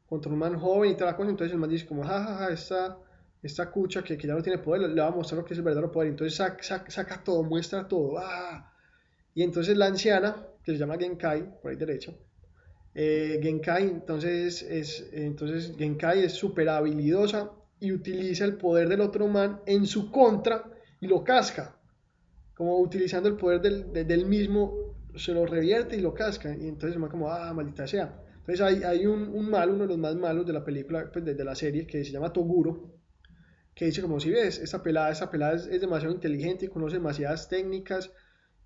contra 0.08 0.32
un 0.32 0.40
man 0.40 0.58
joven 0.58 0.92
y 0.92 0.96
toda 0.96 1.12
la 1.12 1.18
cosa. 1.18 1.30
Entonces 1.30 1.54
el 1.54 1.60
man 1.60 1.70
dice 1.70 1.86
como, 1.86 2.04
jajaja, 2.04 2.34
ja, 2.34 2.46
ja, 2.46 2.54
esta, 2.54 2.98
esta 3.42 3.72
cucha 3.72 4.04
que, 4.04 4.18
que, 4.18 4.28
ya 4.28 4.36
no 4.36 4.42
tiene 4.42 4.60
poder, 4.60 4.90
le, 4.90 5.02
va 5.02 5.08
a 5.08 5.12
mostrar 5.12 5.40
lo 5.40 5.46
que 5.46 5.54
es 5.54 5.58
el 5.58 5.64
verdadero 5.64 5.92
poder. 5.92 6.10
Entonces 6.10 6.36
saca, 6.36 6.90
saca, 6.90 7.24
todo, 7.24 7.44
muestra 7.44 7.88
todo. 7.88 8.18
¡ah! 8.20 8.72
Y 9.34 9.44
entonces 9.44 9.78
la 9.78 9.88
anciana, 9.88 10.36
que 10.64 10.74
se 10.74 10.78
llama 10.78 10.98
Genkai, 10.98 11.60
por 11.62 11.72
ahí 11.72 11.78
derecho, 11.78 12.18
eh, 12.94 13.40
Genkai, 13.42 13.84
entonces, 13.84 14.62
es, 14.62 15.10
entonces 15.14 15.74
Genkai 15.78 16.26
es 16.26 16.34
súper 16.34 16.70
habilidosa 16.70 17.52
y 17.80 17.92
utiliza 17.92 18.46
el 18.46 18.58
poder 18.58 18.90
del 18.90 19.02
otro 19.02 19.28
man 19.28 19.62
en 19.66 19.88
su 19.88 20.12
contra 20.12 20.66
y 21.00 21.08
lo 21.08 21.24
casca. 21.24 21.76
Como 22.54 22.80
utilizando 22.80 23.28
el 23.28 23.38
poder 23.38 23.62
del, 23.62 24.08
del 24.08 24.26
mismo, 24.26 24.96
se 25.16 25.34
lo 25.34 25.46
revierte 25.46 25.96
y 25.96 26.02
lo 26.02 26.14
casca. 26.14 26.56
Y 26.56 26.68
entonces 26.68 27.00
man 27.00 27.10
como, 27.10 27.32
ah, 27.32 27.52
maldita 27.54 27.88
sea. 27.88 28.22
Entonces 28.40 28.62
hay, 28.62 28.84
hay 28.84 29.06
un, 29.08 29.30
un, 29.30 29.50
malo, 29.50 29.74
uno 29.74 29.84
de 29.84 29.90
los 29.90 29.98
más 29.98 30.16
malos 30.16 30.46
de 30.46 30.54
la 30.54 30.64
película, 30.64 31.10
pues 31.12 31.26
de, 31.26 31.34
de, 31.34 31.44
la 31.44 31.56
serie, 31.56 31.88
que 31.88 32.04
se 32.04 32.12
llama 32.12 32.34
Toguro, 32.34 33.01
que 33.76 33.86
dice 33.86 34.02
como 34.02 34.20
si 34.20 34.30
ves, 34.30 34.60
esta 34.60 34.84
pelada, 34.84 35.12
esta 35.12 35.32
pelada 35.32 35.56
es, 35.56 35.68
es 35.68 35.82
demasiado 35.82 36.14
inteligente 36.14 36.66
y 36.66 36.70
conoce 36.70 36.98
demasiadas 36.98 37.48
técnicas 37.50 38.12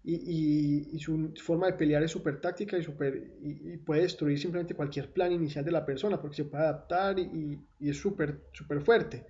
y, 0.08 1.00
su 1.00 1.34
forma 1.44 1.68
de 1.68 1.74
pelear 1.74 2.04
es 2.04 2.12
súper 2.12 2.40
táctica 2.40 2.78
y, 2.78 2.84
super, 2.84 3.34
y, 3.42 3.78
puede 3.78 4.02
destruir 4.02 4.40
simplemente 4.40 4.76
cualquier 4.76 5.12
plan 5.12 5.32
inicial 5.32 5.66
de 5.66 5.72
la 5.72 5.86
persona 5.86 6.22
porque 6.22 6.38
se 6.38 6.46
puede 6.46 6.64
adaptar 6.64 7.18
y, 7.18 7.60
es 7.80 7.98
súper 7.98 8.42
super 8.54 8.82
fuerte. 8.82 9.26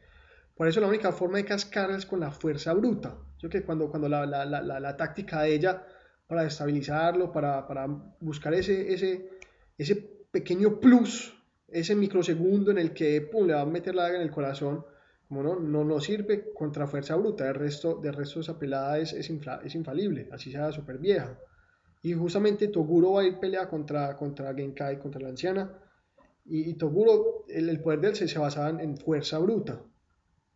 Por 0.56 0.68
eso 0.68 0.82
la 0.82 0.88
única 0.88 1.12
forma 1.12 1.38
de 1.38 1.46
cascar 1.46 1.92
es 1.92 2.06
con 2.06 2.20
la 2.20 2.32
fuerza 2.32 2.74
bruta. 2.74 3.18
Yo 3.40 3.50
que 3.50 3.64
cuando, 3.64 3.90
cuando 3.90 4.10
la, 4.10 4.26
la, 4.26 4.46
la, 4.46 4.62
la, 4.62 4.98
táctica 4.98 5.42
de 5.42 5.54
ella 5.54 5.84
para 6.28 6.46
estabilizarlo, 6.46 7.32
para, 7.32 7.68
para 7.68 7.88
buscar 8.20 8.54
ese, 8.54 8.94
ese, 8.94 9.30
ese 9.78 9.96
pequeño 10.32 10.80
plus, 10.80 11.34
ese 11.68 11.96
microsegundo 11.96 12.72
en 12.72 12.78
el 12.78 12.94
que 12.94 13.22
pum, 13.22 13.48
le 13.48 13.54
va 13.54 13.62
a 13.62 13.66
meter 13.66 13.96
la 13.96 14.04
daga 14.04 14.16
en 14.18 14.24
el 14.24 14.32
corazón, 14.32 14.86
como 15.28 15.42
no, 15.42 15.84
no, 15.84 16.00
sirve 16.00 16.54
contra 16.54 16.88
fuerza 16.88 17.16
bruta, 17.16 17.48
el 17.48 17.56
resto, 17.56 17.96
del 17.96 18.14
resto 18.14 18.40
esa 18.40 18.60
pelada 18.60 19.00
es, 19.00 19.14
es, 19.14 19.30
infalible, 19.30 20.30
así 20.32 20.52
sea 20.52 20.72
súper 20.72 21.00
vieja. 21.00 21.40
Y 22.04 22.14
justamente 22.14 22.68
Toguro 22.68 23.14
va 23.14 23.22
a 23.22 23.26
ir 23.26 23.40
pelea 23.40 23.68
contra, 23.68 24.16
contra 24.16 24.54
Genkai, 24.54 25.00
contra 25.00 25.22
la 25.22 25.30
anciana, 25.30 25.80
y, 26.48 26.76
Toguro, 26.76 27.46
el, 27.50 27.82
poder 27.82 28.02
de 28.02 28.08
él 28.10 28.16
se, 28.16 28.28
se 28.28 28.38
basaba 28.38 28.82
en 28.82 28.98
fuerza 28.98 29.40
bruta. 29.40 29.82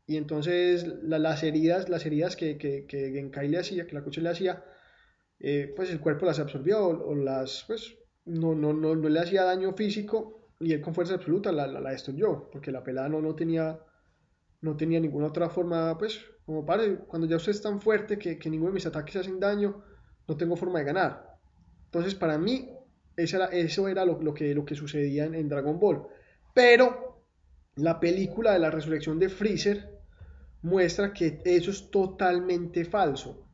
Y 0.05 0.17
entonces 0.17 0.85
las 1.01 1.41
heridas, 1.41 1.89
las 1.89 2.05
heridas 2.05 2.35
que, 2.35 2.57
que, 2.59 2.85
que, 2.85 3.11
Genkai 3.11 3.47
le 3.47 3.57
hacía, 3.57 3.87
que 3.87 3.95
la 3.95 4.03
coche 4.03 4.21
le 4.21 4.29
hacía, 4.29 4.63
eh, 5.39 5.73
pues 5.75 5.89
el 5.89 5.99
cuerpo 5.99 6.27
las 6.27 6.39
absorbió 6.39 6.85
o, 6.85 7.15
las, 7.15 7.63
pues 7.65 7.95
no, 8.25 8.53
no, 8.53 8.71
no, 8.73 8.95
no, 8.95 9.09
le 9.09 9.19
hacía 9.19 9.43
daño 9.43 9.73
físico 9.73 10.51
y 10.59 10.73
él 10.73 10.81
con 10.81 10.93
fuerza 10.93 11.15
absoluta 11.15 11.51
la, 11.51 11.65
la, 11.65 11.79
la 11.79 11.91
destruyó, 11.91 12.49
porque 12.51 12.71
la 12.71 12.83
pelada 12.83 13.09
no, 13.09 13.21
no 13.21 13.35
tenía 13.35 13.79
no 14.61 14.75
tenía 14.75 14.99
ninguna 14.99 15.27
otra 15.27 15.49
forma, 15.49 15.97
pues, 15.97 16.19
como 16.45 16.65
para 16.65 16.97
cuando 16.99 17.27
ya 17.27 17.37
usted 17.37 17.51
es 17.51 17.61
tan 17.61 17.81
fuerte 17.81 18.17
que, 18.17 18.37
que 18.37 18.49
ninguno 18.49 18.71
de 18.71 18.75
mis 18.75 18.85
ataques 18.85 19.15
hacen 19.15 19.39
daño, 19.39 19.83
no 20.27 20.37
tengo 20.37 20.55
forma 20.55 20.79
de 20.79 20.85
ganar. 20.85 21.37
Entonces, 21.85 22.15
para 22.15 22.37
mí, 22.37 22.69
eso 23.15 23.87
era, 23.87 24.05
lo, 24.05 24.33
que, 24.33 24.53
lo 24.53 24.65
que 24.65 24.75
sucedía 24.75 25.25
en, 25.25 25.35
en, 25.35 25.49
Dragon 25.49 25.79
Ball. 25.79 26.07
Pero 26.53 27.23
la 27.75 27.99
película 27.99 28.53
de 28.53 28.59
la 28.59 28.71
resurrección 28.71 29.19
de 29.19 29.29
Freezer 29.29 29.99
muestra 30.61 31.13
que 31.13 31.41
eso 31.45 31.71
es 31.71 31.89
totalmente 31.89 32.85
falso. 32.85 33.45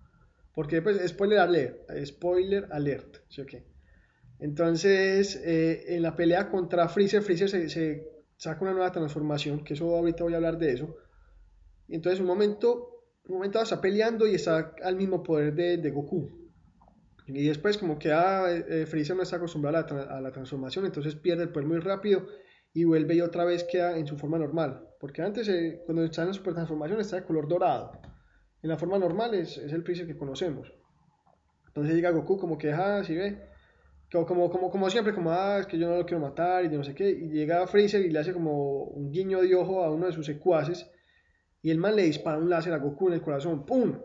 Porque, 0.53 0.81
pues, 0.81 0.97
spoiler 1.07 1.39
alert, 1.39 1.89
spoiler 2.05 2.67
alert, 2.71 3.17
¿sí 3.29 3.41
o 3.41 3.45
Entonces, 4.39 5.35
eh, 5.43 5.95
en 5.95 6.01
la 6.01 6.15
pelea 6.15 6.49
contra 6.49 6.87
Freezer, 6.87 7.21
Freezer 7.21 7.69
se 7.69 8.14
saca 8.37 8.61
una 8.61 8.73
nueva 8.73 8.91
transformación, 8.91 9.63
que 9.63 9.73
eso 9.73 9.95
ahorita 9.95 10.23
voy 10.23 10.33
a 10.33 10.37
hablar 10.37 10.57
de 10.57 10.73
eso. 10.73 10.95
Y 11.87 11.95
entonces 11.95 12.19
un 12.19 12.27
momento, 12.27 13.03
un 13.27 13.35
momento 13.35 13.61
está 13.61 13.79
peleando 13.81 14.27
y 14.27 14.35
está 14.35 14.75
al 14.83 14.95
mismo 14.95 15.23
poder 15.23 15.53
de, 15.53 15.77
de 15.77 15.91
Goku. 15.91 16.45
Y 17.27 17.47
después 17.47 17.77
como 17.77 17.97
que 17.97 18.11
ah, 18.11 18.45
eh, 18.49 18.85
Freezer 18.85 19.15
no 19.15 19.23
está 19.23 19.37
acostumbrado 19.37 19.77
a 20.09 20.21
la, 20.21 20.31
transformación, 20.31 20.85
entonces 20.85 21.15
pierde 21.15 21.43
el 21.43 21.49
poder 21.49 21.67
muy 21.67 21.79
rápido 21.79 22.27
y 22.71 22.83
vuelve 22.83 23.15
y 23.15 23.21
otra 23.21 23.45
vez 23.45 23.63
queda 23.63 23.97
en 23.97 24.05
su 24.05 24.17
forma 24.17 24.37
normal. 24.37 24.87
Porque 24.99 25.21
antes, 25.21 25.47
eh, 25.47 25.81
cuando 25.85 26.03
está 26.03 26.21
en 26.21 26.29
la 26.29 26.33
super 26.33 26.53
transformación, 26.53 26.99
está 26.99 27.15
de 27.15 27.23
color 27.23 27.47
dorado. 27.47 27.93
En 28.61 28.69
la 28.69 28.77
forma 28.77 28.99
normal 28.99 29.33
es, 29.33 29.57
es 29.57 29.73
el 29.73 29.83
Freezer 29.83 30.05
que 30.05 30.17
conocemos. 30.17 30.71
Entonces 31.67 31.95
llega 31.95 32.11
Goku 32.11 32.37
como 32.37 32.57
que, 32.57 32.71
ah, 32.71 33.03
si 33.03 33.15
ve, 33.15 33.41
como, 34.23 34.51
como, 34.51 34.69
como 34.69 34.87
siempre, 34.91 35.15
como, 35.15 35.31
ah, 35.31 35.57
es 35.59 35.65
que 35.65 35.79
yo 35.79 35.89
no 35.89 35.97
lo 35.97 36.05
quiero 36.05 36.21
matar 36.21 36.63
y 36.63 36.69
no 36.69 36.83
sé 36.83 36.93
qué, 36.93 37.09
y 37.09 37.29
llega 37.29 37.65
Freezer 37.65 38.05
y 38.05 38.11
le 38.11 38.19
hace 38.19 38.33
como 38.33 38.83
un 38.83 39.11
guiño 39.11 39.41
de 39.41 39.55
ojo 39.55 39.83
a 39.83 39.91
uno 39.91 40.05
de 40.05 40.11
sus 40.11 40.27
secuaces, 40.27 40.87
y 41.63 41.71
el 41.71 41.79
man 41.79 41.95
le 41.95 42.03
dispara 42.03 42.37
un 42.37 42.49
láser 42.49 42.73
a 42.73 42.77
Goku 42.77 43.07
en 43.07 43.15
el 43.15 43.21
corazón, 43.21 43.65
¡pum! 43.65 43.97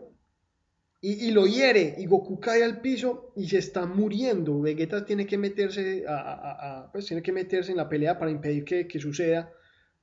y, 1.03 1.31
lo 1.31 1.47
hiere 1.47 1.95
y 1.97 2.05
Goku 2.05 2.39
cae 2.39 2.63
al 2.63 2.79
piso 2.79 3.33
y 3.35 3.47
se 3.47 3.57
está 3.57 3.87
muriendo. 3.87 4.61
Vegeta 4.61 5.03
tiene 5.03 5.25
que 5.25 5.37
meterse 5.37 6.05
a, 6.07 6.89
pues 6.91 7.07
tiene 7.07 7.23
que 7.23 7.31
meterse 7.31 7.71
en 7.71 7.77
la 7.77 7.89
pelea 7.89 8.19
para 8.19 8.29
impedir 8.29 8.63
que, 8.63 8.87
que 8.87 8.99
suceda 8.99 9.51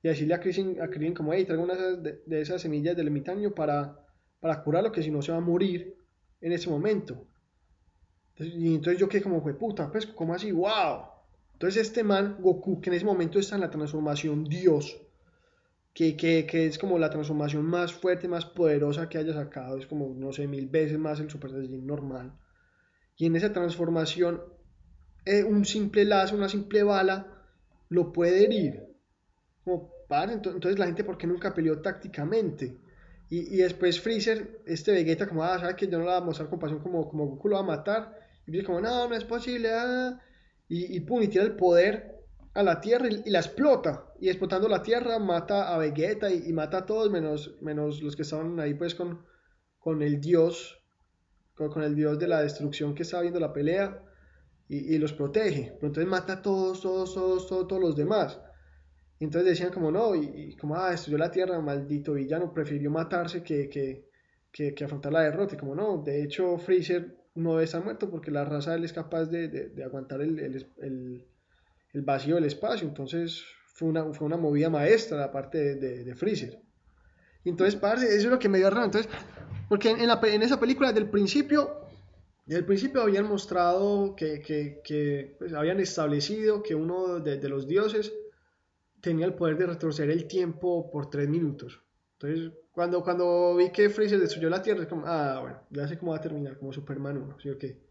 y 0.03 0.09
decirle 0.09 0.33
a 0.33 0.39
Krillin, 0.41 0.77
a 0.81 1.13
como, 1.13 1.33
hey, 1.33 1.45
traigo 1.45 1.63
una 1.63 1.75
de, 1.75 2.21
de, 2.25 2.41
esas 2.41 2.61
semillas 2.61 2.97
del 2.97 3.07
ermitaño 3.07 3.51
para, 3.53 3.97
para 4.41 4.61
curarlo, 4.61 4.91
que 4.91 5.01
si 5.01 5.09
no 5.09 5.21
se 5.21 5.31
va 5.31 5.37
a 5.37 5.41
morir 5.41 5.95
en 6.41 6.51
ese 6.51 6.69
momento. 6.69 7.27
Y 8.39 8.75
entonces 8.75 8.99
yo 8.99 9.09
quedé 9.09 9.21
como, 9.21 9.41
fue 9.41 9.53
puta, 9.53 9.91
pues, 9.91 10.05
como 10.07 10.33
así? 10.33 10.51
¡Wow! 10.51 11.03
Entonces 11.53 11.87
este 11.87 12.03
man, 12.03 12.37
Goku, 12.39 12.79
que 12.79 12.89
en 12.89 12.95
ese 12.95 13.05
momento 13.05 13.37
está 13.37 13.55
en 13.55 13.61
la 13.61 13.69
transformación 13.69 14.45
Dios, 14.45 14.97
que, 15.93 16.47
es 16.53 16.77
como 16.77 16.97
la 16.97 17.09
transformación 17.09 17.65
más 17.65 17.93
fuerte, 17.93 18.29
más 18.29 18.45
poderosa 18.45 19.09
que 19.09 19.17
haya 19.17 19.33
sacado, 19.33 19.77
es 19.77 19.85
como, 19.85 20.13
no 20.15 20.31
sé, 20.31 20.47
mil 20.47 20.67
veces 20.67 20.97
más 20.97 21.19
el 21.19 21.29
Super 21.29 21.51
Saiyajin 21.51 21.85
normal. 21.85 22.31
Y 23.17 23.25
en 23.25 23.35
esa 23.35 23.51
transformación, 23.51 24.41
eh, 25.25 25.43
un 25.43 25.65
simple 25.65 26.05
lazo, 26.05 26.37
una 26.37 26.47
simple 26.47 26.83
bala, 26.83 27.43
lo 27.89 28.13
puede 28.13 28.45
herir. 28.45 28.95
Como, 29.65 29.91
entonces 30.09 30.79
la 30.79 30.85
gente, 30.85 31.03
¿por 31.03 31.17
qué 31.17 31.27
nunca 31.27 31.53
peleó 31.53 31.81
tácticamente? 31.81 32.77
Y, 33.31 33.57
después 33.57 33.99
Freezer, 33.99 34.61
este 34.65 34.91
Vegeta, 34.91 35.27
como, 35.27 35.43
ah, 35.43 35.59
sabe 35.59 35.75
que 35.75 35.85
yo 35.85 35.99
no 35.99 36.05
le 36.05 36.11
voy 36.11 36.17
a 36.17 36.21
mostrar 36.21 36.49
compasión 36.49 36.79
como, 36.79 37.07
como 37.07 37.27
Goku 37.27 37.49
lo 37.49 37.57
va 37.57 37.61
a 37.61 37.77
matar. 37.77 38.28
Y 38.49 38.51
dice 38.51 38.65
como, 38.65 38.81
no, 38.81 39.07
no 39.07 39.15
es 39.15 39.23
posible, 39.25 39.69
ah. 39.71 40.19
Y, 40.67 40.95
y 40.95 40.99
pum, 41.01 41.21
y 41.21 41.27
tira 41.27 41.43
el 41.43 41.55
poder 41.55 42.19
a 42.55 42.63
la 42.63 42.81
Tierra 42.81 43.07
y, 43.07 43.29
la 43.29 43.39
explota. 43.39 44.05
Y 44.19 44.27
explotando 44.27 44.67
la 44.67 44.81
Tierra 44.81 45.19
mata 45.19 45.73
a 45.73 45.77
Vegeta 45.77 46.31
y, 46.31 46.51
mata 46.51 46.79
a 46.79 46.85
todos 46.85 47.11
menos, 47.11 47.55
menos 47.61 48.01
los 48.01 48.15
que 48.15 48.23
estaban 48.23 48.59
ahí 48.59 48.73
pues 48.73 48.95
con, 48.95 49.23
con 49.77 50.01
el 50.01 50.19
dios, 50.19 50.81
con, 51.53 51.83
el 51.83 51.95
dios 51.95 52.17
de 52.17 52.27
la 52.27 52.41
destrucción 52.41 52.95
que 52.95 53.03
estaba 53.03 53.21
viendo 53.21 53.39
la 53.39 53.53
pelea 53.53 54.03
y, 54.67 54.97
los 54.97 55.13
protege. 55.13 55.73
Pero 55.75 55.87
entonces 55.87 56.07
mata 56.07 56.33
a 56.33 56.41
todos, 56.41 56.81
todos, 56.81 57.13
todos, 57.13 57.47
todos, 57.47 57.79
los 57.79 57.95
demás. 57.95 58.39
Y 59.19 59.25
entonces 59.25 59.51
decían 59.51 59.71
como 59.71 59.91
no, 59.91 60.15
y, 60.15 60.55
como, 60.57 60.75
ah, 60.75 60.89
destruyó 60.89 61.19
la 61.19 61.29
Tierra, 61.29 61.61
maldito 61.61 62.13
villano, 62.13 62.51
prefirió 62.51 62.89
matarse 62.89 63.43
que, 63.43 63.69
que, 63.69 64.83
afrontar 64.83 65.13
la 65.13 65.21
derrota. 65.21 65.53
Y 65.53 65.57
como 65.59 65.75
no, 65.75 66.01
de 66.03 66.23
hecho 66.23 66.57
Freezer 66.57 67.18
no 67.39 67.59
estar 67.59 67.83
muerto 67.83 68.09
porque 68.09 68.31
la 68.31 68.45
raza 68.45 68.75
él 68.75 68.83
es 68.83 68.93
capaz 68.93 69.25
de, 69.25 69.71
aguantar 69.83 70.21
el, 70.21 70.39
el 70.39 71.25
el 71.93 72.01
vacío 72.01 72.35
del 72.35 72.45
espacio. 72.45 72.87
Entonces 72.87 73.43
fue 73.73 73.87
una, 73.87 74.13
fue 74.13 74.27
una 74.27 74.37
movida 74.37 74.69
maestra 74.69 75.17
la 75.17 75.31
parte 75.31 75.75
de, 75.75 76.03
de, 76.03 76.15
Freezer. 76.15 76.59
Y 77.43 77.49
entonces, 77.49 77.75
parce, 77.75 78.05
eso 78.05 78.27
es 78.27 78.31
lo 78.31 78.39
que 78.39 78.49
me 78.49 78.57
dio 78.57 78.69
raro. 78.69 78.85
Entonces, 78.85 79.11
porque 79.67 79.91
en, 79.91 80.07
la, 80.07 80.19
en 80.23 80.43
esa 80.43 80.59
película, 80.59 80.91
del 80.91 81.09
principio, 81.09 81.87
del 82.45 82.65
principio 82.65 83.01
habían 83.01 83.27
mostrado 83.27 84.15
que, 84.15 84.41
que, 84.41 84.81
que 84.83 85.35
pues, 85.39 85.53
habían 85.53 85.79
establecido 85.79 86.63
que 86.63 86.75
uno 86.75 87.19
de, 87.19 87.37
de, 87.37 87.49
los 87.49 87.67
dioses 87.67 88.11
tenía 89.01 89.25
el 89.25 89.35
poder 89.35 89.57
de 89.57 89.67
retroceder 89.67 90.11
el 90.11 90.27
tiempo 90.27 90.89
por 90.91 91.09
tres 91.09 91.29
minutos. 91.29 91.81
Entonces, 92.21 92.51
cuando, 92.71 93.01
cuando 93.01 93.55
vi 93.55 93.71
que 93.71 93.89
Freezer 93.89 94.19
destruyó 94.19 94.49
la 94.49 94.61
Tierra, 94.61 94.81
es 94.81 94.87
como, 94.87 95.05
ah, 95.05 95.39
bueno, 95.41 95.61
ya 95.69 95.87
sé 95.87 95.97
cómo 95.97 96.11
va 96.11 96.17
a 96.17 96.21
terminar, 96.21 96.57
como 96.57 96.73
Superman 96.73 97.17
1, 97.17 97.37
¿sí 97.39 97.49
o 97.49 97.57
qué? 97.57 97.89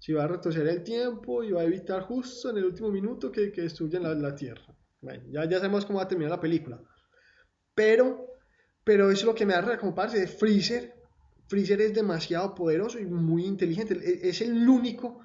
si 0.00 0.14
va 0.14 0.24
a 0.24 0.28
retroceder 0.28 0.66
el 0.66 0.82
tiempo 0.82 1.44
y 1.44 1.52
va 1.52 1.60
a 1.60 1.64
evitar 1.64 2.02
justo 2.02 2.50
en 2.50 2.56
el 2.56 2.64
último 2.64 2.90
minuto 2.90 3.30
que, 3.30 3.52
que 3.52 3.60
destruyan 3.60 4.22
la, 4.22 4.34
Tierra. 4.34 4.74
Bueno, 5.02 5.24
ya, 5.30 5.44
ya 5.44 5.58
sabemos 5.58 5.84
cómo 5.84 5.98
va 5.98 6.04
a 6.04 6.08
terminar 6.08 6.30
la 6.30 6.40
película. 6.40 6.80
Pero, 7.74 8.26
pero 8.82 9.10
eso 9.10 9.20
es 9.20 9.26
lo 9.26 9.34
que 9.34 9.44
me 9.44 9.52
da 9.52 9.78
como 9.78 9.94
parte 9.94 10.18
de 10.18 10.26
Freezer. 10.26 10.94
Freezer 11.48 11.82
es 11.82 11.92
demasiado 11.92 12.54
poderoso 12.54 12.98
y 12.98 13.04
muy 13.04 13.44
inteligente. 13.44 13.94
E, 13.94 14.30
es 14.30 14.40
el 14.40 14.66
único 14.66 15.20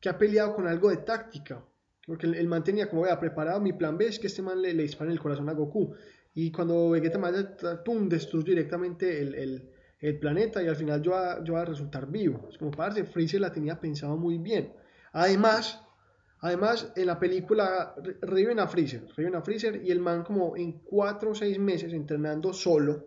que 0.00 0.08
ha 0.08 0.16
peleado 0.16 0.54
con 0.54 0.66
algo 0.66 0.88
de 0.88 0.98
táctica. 0.98 1.62
Porque 2.06 2.26
el, 2.26 2.48
man 2.48 2.64
tenía 2.64 2.88
como, 2.88 3.02
vea, 3.02 3.20
preparado 3.20 3.60
mi 3.60 3.74
plan 3.74 3.98
B, 3.98 4.06
es 4.06 4.18
que 4.18 4.28
este 4.28 4.40
man 4.40 4.60
le, 4.60 4.72
le 4.72 4.84
dispara 4.84 5.10
en 5.10 5.16
el 5.16 5.22
corazón 5.22 5.50
a 5.50 5.52
Goku. 5.52 5.94
Y 6.34 6.50
cuando 6.50 6.90
Vegeta 6.90 7.18
mata, 7.18 7.82
pum, 7.84 8.08
destruye 8.08 8.50
directamente 8.50 9.20
el, 9.20 9.34
el 9.34 9.74
el 10.04 10.18
planeta 10.18 10.62
y 10.62 10.68
al 10.68 10.76
final 10.76 11.00
yo 11.00 11.12
va, 11.12 11.42
yo 11.42 11.56
a 11.56 11.64
resultar 11.64 12.10
vivo. 12.10 12.46
Es 12.50 12.58
como, 12.58 12.70
parce, 12.70 13.04
Freezer 13.04 13.40
la 13.40 13.50
tenía 13.50 13.80
pensado 13.80 14.18
muy 14.18 14.36
bien. 14.36 14.74
Además, 15.12 15.80
además 16.40 16.92
en 16.94 17.06
la 17.06 17.18
película 17.18 17.94
reviven 18.20 18.60
a 18.60 18.66
Freezer, 18.66 19.06
reviven 19.16 19.36
a 19.36 19.40
Freezer 19.40 19.82
y 19.82 19.90
el 19.90 20.00
man 20.00 20.22
como 20.22 20.58
en 20.58 20.80
cuatro 20.80 21.30
o 21.30 21.34
seis 21.34 21.58
meses 21.58 21.94
entrenando 21.94 22.52
solo, 22.52 23.06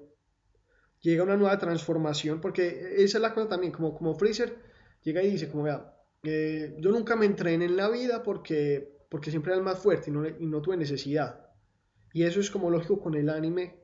llega 1.01 1.21
una 1.21 1.37
nueva 1.37 1.59
transformación, 1.59 2.41
porque 2.41 2.95
esa 2.97 3.19
es 3.19 3.21
la 3.21 3.31
cosa 3.31 3.47
también, 3.47 3.71
como, 3.71 3.93
como 3.95 4.15
Freezer 4.15 4.55
llega 5.03 5.21
y 5.21 5.29
dice, 5.29 5.49
como 5.51 5.63
vea, 5.65 5.93
eh, 6.23 6.77
yo 6.79 6.89
nunca 6.89 7.15
me 7.15 7.27
entrené 7.27 7.65
en 7.65 7.77
la 7.77 7.89
vida 7.89 8.23
porque, 8.23 9.05
porque 9.07 9.29
siempre 9.29 9.51
era 9.51 9.59
el 9.59 9.63
más 9.63 9.77
fuerte 9.77 10.09
y 10.09 10.45
no 10.47 10.61
tuve 10.63 10.77
necesidad. 10.77 11.47
Y 12.13 12.23
eso 12.23 12.39
es 12.39 12.49
como 12.49 12.69
lógico 12.69 12.99
con 12.99 13.15
el 13.15 13.29
anime, 13.29 13.79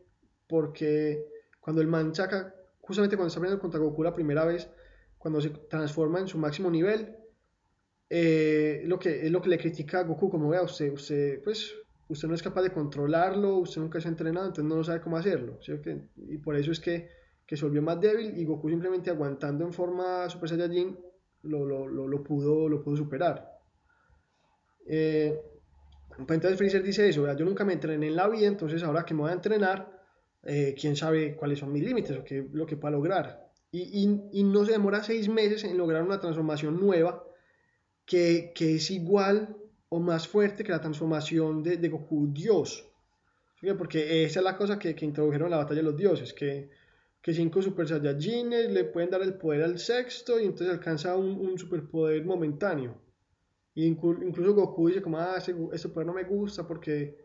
porque 0.47 1.25
cuando 1.59 1.81
el 1.81 1.87
man 1.87 2.13
saca 2.15 2.55
justamente 2.83 3.15
cuando 3.15 3.29
está 3.29 3.39
peleando 3.39 3.61
contra 3.61 3.79
Goku 3.79 4.03
la 4.03 4.13
primera 4.13 4.45
vez, 4.45 4.69
cuando 5.17 5.39
se 5.39 5.49
transforma 5.49 6.19
en 6.19 6.27
su 6.27 6.37
máximo 6.37 6.69
nivel, 6.69 7.15
eh, 8.09 8.83
lo 8.85 8.99
que, 8.99 9.25
es 9.25 9.31
lo 9.31 9.41
que 9.41 9.49
le 9.49 9.57
critica 9.57 9.99
a 9.99 10.03
Goku, 10.03 10.29
como 10.29 10.49
vea, 10.49 10.61
usted, 10.61 10.91
usted, 10.91 11.41
pues, 11.43 11.73
usted 12.09 12.27
no 12.27 12.35
es 12.35 12.43
capaz 12.43 12.61
de 12.61 12.71
controlarlo, 12.71 13.57
usted 13.57 13.81
nunca 13.81 14.01
se 14.01 14.09
ha 14.09 14.11
entrenado, 14.11 14.47
entonces 14.47 14.65
no 14.65 14.83
sabe 14.83 14.99
cómo 14.99 15.15
hacerlo, 15.17 15.59
y 16.27 16.37
por 16.39 16.57
eso 16.57 16.71
es 16.73 16.79
que, 16.81 17.07
que, 17.47 17.55
se 17.55 17.63
volvió 17.63 17.81
más 17.81 18.01
débil 18.01 18.37
y 18.37 18.43
Goku 18.43 18.69
simplemente 18.69 19.09
aguantando 19.09 19.65
en 19.65 19.71
forma 19.71 20.29
Super 20.29 20.49
Saiyajin 20.49 20.99
lo, 21.43 21.65
lo, 21.65 21.87
lo, 21.87 22.23
pudo, 22.23 22.67
lo 22.67 22.83
pudo 22.83 22.97
superar. 22.97 23.49
Eh, 24.85 25.41
entonces 26.17 26.57
Freezer 26.57 26.83
dice 26.83 27.07
eso, 27.09 27.31
yo 27.35 27.45
nunca 27.45 27.65
me 27.65 27.73
entrené 27.73 28.07
en 28.07 28.15
la 28.15 28.27
vida, 28.27 28.47
entonces 28.47 28.83
ahora 28.83 29.05
que 29.05 29.13
me 29.13 29.21
voy 29.21 29.31
a 29.31 29.33
entrenar, 29.33 30.03
eh, 30.43 30.75
quién 30.79 30.95
sabe 30.95 31.35
cuáles 31.35 31.59
son 31.59 31.71
mis 31.71 31.83
límites 31.83 32.17
o 32.17 32.23
qué, 32.23 32.47
lo 32.51 32.65
que 32.65 32.77
pueda 32.77 32.91
lograr. 32.91 33.49
Y, 33.71 34.05
no 34.43 34.65
se 34.65 34.73
demora 34.73 35.03
seis 35.03 35.29
meses 35.29 35.63
en 35.63 35.77
lograr 35.77 36.03
una 36.03 36.19
transformación 36.19 36.79
nueva 36.79 37.23
que, 38.05 38.53
es 38.55 38.91
igual 38.91 39.57
o 39.89 39.99
más 39.99 40.27
fuerte 40.27 40.63
que 40.63 40.71
la 40.71 40.81
transformación 40.81 41.63
de, 41.63 41.77
de 41.77 41.89
Goku 41.89 42.31
Dios. 42.31 42.87
Porque 43.77 44.25
esa 44.25 44.41
es 44.41 44.43
la 44.43 44.57
cosa 44.57 44.77
que, 44.77 44.93
que, 44.93 45.05
introdujeron 45.05 45.47
en 45.47 45.51
la 45.51 45.57
batalla 45.57 45.79
de 45.79 45.83
los 45.83 45.97
dioses, 45.97 46.33
que, 46.33 46.69
que 47.21 47.33
cinco 47.33 47.61
Super 47.61 47.87
Saiyajines 47.87 48.69
le 48.69 48.83
pueden 48.83 49.09
dar 49.09 49.23
el 49.23 49.35
poder 49.35 49.63
al 49.63 49.79
sexto 49.79 50.39
y 50.39 50.43
entonces 50.43 50.69
alcanza 50.69 51.15
un, 51.15 51.39
un 51.39 51.57
superpoder 51.57 52.23
momentáneo. 52.25 53.01
Y 53.75 53.85
incluso 53.85 54.53
Goku 54.53 54.87
dice 54.87 55.01
como, 55.01 55.17
ah, 55.17 55.37
ese, 55.37 55.89
poder 55.89 56.07
no 56.07 56.13
me 56.13 56.23
gusta 56.23 56.67
porque, 56.67 57.17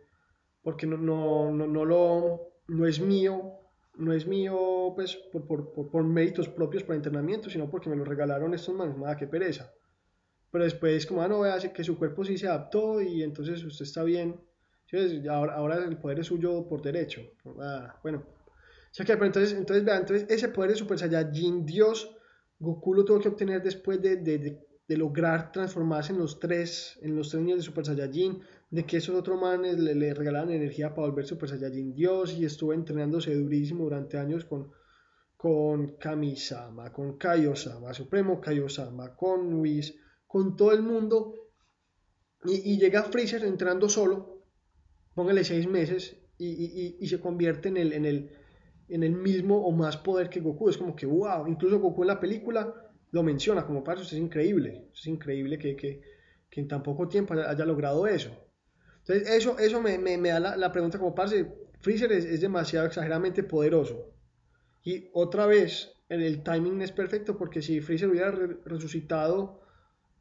porque 0.62 0.86
no, 0.86 0.96
no, 0.96 1.52
no, 1.52 1.66
no 1.66 1.84
lo 1.84 2.48
no 2.68 2.86
es 2.86 3.00
mío, 3.00 3.54
no 3.96 4.12
es 4.12 4.26
mío 4.26 4.92
pues 4.94 5.16
por, 5.32 5.46
por, 5.46 5.90
por, 5.90 6.04
méritos 6.04 6.48
propios 6.48 6.84
para 6.84 6.96
entrenamiento, 6.96 7.50
sino 7.50 7.68
porque 7.68 7.90
me 7.90 7.96
lo 7.96 8.04
regalaron 8.04 8.54
estos 8.54 8.74
manos, 8.74 8.96
nada, 8.96 9.16
qué 9.16 9.26
pereza. 9.26 9.72
Pero 10.50 10.64
después, 10.64 11.06
como, 11.06 11.22
ah, 11.22 11.28
no, 11.28 11.40
vea, 11.40 11.58
que 11.58 11.84
su 11.84 11.98
cuerpo 11.98 12.24
sí 12.24 12.38
se 12.38 12.48
adaptó 12.48 13.02
y 13.02 13.22
entonces 13.22 13.62
usted 13.64 13.84
está 13.84 14.02
bien. 14.04 14.40
Ahora, 15.28 15.54
ahora 15.54 15.76
el 15.84 15.98
poder 15.98 16.20
es 16.20 16.26
suyo 16.26 16.66
por 16.66 16.80
derecho. 16.80 17.20
Ah, 17.60 17.98
bueno. 18.02 18.24
O 18.90 18.94
sea 18.94 19.04
que, 19.04 19.12
pero 19.14 19.26
entonces, 19.26 19.52
entonces, 19.52 19.86
entonces 19.86 20.26
ese 20.30 20.48
poder 20.48 20.70
de 20.70 20.76
Super 20.76 20.98
Saiyajin 20.98 21.66
Dios, 21.66 22.16
Goku 22.58 22.94
lo 22.94 23.04
tuvo 23.04 23.20
que 23.20 23.28
obtener 23.28 23.62
después 23.62 24.00
de, 24.00 24.16
de, 24.16 24.38
de, 24.38 24.67
de 24.88 24.96
lograr 24.96 25.52
transformarse 25.52 26.12
en 26.12 26.18
los 26.18 26.40
tres, 26.40 26.98
en 27.02 27.14
los 27.14 27.28
tres 27.28 27.42
niños 27.42 27.58
de 27.58 27.64
Super 27.64 27.84
Saiyajin, 27.84 28.40
de 28.70 28.84
que 28.84 28.96
esos 28.96 29.14
otros 29.14 29.38
manes 29.38 29.78
le, 29.78 29.94
le 29.94 30.14
regalaban 30.14 30.50
energía 30.50 30.94
para 30.94 31.08
volver 31.08 31.26
Super 31.26 31.50
Saiyajin 31.50 31.94
Dios 31.94 32.32
y 32.32 32.46
estuvo 32.46 32.72
entrenándose 32.72 33.34
durísimo 33.34 33.84
durante 33.84 34.16
años 34.16 34.46
con, 34.46 34.70
con 35.36 35.98
Kamisama, 35.98 36.90
con 36.90 37.18
Kaiosama, 37.18 37.92
Supremo 37.92 38.40
Kaiosama, 38.40 39.14
con 39.14 39.60
Whis, 39.60 39.94
con 40.26 40.56
todo 40.56 40.72
el 40.72 40.82
mundo. 40.82 41.34
Y, 42.44 42.72
y, 42.72 42.78
llega 42.78 43.02
Freezer 43.02 43.44
entrenando 43.44 43.90
solo, 43.90 44.42
póngale 45.14 45.44
seis 45.44 45.68
meses, 45.68 46.16
y, 46.38 46.46
y, 46.46 46.96
y, 47.00 47.06
se 47.08 47.20
convierte 47.20 47.68
en 47.68 47.76
el, 47.76 47.92
en, 47.92 48.04
el, 48.06 48.30
en 48.88 49.02
el 49.02 49.12
mismo 49.12 49.66
o 49.66 49.72
más 49.72 49.96
poder 49.98 50.30
que 50.30 50.40
Goku. 50.40 50.70
Es 50.70 50.78
como 50.78 50.96
que, 50.96 51.04
wow, 51.04 51.46
incluso 51.46 51.78
Goku 51.78 52.04
en 52.04 52.08
la 52.08 52.20
película 52.20 52.87
lo 53.10 53.22
menciona 53.22 53.64
como, 53.64 53.82
para 53.82 54.02
es 54.02 54.12
increíble, 54.12 54.88
es 54.92 55.06
increíble 55.06 55.58
que, 55.58 55.76
que, 55.76 56.00
que 56.50 56.60
en 56.60 56.68
tan 56.68 56.82
poco 56.82 57.08
tiempo 57.08 57.34
haya 57.34 57.64
logrado 57.64 58.06
eso. 58.06 58.30
Entonces, 58.98 59.28
eso, 59.30 59.58
eso 59.58 59.80
me, 59.80 59.98
me, 59.98 60.18
me 60.18 60.28
da 60.30 60.40
la, 60.40 60.56
la, 60.56 60.70
pregunta 60.72 60.98
como, 60.98 61.14
parce, 61.14 61.46
Freezer 61.80 62.12
es, 62.12 62.24
es, 62.24 62.40
demasiado 62.40 62.86
exageradamente 62.86 63.42
poderoso. 63.42 64.12
Y 64.82 65.08
otra 65.14 65.46
vez, 65.46 65.92
el 66.08 66.42
timing 66.42 66.82
es 66.82 66.92
perfecto 66.92 67.36
porque 67.36 67.62
si 67.62 67.80
Freezer 67.80 68.08
hubiera 68.10 68.30
resucitado 68.64 69.60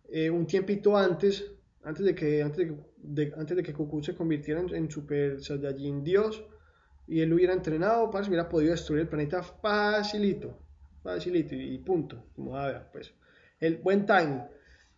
eh, 0.09 0.29
un 0.29 0.47
tiempito 0.47 0.95
antes, 0.95 1.51
antes 1.83 2.05
de 2.05 2.15
que, 2.15 2.41
antes 2.41 2.67
de, 2.97 3.33
antes 3.35 3.57
de 3.57 3.63
que 3.63 3.73
Goku 3.73 4.01
se 4.01 4.15
convirtiera 4.15 4.61
en, 4.61 4.89
Super 4.89 5.41
Saiyajin 5.41 6.03
Dios, 6.03 6.43
y 7.07 7.21
él 7.21 7.33
hubiera 7.33 7.53
entrenado, 7.53 8.09
parce, 8.09 8.29
hubiera 8.29 8.49
podido 8.49 8.71
destruir 8.71 9.01
el 9.01 9.07
planeta 9.07 9.43
facilito. 9.43 10.57
Facilito 11.14 11.55
y, 11.55 11.78
punto. 11.80 12.26
Como, 12.36 12.58
a 12.58 12.68
ver, 12.68 12.88
pues, 12.91 13.14
el 13.60 13.78
buen 13.78 14.05
timing. 14.05 14.43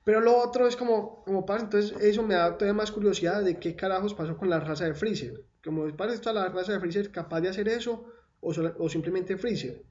Pero 0.04 0.22
lo 0.22 0.38
otro 0.38 0.68
es 0.68 0.76
como, 0.76 1.24
como 1.24 1.46
pasa, 1.46 1.66
entonces 1.66 1.96
eso 2.02 2.24
me 2.24 2.34
da 2.34 2.58
todavía 2.58 2.74
más 2.74 2.92
curiosidad 2.92 3.44
de 3.44 3.60
qué 3.60 3.76
carajos 3.76 4.14
pasó 4.14 4.38
con 4.38 4.50
la 4.50 4.60
raza 4.60 4.86
de 4.86 4.96
Freezer. 4.96 5.44
Como 5.64 5.88
parece 5.96 6.16
está 6.16 6.34
la 6.34 6.50
raza 6.50 6.74
de 6.74 6.80
Freezer 6.80 7.12
capaz 7.12 7.42
de 7.42 7.50
hacer 7.50 7.68
eso 7.68 8.06
o, 8.40 8.50
o 8.80 8.90
simplemente 8.90 9.38
Freezer. 9.38 9.84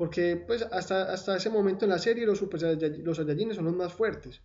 Porque 0.00 0.36
pues 0.36 0.62
hasta, 0.62 1.12
hasta 1.12 1.36
ese 1.36 1.50
momento 1.50 1.84
en 1.84 1.90
la 1.90 1.98
serie 1.98 2.24
los 2.24 2.38
Super 2.38 2.60
los 3.04 3.16
Saiyajines 3.18 3.56
son 3.56 3.66
los 3.66 3.76
más 3.76 3.92
fuertes. 3.92 4.42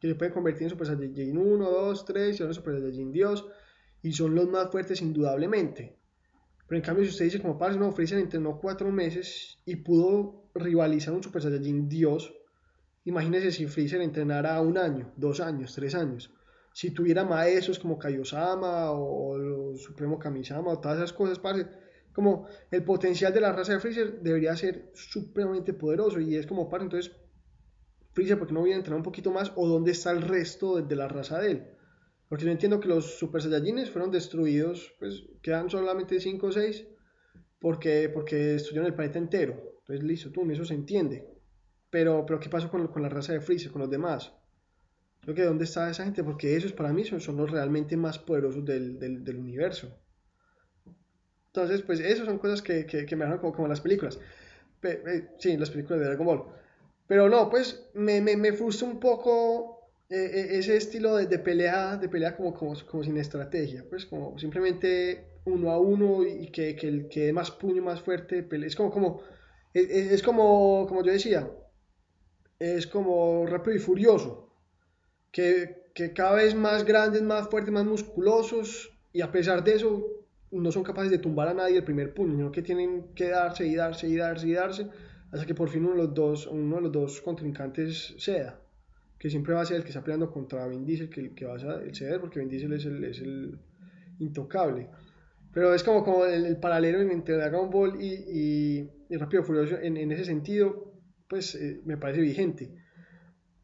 Que 0.00 0.08
se 0.08 0.16
pueden 0.16 0.34
convertir 0.34 0.64
en 0.64 0.70
Super 0.70 0.88
Saiyajin 0.88 1.38
1, 1.38 1.70
2, 1.70 2.04
3 2.04 2.34
y 2.34 2.38
son 2.38 2.52
Super 2.52 2.74
Saiyajin 2.74 3.12
Dios. 3.12 3.46
Y 4.02 4.12
son 4.12 4.34
los 4.34 4.48
más 4.48 4.70
fuertes 4.70 5.00
indudablemente. 5.00 5.96
Pero 6.66 6.78
en 6.78 6.84
cambio 6.84 7.04
si 7.04 7.10
usted 7.10 7.26
dice 7.26 7.40
como 7.40 7.56
parce, 7.56 7.78
no, 7.78 7.92
Freezer 7.92 8.18
entrenó 8.18 8.58
4 8.58 8.90
meses 8.90 9.60
y 9.64 9.76
pudo 9.76 10.47
rivalizar 10.58 11.14
un 11.14 11.22
Super 11.22 11.42
Saiyajin 11.42 11.88
Dios 11.88 12.34
Imagínese 13.08 13.50
si 13.52 13.66
Freezer 13.66 14.02
entrenara 14.02 14.60
un 14.60 14.76
año, 14.76 15.12
dos 15.16 15.40
años, 15.40 15.74
tres 15.74 15.94
años. 15.94 16.30
Si 16.74 16.90
tuviera 16.90 17.24
maestros 17.24 17.78
como 17.78 17.98
Kaiosama 17.98 18.90
o, 18.90 19.72
o 19.72 19.76
Supremo 19.78 20.18
Kamisama 20.18 20.72
o 20.72 20.78
todas 20.78 20.98
esas 20.98 21.14
cosas, 21.14 21.38
parce, 21.38 21.66
como 22.12 22.46
el 22.70 22.84
potencial 22.84 23.32
de 23.32 23.40
la 23.40 23.52
raza 23.52 23.72
de 23.72 23.80
Freezer 23.80 24.20
debería 24.20 24.54
ser 24.56 24.90
supremamente 24.94 25.72
poderoso 25.72 26.20
y 26.20 26.36
es 26.36 26.46
como, 26.46 26.68
parce, 26.68 26.84
entonces, 26.84 27.16
Freezer, 28.12 28.38
¿por 28.38 28.48
qué 28.48 28.52
no 28.52 28.62
viene 28.62 28.74
a 28.74 28.78
entrenar 28.80 28.98
un 28.98 29.04
poquito 29.04 29.30
más? 29.30 29.52
¿O 29.56 29.66
dónde 29.66 29.92
está 29.92 30.10
el 30.10 30.20
resto 30.20 30.76
de, 30.76 30.82
de 30.82 30.96
la 30.96 31.08
raza 31.08 31.38
de 31.40 31.50
él? 31.52 31.66
Porque 32.28 32.44
yo 32.44 32.50
entiendo 32.50 32.78
que 32.78 32.88
los 32.88 33.18
Super 33.18 33.40
Saiyajines 33.40 33.90
fueron 33.90 34.10
destruidos, 34.10 34.94
pues 34.98 35.24
quedan 35.40 35.70
solamente 35.70 36.20
5 36.20 36.46
o 36.46 36.52
6 36.52 36.86
porque, 37.58 38.10
porque 38.12 38.36
destruyeron 38.36 38.86
el 38.86 38.94
planeta 38.94 39.18
entero. 39.18 39.77
Entonces, 39.88 40.06
listo, 40.06 40.30
tú, 40.30 40.50
eso 40.50 40.66
se 40.66 40.74
entiende. 40.74 41.26
Pero, 41.88 42.26
pero 42.26 42.38
¿qué 42.38 42.50
pasó 42.50 42.70
con, 42.70 42.86
con 42.88 43.00
la 43.00 43.08
raza 43.08 43.32
de 43.32 43.40
Freezer, 43.40 43.72
con 43.72 43.80
los 43.80 43.90
demás? 43.90 44.32
Creo 45.22 45.34
que 45.34 45.44
¿dónde 45.44 45.64
está 45.64 45.90
esa 45.90 46.04
gente? 46.04 46.22
Porque 46.22 46.56
esos 46.56 46.74
para 46.74 46.92
mí 46.92 47.04
son, 47.04 47.20
son 47.22 47.38
los 47.38 47.50
realmente 47.50 47.96
más 47.96 48.18
poderosos 48.18 48.66
del, 48.66 48.98
del, 48.98 49.36
universo. 49.36 49.98
Entonces, 51.46 51.80
pues 51.80 52.00
esas 52.00 52.26
son 52.26 52.38
cosas 52.38 52.60
que, 52.60 52.84
que, 52.84 53.16
me 53.16 53.24
dan 53.24 53.38
como, 53.38 53.54
como 53.54 53.66
las 53.66 53.80
películas. 53.80 54.20
Pe, 54.80 55.02
eh, 55.06 55.28
sí, 55.38 55.56
las 55.56 55.70
películas 55.70 56.00
de 56.00 56.06
Dragon 56.06 56.26
Ball. 56.26 56.44
Pero 57.06 57.30
no, 57.30 57.48
pues 57.48 57.88
me, 57.94 58.20
me, 58.20 58.36
me 58.36 58.52
frustra 58.52 58.86
un 58.86 59.00
poco 59.00 59.90
eh, 60.10 60.16
eh, 60.16 60.58
ese 60.58 60.76
estilo 60.76 61.16
de, 61.16 61.26
de, 61.26 61.38
pelea, 61.38 61.96
de 61.96 62.10
pelea 62.10 62.36
como, 62.36 62.52
como, 62.52 62.74
como, 62.86 63.02
sin 63.02 63.16
estrategia. 63.16 63.86
Pues 63.88 64.04
como 64.04 64.38
simplemente 64.38 65.28
uno 65.46 65.70
a 65.70 65.80
uno 65.80 66.26
y 66.26 66.48
que, 66.48 66.76
que 66.76 66.88
el 66.88 67.08
que 67.08 67.32
más 67.32 67.50
puño, 67.50 67.82
más 67.82 68.02
fuerte, 68.02 68.42
pelea. 68.42 68.66
es 68.66 68.76
como, 68.76 68.90
como, 68.90 69.22
es, 69.80 70.22
como, 70.22 70.86
como 70.86 71.02
yo 71.02 71.12
decía, 71.12 71.50
es 72.58 72.86
como 72.86 73.46
rápido 73.46 73.76
y 73.76 73.80
furioso, 73.80 74.50
que, 75.30 75.88
cada 76.14 76.34
vez 76.34 76.54
más 76.54 76.84
grandes, 76.84 77.22
más 77.22 77.48
fuertes, 77.48 77.72
más 77.72 77.84
musculosos, 77.84 78.90
y 79.12 79.20
a 79.20 79.32
pesar 79.32 79.64
de 79.64 79.74
eso 79.74 80.06
no 80.50 80.70
son 80.70 80.84
capaces 80.84 81.10
de 81.10 81.18
tumbar 81.18 81.48
a 81.48 81.54
nadie 81.54 81.76
el 81.76 81.84
primer 81.84 82.14
puño, 82.14 82.52
que 82.52 82.62
tienen 82.62 83.12
que 83.14 83.28
darse 83.28 83.66
y 83.66 83.74
darse 83.74 84.08
y 84.08 84.16
darse 84.16 84.48
y 84.48 84.52
darse, 84.52 84.86
hasta 85.32 85.44
que 85.44 85.54
por 85.54 85.68
fin 85.68 85.84
uno 85.84 85.94
de 85.94 86.02
los 86.04 86.14
dos, 86.14 86.46
uno 86.46 86.76
de 86.76 86.82
los 86.82 86.92
dos 86.92 87.20
contrincantes 87.20 88.14
ceda, 88.18 88.60
que 89.18 89.28
siempre 89.28 89.54
va 89.54 89.62
a 89.62 89.66
ser 89.66 89.78
el 89.78 89.82
que 89.82 89.88
está 89.88 90.02
peleando 90.02 90.30
contra 90.30 90.66
Vin 90.68 90.86
Diesel, 90.86 91.10
que, 91.10 91.34
que 91.34 91.44
va 91.44 91.56
a 91.56 91.58
ceder, 91.58 92.20
porque 92.20 92.38
Vin 92.38 92.48
Diesel 92.48 92.72
es 92.72 92.84
el, 92.84 93.04
es 93.04 93.18
el 93.20 93.58
intocable. 94.20 94.88
Pero 95.52 95.74
es 95.74 95.82
como, 95.82 96.04
como 96.04 96.24
el, 96.24 96.44
el 96.46 96.56
paralelo 96.58 97.00
entre 97.00 97.36
Dragon 97.36 97.70
Ball 97.70 98.00
y, 98.00 98.14
y, 98.14 98.90
y 99.08 99.16
Rápido 99.16 99.42
Furioso 99.42 99.78
en, 99.80 99.96
en 99.96 100.12
ese 100.12 100.24
sentido, 100.24 100.92
pues 101.28 101.54
eh, 101.54 101.80
me 101.84 101.96
parece 101.96 102.20
vigente. 102.20 102.70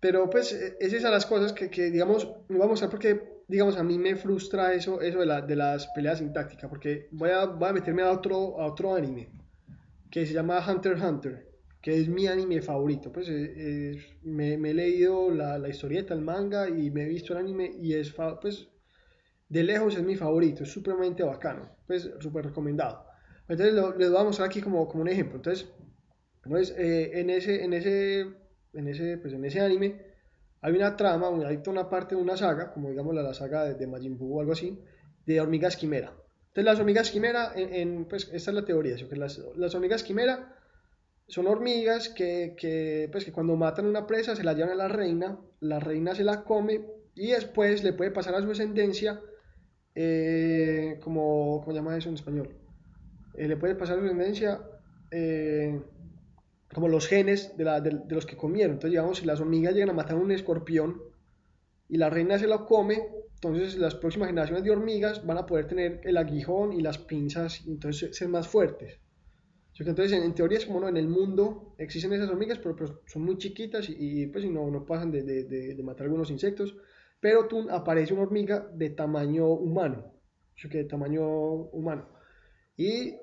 Pero 0.01 0.29
pues 0.29 0.53
eh, 0.53 0.77
es 0.81 0.93
esas 0.93 1.11
las 1.11 1.25
cosas 1.25 1.53
que, 1.53 1.71
que 1.71 1.91
digamos, 1.91 2.31
me 2.49 2.59
voy 2.59 2.79
a 2.81 2.91
porque, 2.91 3.43
digamos, 3.49 3.77
a 3.77 3.83
mí 3.83 3.99
me 3.99 4.17
frustra 4.17 4.75
eso, 4.75 5.01
eso 5.01 5.21
de, 5.21 5.27
la, 5.27 5.41
de 5.41 5.57
las 5.57 5.87
peleas 5.89 6.19
sin 6.19 6.33
táctica, 6.33 6.69
porque 6.69 7.09
voy 7.13 7.31
a, 7.31 7.47
voy 7.47 7.71
a 7.71 7.73
meterme 7.73 8.03
a 8.03 8.11
otro, 8.11 8.61
a 8.61 8.67
otro 8.67 8.95
anime, 8.95 9.31
que 10.11 10.27
se 10.27 10.35
llama 10.35 10.63
Hunter 10.67 10.93
x 10.93 11.05
Hunter, 11.05 11.49
que 11.81 11.99
es 11.99 12.09
mi 12.09 12.27
anime 12.27 12.61
favorito. 12.61 13.11
Pues 13.11 13.29
eh, 13.31 13.97
me, 14.23 14.59
me, 14.59 14.71
he 14.71 14.75
leído 14.75 15.31
la, 15.31 15.59
la, 15.59 15.69
historieta, 15.71 16.13
el 16.13 16.21
manga, 16.21 16.69
y 16.69 16.91
me 16.91 17.05
he 17.05 17.09
visto 17.09 17.33
el 17.33 17.39
anime, 17.39 17.73
y 17.81 17.95
es, 17.95 18.15
pues, 18.43 18.69
de 19.55 19.63
lejos 19.63 19.95
es 19.95 20.03
mi 20.03 20.17
favorito, 20.17 20.65
es 20.65 20.73
supremamente 20.73 21.23
bacano, 21.23 21.77
pues, 21.87 22.11
súper 22.19 22.47
recomendado. 22.47 23.07
Entonces, 23.49 23.73
lo, 23.73 23.97
les 23.97 24.11
voy 24.11 24.21
a 24.21 24.25
mostrar 24.25 24.49
aquí 24.49 24.61
como, 24.61 24.89
como 24.89 25.03
un 25.03 25.09
ejemplo. 25.09 25.37
Entonces, 25.37 25.69
entonces, 26.45 26.77
eh, 26.77 27.21
en, 27.21 27.31
ese, 27.31 27.63
en, 27.63 27.73
ese, 27.73 28.21
en, 28.73 28.89
ese, 28.89 29.17
pues 29.19 29.33
en 29.33 29.45
ese 29.45 29.61
anime 29.61 30.03
hay 30.61 30.73
una 30.73 30.97
trama, 30.97 31.29
hay 31.47 31.59
toda 31.59 31.81
una 31.81 31.89
parte 31.89 32.17
de 32.17 32.21
una 32.21 32.37
saga, 32.37 32.73
como 32.73 32.91
digamos 32.91 33.15
la, 33.15 33.33
saga 33.33 33.65
de, 33.65 33.75
de, 33.75 33.87
Majin 33.87 34.19
Buu 34.19 34.39
o 34.39 34.41
algo 34.41 34.53
así, 34.53 34.83
de 35.25 35.41
hormigas 35.41 35.77
quimera. 35.77 36.13
Entonces 36.49 36.65
las 36.65 36.81
hormigas 36.81 37.11
quimera, 37.13 37.53
en, 37.55 38.07
pues 38.07 38.31
esta 38.33 38.51
es 38.51 38.55
la 38.57 38.65
teoría, 38.65 38.97
que 38.97 39.17
las, 39.17 39.41
las 39.57 39.73
hormigas 39.77 40.03
quimera 40.03 40.57
son 41.29 41.47
hormigas 41.47 42.09
que, 42.09 42.57
que, 42.59 43.09
pues, 43.13 43.25
que 43.25 43.33
cuando 43.33 43.55
matan 43.55 43.87
una 43.87 44.07
presa 44.09 44.35
se 44.35 44.43
la 44.43 44.53
llevan 44.53 44.73
a 44.73 44.75
la 44.75 44.89
reina, 44.89 45.39
la 45.61 45.79
reina 45.79 46.13
se 46.17 46.25
la 46.25 46.43
come 46.43 46.85
y 47.15 47.31
después 47.31 47.85
le 47.85 47.93
puede 47.93 48.11
pasar 48.11 48.35
a 48.35 48.41
su 48.41 48.49
descendencia, 48.49 49.21
eh, 49.95 50.99
como, 51.03 51.61
¿cómo 51.61 51.73
llama 51.73 51.97
eso 51.97 52.09
en 52.09 52.17
español? 52.17 52.49
Eh, 53.35 53.49
le 53.49 53.57
puede 53.57 53.75
pasar 53.75 53.97
a 53.97 54.01
su 54.01 54.05
descendencia... 54.05 54.61
Eh, 55.11 55.81
como 56.73 56.89
los 56.89 57.07
genes 57.07 57.57
de, 57.57 57.65
la, 57.65 57.81
de, 57.81 57.91
de, 58.05 58.15
los 58.17 58.27
que 58.27 58.37
comieron. 58.37 58.73
Entonces, 58.73 58.91
digamos, 58.91 59.19
si 59.19 59.27
las 59.27 59.41
hormigas 59.41 59.75
llegan 59.75 59.91
a 59.91 59.93
matar 59.93 60.17
un 60.17 60.33
escorpión 60.33 61.01
y 61.89 61.99
la 61.99 62.11
reina 62.11 62.37
se 62.37 62.49
lo 62.49 62.67
come, 62.67 63.01
entonces 63.35 63.77
las 63.77 63.95
próximas 63.95 64.29
generaciones 64.29 64.65
de 64.65 64.71
hormigas 64.71 65.25
van 65.25 65.39
a 65.39 65.47
poder 65.47 65.67
tener 65.67 66.01
el 66.05 66.17
aguijón 66.17 66.73
y 66.73 66.81
las 66.81 66.99
pinzas 66.99 67.65
y 67.67 67.71
entonces 67.71 68.17
ser 68.17 68.29
más 68.29 68.49
fuertes. 68.49 68.99
Entonces, 69.79 70.13
en, 70.13 70.23
en, 70.23 70.35
teoría 70.35 70.59
es 70.59 70.67
como 70.67 70.81
no, 70.81 70.89
en 70.89 70.97
el 70.97 71.09
mundo 71.09 71.75
existen 71.79 72.13
esas 72.13 72.31
hormigas, 72.31 72.59
pero, 72.59 72.77
pero 72.77 73.03
son 73.07 73.23
muy 73.23 73.39
chiquitas 73.39 73.89
y, 73.89 74.23
y 74.23 74.27
pues 74.27 74.45
no, 74.47 74.71
no 74.71 74.85
pasan 74.85 75.11
de, 75.11 75.23
de, 75.23 75.83
matar 75.83 76.05
algunos 76.05 76.31
insectos. 76.31 76.77
Pero 77.25 77.49
tú 77.49 77.67
aparece 77.71 78.13
una 78.13 78.25
hormiga 78.25 78.69
de 78.75 78.91
tamaño 78.91 79.47
humano, 79.49 80.13
que 80.71 80.77
de 80.77 80.85
tamaño 80.85 81.27
humano. 81.73 82.07
Y 82.77 83.15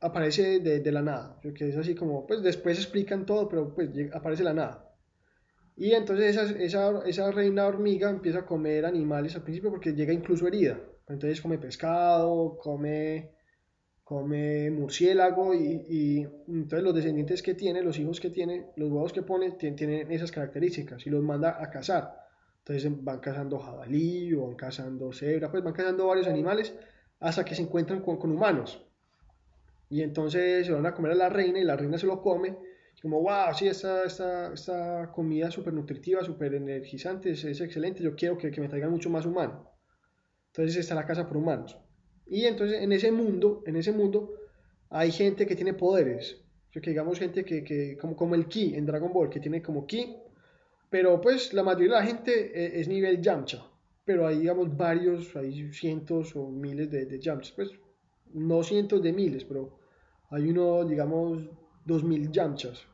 aparece 0.00 0.60
de, 0.60 0.90
la 0.90 1.02
nada, 1.02 1.38
que 1.42 1.68
es 1.68 1.76
así 1.76 1.94
como, 1.94 2.26
pues 2.26 2.42
después 2.42 2.78
explican 2.78 3.26
todo, 3.26 3.50
pero 3.50 3.74
pues 3.74 3.90
aparece 4.14 4.44
la 4.44 4.54
nada. 4.54 4.90
Y 5.76 5.92
entonces 5.92 6.38
esa, 6.38 6.58
esa, 6.58 7.02
esa, 7.04 7.30
reina 7.32 7.66
hormiga 7.66 8.08
empieza 8.08 8.38
a 8.38 8.46
comer 8.46 8.86
animales 8.86 9.36
al 9.36 9.42
principio 9.42 9.68
porque 9.68 9.92
llega 9.92 10.14
incluso 10.14 10.46
herida. 10.46 10.80
Entonces 11.06 11.42
come 11.42 11.58
pescado, 11.58 12.56
come, 12.56 13.32
come 14.02 14.70
murciélago 14.70 15.52
y, 15.52 15.84
y 15.86 16.28
entonces 16.48 16.82
los 16.82 16.94
descendientes 16.94 17.42
que 17.42 17.52
tiene, 17.52 17.82
los 17.82 17.98
hijos 17.98 18.20
que 18.20 18.30
tiene, 18.30 18.70
los 18.76 18.90
huevos 18.90 19.12
que 19.12 19.20
pone, 19.20 19.50
tienen 19.50 20.10
esas 20.10 20.32
características 20.32 21.06
y 21.06 21.10
los 21.10 21.22
manda 21.22 21.62
a 21.62 21.68
cazar. 21.68 22.29
Entonces 22.60 23.04
van 23.04 23.20
cazando 23.20 23.58
jabalí 23.58 24.32
o 24.34 24.46
van 24.46 24.56
cazando 24.56 25.12
cebra, 25.12 25.50
pues 25.50 25.64
van 25.64 25.72
cazando 25.72 26.06
varios 26.06 26.26
animales 26.26 26.74
hasta 27.18 27.44
que 27.44 27.54
se 27.54 27.62
encuentran 27.62 28.00
con, 28.00 28.18
con 28.18 28.30
humanos. 28.30 28.86
Y 29.88 30.02
entonces 30.02 30.66
se 30.66 30.72
van 30.72 30.86
a 30.86 30.94
comer 30.94 31.12
a 31.12 31.16
la 31.16 31.28
reina 31.28 31.58
y 31.58 31.64
la 31.64 31.76
reina 31.76 31.98
se 31.98 32.06
lo 32.06 32.22
come. 32.22 32.56
Como, 33.02 33.22
wow, 33.22 33.54
sí, 33.54 33.66
esta, 33.66 34.04
esta, 34.04 34.52
esta 34.52 35.10
comida 35.10 35.50
súper 35.50 35.72
nutritiva, 35.72 36.22
súper 36.22 36.54
energizante, 36.54 37.30
es, 37.30 37.44
excelente, 37.44 38.02
yo 38.02 38.14
quiero 38.14 38.36
que, 38.36 38.50
que, 38.50 38.60
me 38.60 38.68
traigan 38.68 38.90
mucho 38.90 39.08
más 39.08 39.24
humano. 39.24 39.70
Entonces 40.48 40.76
está 40.76 40.94
la 40.94 41.06
casa 41.06 41.26
por 41.26 41.38
humanos. 41.38 41.78
Y 42.26 42.44
entonces 42.44 42.82
en 42.82 42.92
ese 42.92 43.10
mundo, 43.10 43.62
en 43.66 43.76
ese 43.76 43.92
mundo 43.92 44.34
hay 44.90 45.10
gente 45.12 45.46
que 45.46 45.56
tiene 45.56 45.72
poderes. 45.72 46.42
que 46.70 46.90
digamos 46.90 47.18
gente 47.18 47.44
que, 47.44 47.64
que 47.64 47.96
como, 47.96 48.14
como 48.16 48.34
el 48.34 48.46
Ki 48.46 48.74
en 48.74 48.84
Dragon 48.84 49.12
Ball, 49.12 49.30
que 49.30 49.40
tiene 49.40 49.62
como 49.62 49.86
Ki. 49.86 50.16
Pero 50.90 51.20
pues 51.20 51.52
la 51.54 51.62
mayoría 51.62 51.94
de 51.94 52.00
la 52.00 52.06
gente 52.06 52.66
es, 52.66 52.74
es 52.82 52.88
nivel 52.88 53.22
Yamcha. 53.22 53.64
Pero 54.04 54.26
hay 54.26 54.40
digamos 54.40 54.76
varios, 54.76 55.34
hay 55.36 55.72
cientos 55.72 56.34
o 56.36 56.48
miles 56.48 56.90
de, 56.90 57.06
de 57.06 57.18
Yamchas. 57.18 57.52
Pues 57.52 57.70
no 58.32 58.62
cientos 58.62 59.02
de 59.02 59.12
miles, 59.12 59.44
pero 59.44 59.78
hay 60.30 60.50
uno, 60.50 60.84
digamos, 60.84 61.48
2000 61.84 62.30
Yamchas. 62.30 62.86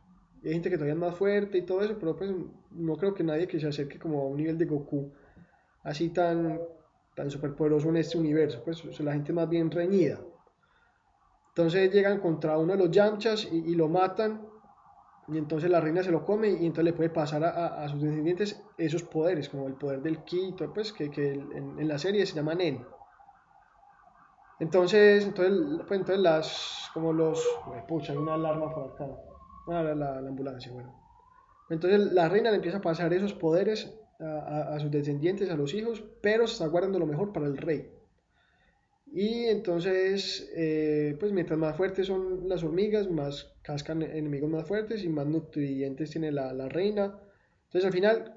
Hay 0.45 0.53
gente 0.53 0.71
que 0.71 0.77
todavía 0.77 0.95
es 0.95 1.01
más 1.01 1.15
fuerte 1.17 1.59
y 1.59 1.63
todo 1.63 1.83
eso, 1.83 1.97
pero 1.99 2.17
pues 2.17 2.31
no 2.71 2.97
creo 2.97 3.15
que 3.15 3.25
nadie 3.25 3.47
que 3.47 3.61
se 3.61 3.67
acerque 3.67 3.99
como 3.99 4.23
a 4.23 4.27
un 4.27 4.37
nivel 4.37 4.57
de 4.57 4.65
Goku 4.65 5.13
así 5.83 6.11
tan, 6.11 6.61
tan 7.15 7.31
superpoderoso 7.31 7.89
en 7.89 7.97
este 7.99 8.19
universo. 8.19 8.63
Pues 8.65 8.85
o 8.85 9.03
la 9.03 9.13
gente 9.13 9.33
más 9.33 9.49
bien 9.49 9.71
reñida. 9.71 10.21
Entonces 11.49 11.93
llegan 11.93 12.21
contra 12.21 12.59
uno 12.59 12.73
de 12.75 12.79
los 12.79 12.91
Yamchas 12.91 13.49
y, 13.51 13.75
lo 13.75 13.89
matan. 13.89 14.47
Y 15.29 15.39
entonces 15.39 15.70
la 15.70 15.81
reina 15.81 16.03
se 16.03 16.12
lo 16.12 16.24
come 16.24 16.49
y 16.51 16.66
entonces 16.66 16.85
le 16.85 16.93
puede 16.93 17.11
pasar 17.11 17.43
a, 17.45 17.89
sus 17.89 18.01
descendientes 18.01 18.62
esos 18.79 19.03
poderes, 19.03 19.49
como 19.49 19.66
el 19.66 19.74
poder 19.74 20.01
del 20.01 20.22
Ki, 20.22 20.55
pues 20.72 20.93
que, 20.93 21.11
que 21.11 21.33
en, 21.33 21.89
la 21.89 21.99
serie 21.99 22.24
se 22.27 22.35
llama 22.35 22.55
Nen. 22.55 22.87
Entonces, 24.61 25.24
entonces, 25.24 25.83
pues, 25.87 26.01
entonces 26.01 26.22
las, 26.22 26.91
como 26.95 27.12
los, 27.12 27.45
pucha, 27.89 28.12
hay 28.12 28.18
una 28.18 28.35
alarma 28.35 28.72
por 28.72 28.93
acá. 28.93 29.07
Ah, 29.68 29.83
la, 29.83 29.95
la, 29.95 30.20
la 30.20 30.29
ambulancia, 30.29 30.72
bueno. 30.72 30.95
Entonces 31.68 32.12
la 32.12 32.29
reina 32.29 32.51
le 32.51 32.57
empieza 32.57 32.79
a 32.79 32.81
pasar 32.81 33.12
esos 33.12 33.35
poderes 33.35 33.93
a, 34.20 34.74
a, 34.74 34.81
sus 34.81 34.91
descendientes, 34.91 35.51
a 35.51 35.57
los 35.57 35.74
hijos, 35.74 36.05
pero 36.22 36.47
se 36.47 36.55
está 36.55 36.66
guardando 36.68 36.99
lo 36.99 37.07
mejor 37.07 37.33
para 37.33 37.47
el 37.47 37.57
rey. 37.57 37.91
Y 39.17 39.47
entonces, 39.47 40.53
eh, 40.55 41.17
pues 41.19 41.33
mientras 41.33 41.59
más 41.59 41.75
fuertes 41.75 42.07
son 42.07 42.47
las 42.51 42.62
hormigas, 42.62 43.11
más 43.11 43.51
cascan 43.62 44.03
enemigos 44.03 44.51
más 44.51 44.69
fuertes 44.69 45.03
y 45.05 45.09
más 45.09 45.27
nutrientes 45.27 46.11
tiene 46.11 46.31
la, 46.31 46.53
la 46.53 46.69
reina. 46.69 47.19
Entonces 47.64 47.87
al 47.87 47.95
final 47.95 48.35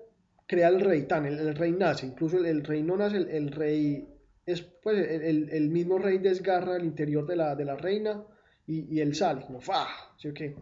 crea 0.47 0.69
el 0.69 0.79
rey, 0.79 1.01
tan, 1.01 1.25
el, 1.25 1.53
rey 1.53 1.73
nace, 1.73 2.05
incluso 2.05 2.37
el, 2.37 2.63
rey 2.63 2.81
no 2.81 2.95
nace, 2.95 3.17
el, 3.17 3.51
rey 3.51 4.07
es 4.45 4.61
pues 4.61 5.05
el, 5.05 5.49
el, 5.49 5.69
mismo 5.69 5.97
rey 5.97 6.17
desgarra 6.17 6.77
el 6.77 6.85
interior 6.85 7.27
de 7.27 7.35
la, 7.35 7.55
de 7.57 7.65
la 7.65 7.75
reina 7.75 8.23
y, 8.65 8.95
y 8.95 9.01
él 9.01 9.13
sale, 9.15 9.41
como 9.41 9.59
fa, 9.59 9.85
¿sí 10.17 10.29
o 10.29 10.33
qué? 10.33 10.55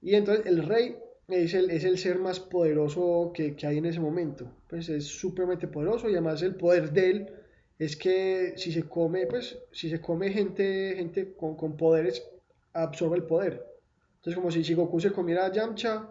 Y 0.00 0.16
entonces 0.16 0.46
el 0.46 0.66
rey 0.66 0.96
es 1.28 1.54
el, 1.54 1.70
es 1.70 1.84
el 1.84 1.96
ser 1.96 2.18
más 2.18 2.40
poderoso 2.40 3.30
que, 3.32 3.54
que, 3.54 3.68
hay 3.68 3.78
en 3.78 3.86
ese 3.86 4.00
momento. 4.00 4.50
Pues 4.68 4.88
es 4.88 5.06
supremamente 5.06 5.68
poderoso 5.68 6.08
y 6.10 6.14
además 6.14 6.42
el 6.42 6.56
poder 6.56 6.90
de 6.90 7.10
él 7.10 7.41
es 7.78 7.96
que 7.96 8.54
si 8.56 8.72
se 8.72 8.84
come, 8.84 9.26
pues, 9.26 9.58
si 9.72 9.90
se 9.90 10.00
come 10.00 10.30
gente, 10.30 10.94
gente 10.96 11.34
con, 11.34 11.56
con 11.56 11.76
poderes, 11.76 12.22
absorbe 12.72 13.16
el 13.16 13.24
poder. 13.24 13.64
Entonces, 14.16 14.36
como 14.36 14.50
si, 14.50 14.74
Goku 14.74 15.00
se 15.00 15.12
comiera 15.12 15.46
a 15.46 15.52
Yamcha, 15.52 16.08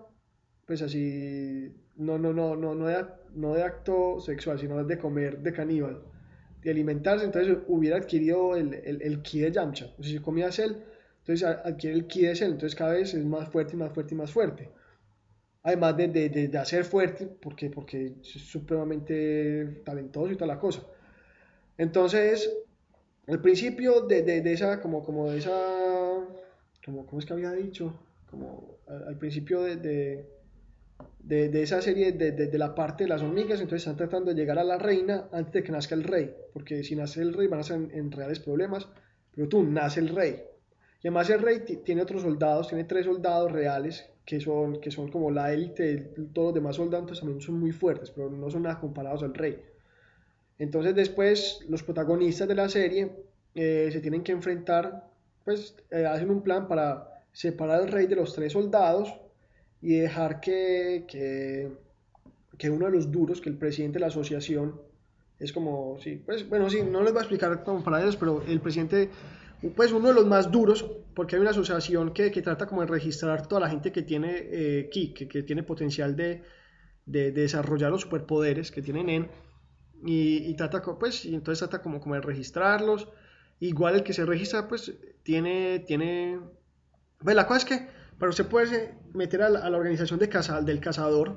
pues 0.65 0.81
así, 0.81 1.73
no, 1.95 2.17
no, 2.17 2.33
no, 2.33 2.55
no, 2.55 2.75
no 2.75 2.87
de, 2.87 3.05
no 3.35 3.53
de 3.53 3.63
acto 3.63 4.19
sexual, 4.19 4.59
sino 4.59 4.83
de 4.83 4.97
comer 4.97 5.39
de 5.39 5.53
caníbal, 5.53 6.01
de 6.61 6.71
alimentarse, 6.71 7.25
entonces 7.25 7.57
hubiera 7.67 7.97
adquirido 7.97 8.55
el, 8.55 8.73
el, 8.73 9.01
el 9.01 9.21
ki 9.21 9.41
de 9.41 9.51
Yamcha. 9.51 9.93
O 9.97 10.03
si 10.03 10.13
se 10.13 10.21
comía 10.21 10.47
a 10.47 10.51
Cell, 10.51 10.75
entonces 11.19 11.47
adquiere 11.47 11.95
el 11.95 12.07
ki 12.07 12.23
de 12.23 12.35
Cell, 12.35 12.51
entonces 12.51 12.75
cada 12.75 12.93
vez 12.93 13.13
es 13.13 13.25
más 13.25 13.49
fuerte 13.49 13.75
y 13.75 13.77
más 13.77 13.93
fuerte 13.93 14.13
y 14.13 14.17
más 14.17 14.31
fuerte 14.31 14.69
además 15.63 15.95
de, 15.97 16.07
de, 16.07 16.29
de, 16.47 16.57
hacer 16.57 16.85
fuerte, 16.85 17.27
porque, 17.27 17.69
porque 17.69 18.13
es 18.21 18.29
supremamente 18.29 19.81
talentoso 19.85 20.31
y 20.31 20.35
toda 20.35 20.47
la 20.47 20.59
cosa. 20.59 20.83
Entonces, 21.81 22.47
al 23.27 23.41
principio 23.41 24.01
de, 24.01 24.53
esa, 24.53 24.79
como, 24.81 25.31
de 25.31 25.39
esa, 25.39 25.51
¿cómo 26.85 27.17
es 27.17 27.25
que 27.25 27.33
había 27.33 27.53
dicho? 27.53 27.99
Al, 28.87 29.17
principio 29.17 29.63
de, 29.63 30.27
de, 31.23 31.63
esa 31.63 31.81
serie, 31.81 32.11
de, 32.11 32.57
la 32.59 32.75
parte 32.75 33.05
de 33.05 33.09
las 33.09 33.23
hormigas, 33.23 33.59
entonces 33.61 33.81
están 33.81 33.97
tratando 33.97 34.29
de 34.29 34.39
llegar 34.39 34.59
a 34.59 34.63
la 34.63 34.77
reina 34.77 35.27
antes 35.31 35.53
de 35.53 35.63
que 35.63 35.71
nazca 35.71 35.95
el 35.95 36.03
rey, 36.03 36.31
porque 36.53 36.83
si 36.83 36.95
nace 36.95 37.23
el 37.23 37.33
rey 37.33 37.47
van 37.47 37.61
a 37.61 37.63
ser 37.63 37.77
en 37.91 38.11
reales 38.11 38.39
problemas, 38.39 38.87
pero 39.33 39.49
tú, 39.49 39.63
nace 39.63 40.01
el 40.01 40.09
rey. 40.09 40.39
Y 41.01 41.07
además 41.07 41.31
el 41.31 41.41
rey 41.41 41.61
tiene 41.83 42.03
otros 42.03 42.21
soldados, 42.21 42.67
tiene 42.67 42.83
tres 42.83 43.05
soldados 43.07 43.51
reales 43.51 44.07
que 44.23 44.39
son, 44.39 44.79
que 44.81 44.91
son 44.91 45.09
como 45.09 45.31
la 45.31 45.51
élite, 45.51 46.13
todos 46.31 46.49
los 46.49 46.53
demás 46.53 46.75
soldados 46.75 47.19
también 47.19 47.41
son 47.41 47.59
muy 47.59 47.71
fuertes, 47.71 48.11
pero 48.11 48.29
no 48.29 48.51
son 48.51 48.61
nada 48.61 48.79
comparados 48.79 49.23
al 49.23 49.33
rey. 49.33 49.70
Entonces 50.61 50.93
después 50.93 51.65
los 51.69 51.81
protagonistas 51.81 52.47
de 52.47 52.53
la 52.53 52.69
serie 52.69 53.11
eh, 53.55 53.89
se 53.91 53.99
tienen 53.99 54.21
que 54.21 54.31
enfrentar, 54.31 55.07
pues 55.43 55.75
eh, 55.89 56.05
hacen 56.05 56.29
un 56.29 56.43
plan 56.43 56.67
para 56.67 57.23
separar 57.31 57.81
al 57.81 57.87
rey 57.87 58.05
de 58.05 58.15
los 58.15 58.35
tres 58.35 58.53
soldados 58.53 59.11
y 59.81 59.95
dejar 59.95 60.39
que, 60.39 61.05
que, 61.07 62.69
uno 62.69 62.85
de 62.85 62.91
los 62.91 63.11
duros, 63.11 63.41
que 63.41 63.49
el 63.49 63.57
presidente 63.57 63.95
de 63.95 64.01
la 64.01 64.07
asociación, 64.07 64.79
es 65.39 65.51
como, 65.51 65.97
sí, 65.99 66.21
pues 66.23 66.47
bueno, 66.47 66.69
sí, 66.69 66.83
no 66.83 67.01
les 67.01 67.11
voy 67.11 67.21
a 67.21 67.23
explicar 67.23 67.63
como 67.63 67.83
para 67.83 67.99
ellos, 67.99 68.15
pero 68.15 68.43
el 68.47 68.61
presidente 68.61 69.09
pues 69.75 69.91
uno 69.91 70.09
de 70.09 70.13
los 70.13 70.27
más 70.27 70.51
duros, 70.51 70.85
porque 71.15 71.37
hay 71.37 71.41
una 71.41 71.49
asociación 71.49 72.13
que, 72.13 72.29
que 72.29 72.43
trata 72.43 72.67
como 72.67 72.81
de 72.81 72.87
registrar 72.87 73.47
toda 73.47 73.61
la 73.61 73.69
gente 73.71 73.91
que 73.91 74.03
tiene 74.03 74.33
eh, 74.35 74.89
que, 74.91 75.41
tiene 75.41 75.63
potencial 75.63 76.15
de, 76.15 76.43
de, 77.07 77.31
desarrollar 77.31 77.89
los 77.89 78.01
superpoderes 78.01 78.69
que 78.69 78.83
tienen 78.83 79.09
en, 79.09 79.27
y, 80.05 80.49
y, 80.49 80.55
trata, 80.55 80.81
pues, 80.81 81.25
y 81.25 81.35
entonces 81.35 81.59
trata 81.59 81.81
como, 81.81 81.99
como 81.99 82.15
de 82.15 82.21
registrarlos, 82.21 83.07
igual 83.59 83.95
el 83.95 84.03
que 84.03 84.13
se 84.13 84.25
registra, 84.25 84.67
pues, 84.67 84.93
tiene, 85.23 85.79
tiene, 85.79 86.39
pues 87.19 87.35
la 87.35 87.47
cosa 87.47 87.57
es 87.59 87.65
que 87.65 87.87
para 88.17 88.29
usted 88.29 88.47
puede 88.47 88.95
meter 89.13 89.41
a 89.41 89.49
la, 89.49 89.59
a 89.59 89.69
la 89.69 89.77
organización 89.77 90.19
de 90.19 90.27
del 90.27 90.79
cazador, 90.79 91.35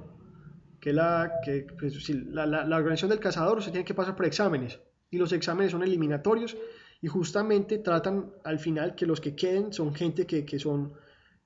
que, 0.81 0.93
la, 0.93 1.33
que 1.45 1.67
pues, 1.79 2.09
la, 2.11 2.47
la, 2.47 2.65
la 2.65 2.77
organización 2.77 3.11
del 3.11 3.21
cazador, 3.21 3.59
usted 3.59 3.73
tiene 3.73 3.85
que 3.85 3.95
pasar 3.95 4.17
por 4.17 4.27
exámenes, 4.27 4.81
y 5.11 5.19
los 5.19 5.33
exámenes 5.33 5.73
son 5.73 5.83
eliminatorios, 5.83 6.57
y 7.01 7.09
justamente 7.09 7.79
tratan 7.79 8.33
al 8.45 8.59
final 8.59 8.95
que 8.95 9.07
los 9.07 9.21
que 9.21 9.37
queden 9.37 9.73
son 9.73 9.95
gente 9.95 10.27
que, 10.27 10.47
que 10.47 10.59
son, 10.59 10.95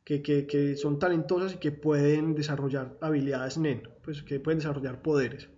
que, 0.04 0.22
que, 0.22 0.46
que, 0.46 0.76
son 0.76 0.98
talentosas 0.98 1.54
y 1.54 1.58
que 1.58 1.72
pueden 1.72 2.34
desarrollar 2.34 2.96
habilidades 3.00 3.58
NEN, 3.58 3.82
pues 4.04 4.22
que 4.22 4.38
pueden 4.38 4.58
desarrollar 4.60 5.02
poderes. 5.02 5.48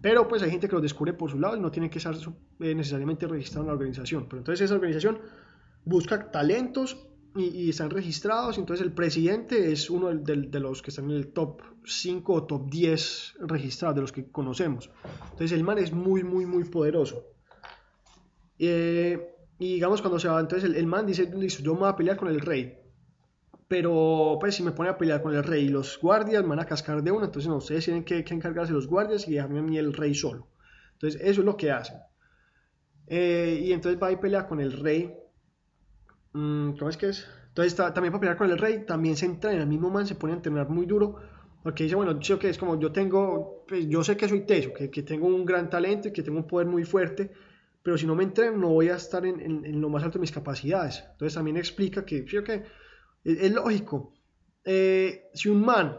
Pero 0.00 0.28
pues 0.28 0.42
hay 0.42 0.50
gente 0.50 0.68
que 0.68 0.74
los 0.74 0.82
descubre 0.82 1.12
por 1.14 1.30
su 1.30 1.38
lado 1.38 1.56
y 1.56 1.60
no 1.60 1.70
tiene 1.70 1.88
que 1.88 1.98
estar 1.98 2.14
eh, 2.14 2.74
necesariamente 2.74 3.26
registrado 3.26 3.62
en 3.62 3.68
la 3.68 3.72
organización. 3.72 4.26
Pero 4.28 4.38
entonces 4.38 4.64
esa 4.64 4.74
organización 4.74 5.18
busca 5.84 6.30
talentos 6.30 7.06
y, 7.36 7.44
y 7.44 7.70
están 7.70 7.90
registrados. 7.90 8.58
Entonces 8.58 8.84
el 8.84 8.92
presidente 8.92 9.72
es 9.72 9.90
uno 9.90 10.14
de, 10.14 10.60
los 10.60 10.82
que 10.82 10.90
están 10.90 11.10
en 11.10 11.16
el 11.16 11.28
top 11.28 11.62
5 11.84 12.32
o 12.32 12.44
top 12.44 12.70
10 12.70 13.34
registrados, 13.40 13.94
de 13.94 14.00
los 14.02 14.12
que 14.12 14.30
conocemos. 14.30 14.90
Entonces 15.30 15.52
el 15.52 15.64
man 15.64 15.78
es 15.78 15.92
muy, 15.92 16.22
muy, 16.22 16.46
muy 16.46 16.64
poderoso. 16.64 17.24
Eh, 18.58 19.30
y 19.58 19.74
digamos, 19.74 20.00
cuando 20.00 20.18
se 20.18 20.28
va, 20.28 20.40
entonces 20.40 20.68
el, 20.68 20.76
el, 20.76 20.86
man 20.86 21.06
dice, 21.06 21.30
yo 21.62 21.74
me 21.74 21.80
voy 21.80 21.88
a 21.88 21.96
pelear 21.96 22.16
con 22.16 22.28
el 22.28 22.40
rey. 22.40 22.78
Pero 23.68 24.36
pues 24.40 24.54
si 24.54 24.62
me 24.62 24.72
pone 24.72 24.90
a 24.90 24.98
pelear 24.98 25.22
con 25.22 25.34
el 25.34 25.42
rey 25.42 25.64
y 25.64 25.68
los 25.68 25.98
guardias 25.98 26.42
me 26.42 26.50
van 26.50 26.60
a 26.60 26.66
cascar 26.66 27.02
de 27.02 27.10
uno, 27.10 27.24
entonces 27.24 27.48
no, 27.48 27.56
ustedes 27.56 27.84
tienen 27.84 28.04
que, 28.04 28.24
que 28.24 28.34
encargarse 28.34 28.72
los 28.72 28.86
guardias 28.86 29.26
y 29.26 29.34
dejarme 29.34 29.60
a 29.60 29.62
mí 29.62 29.78
el 29.78 29.92
rey 29.92 30.14
solo. 30.14 30.48
Entonces 30.92 31.20
eso 31.22 31.40
es 31.40 31.44
lo 31.46 31.56
que 31.56 31.70
hacen. 31.70 31.96
Eh, 33.06 33.60
y 33.62 33.72
entonces 33.72 34.00
va 34.02 34.12
y 34.12 34.16
pelea 34.16 34.46
con 34.46 34.60
el 34.60 34.72
rey. 34.72 35.14
Mm, 36.32 36.72
¿Cómo 36.72 36.90
es 36.90 36.96
que 36.96 37.08
es? 37.08 37.26
Entonces 37.48 37.74
también 37.74 38.12
para 38.12 38.20
pelear 38.20 38.36
con 38.36 38.50
el 38.50 38.58
rey, 38.58 38.84
también 38.84 39.16
se 39.16 39.26
entrena, 39.26 39.62
el 39.62 39.68
mismo 39.68 39.90
man 39.90 40.06
se 40.06 40.14
pone 40.14 40.32
a 40.32 40.36
entrenar 40.36 40.68
muy 40.68 40.86
duro. 40.86 41.16
Porque 41.62 41.84
dice, 41.84 41.96
bueno, 41.96 42.20
yo 42.20 42.38
que 42.38 42.50
es 42.50 42.58
como 42.58 42.78
yo 42.78 42.92
tengo, 42.92 43.64
pues, 43.66 43.88
yo 43.88 44.04
sé 44.04 44.16
que 44.16 44.28
soy 44.28 44.40
teso, 44.40 44.72
que, 44.74 44.90
que 44.90 45.02
tengo 45.02 45.26
un 45.26 45.46
gran 45.46 45.70
talento 45.70 46.08
y 46.08 46.12
que 46.12 46.22
tengo 46.22 46.38
un 46.38 46.46
poder 46.46 46.66
muy 46.66 46.84
fuerte 46.84 47.30
pero 47.84 47.98
si 47.98 48.06
no 48.06 48.16
me 48.16 48.24
entreno 48.24 48.56
no 48.56 48.70
voy 48.70 48.88
a 48.88 48.96
estar 48.96 49.26
en, 49.26 49.80
lo 49.80 49.90
más 49.90 50.02
alto 50.02 50.18
de 50.18 50.22
mis 50.22 50.32
capacidades. 50.32 51.04
Entonces 51.12 51.34
también 51.34 51.58
explica 51.58 52.04
que, 52.06 52.26
¿sí 52.26 52.42
que 52.42 52.64
es, 53.24 53.40
es, 53.40 53.52
lógico. 53.52 54.12
Eh, 54.64 55.30
si 55.34 55.48
un 55.48 55.64
man 55.64 55.98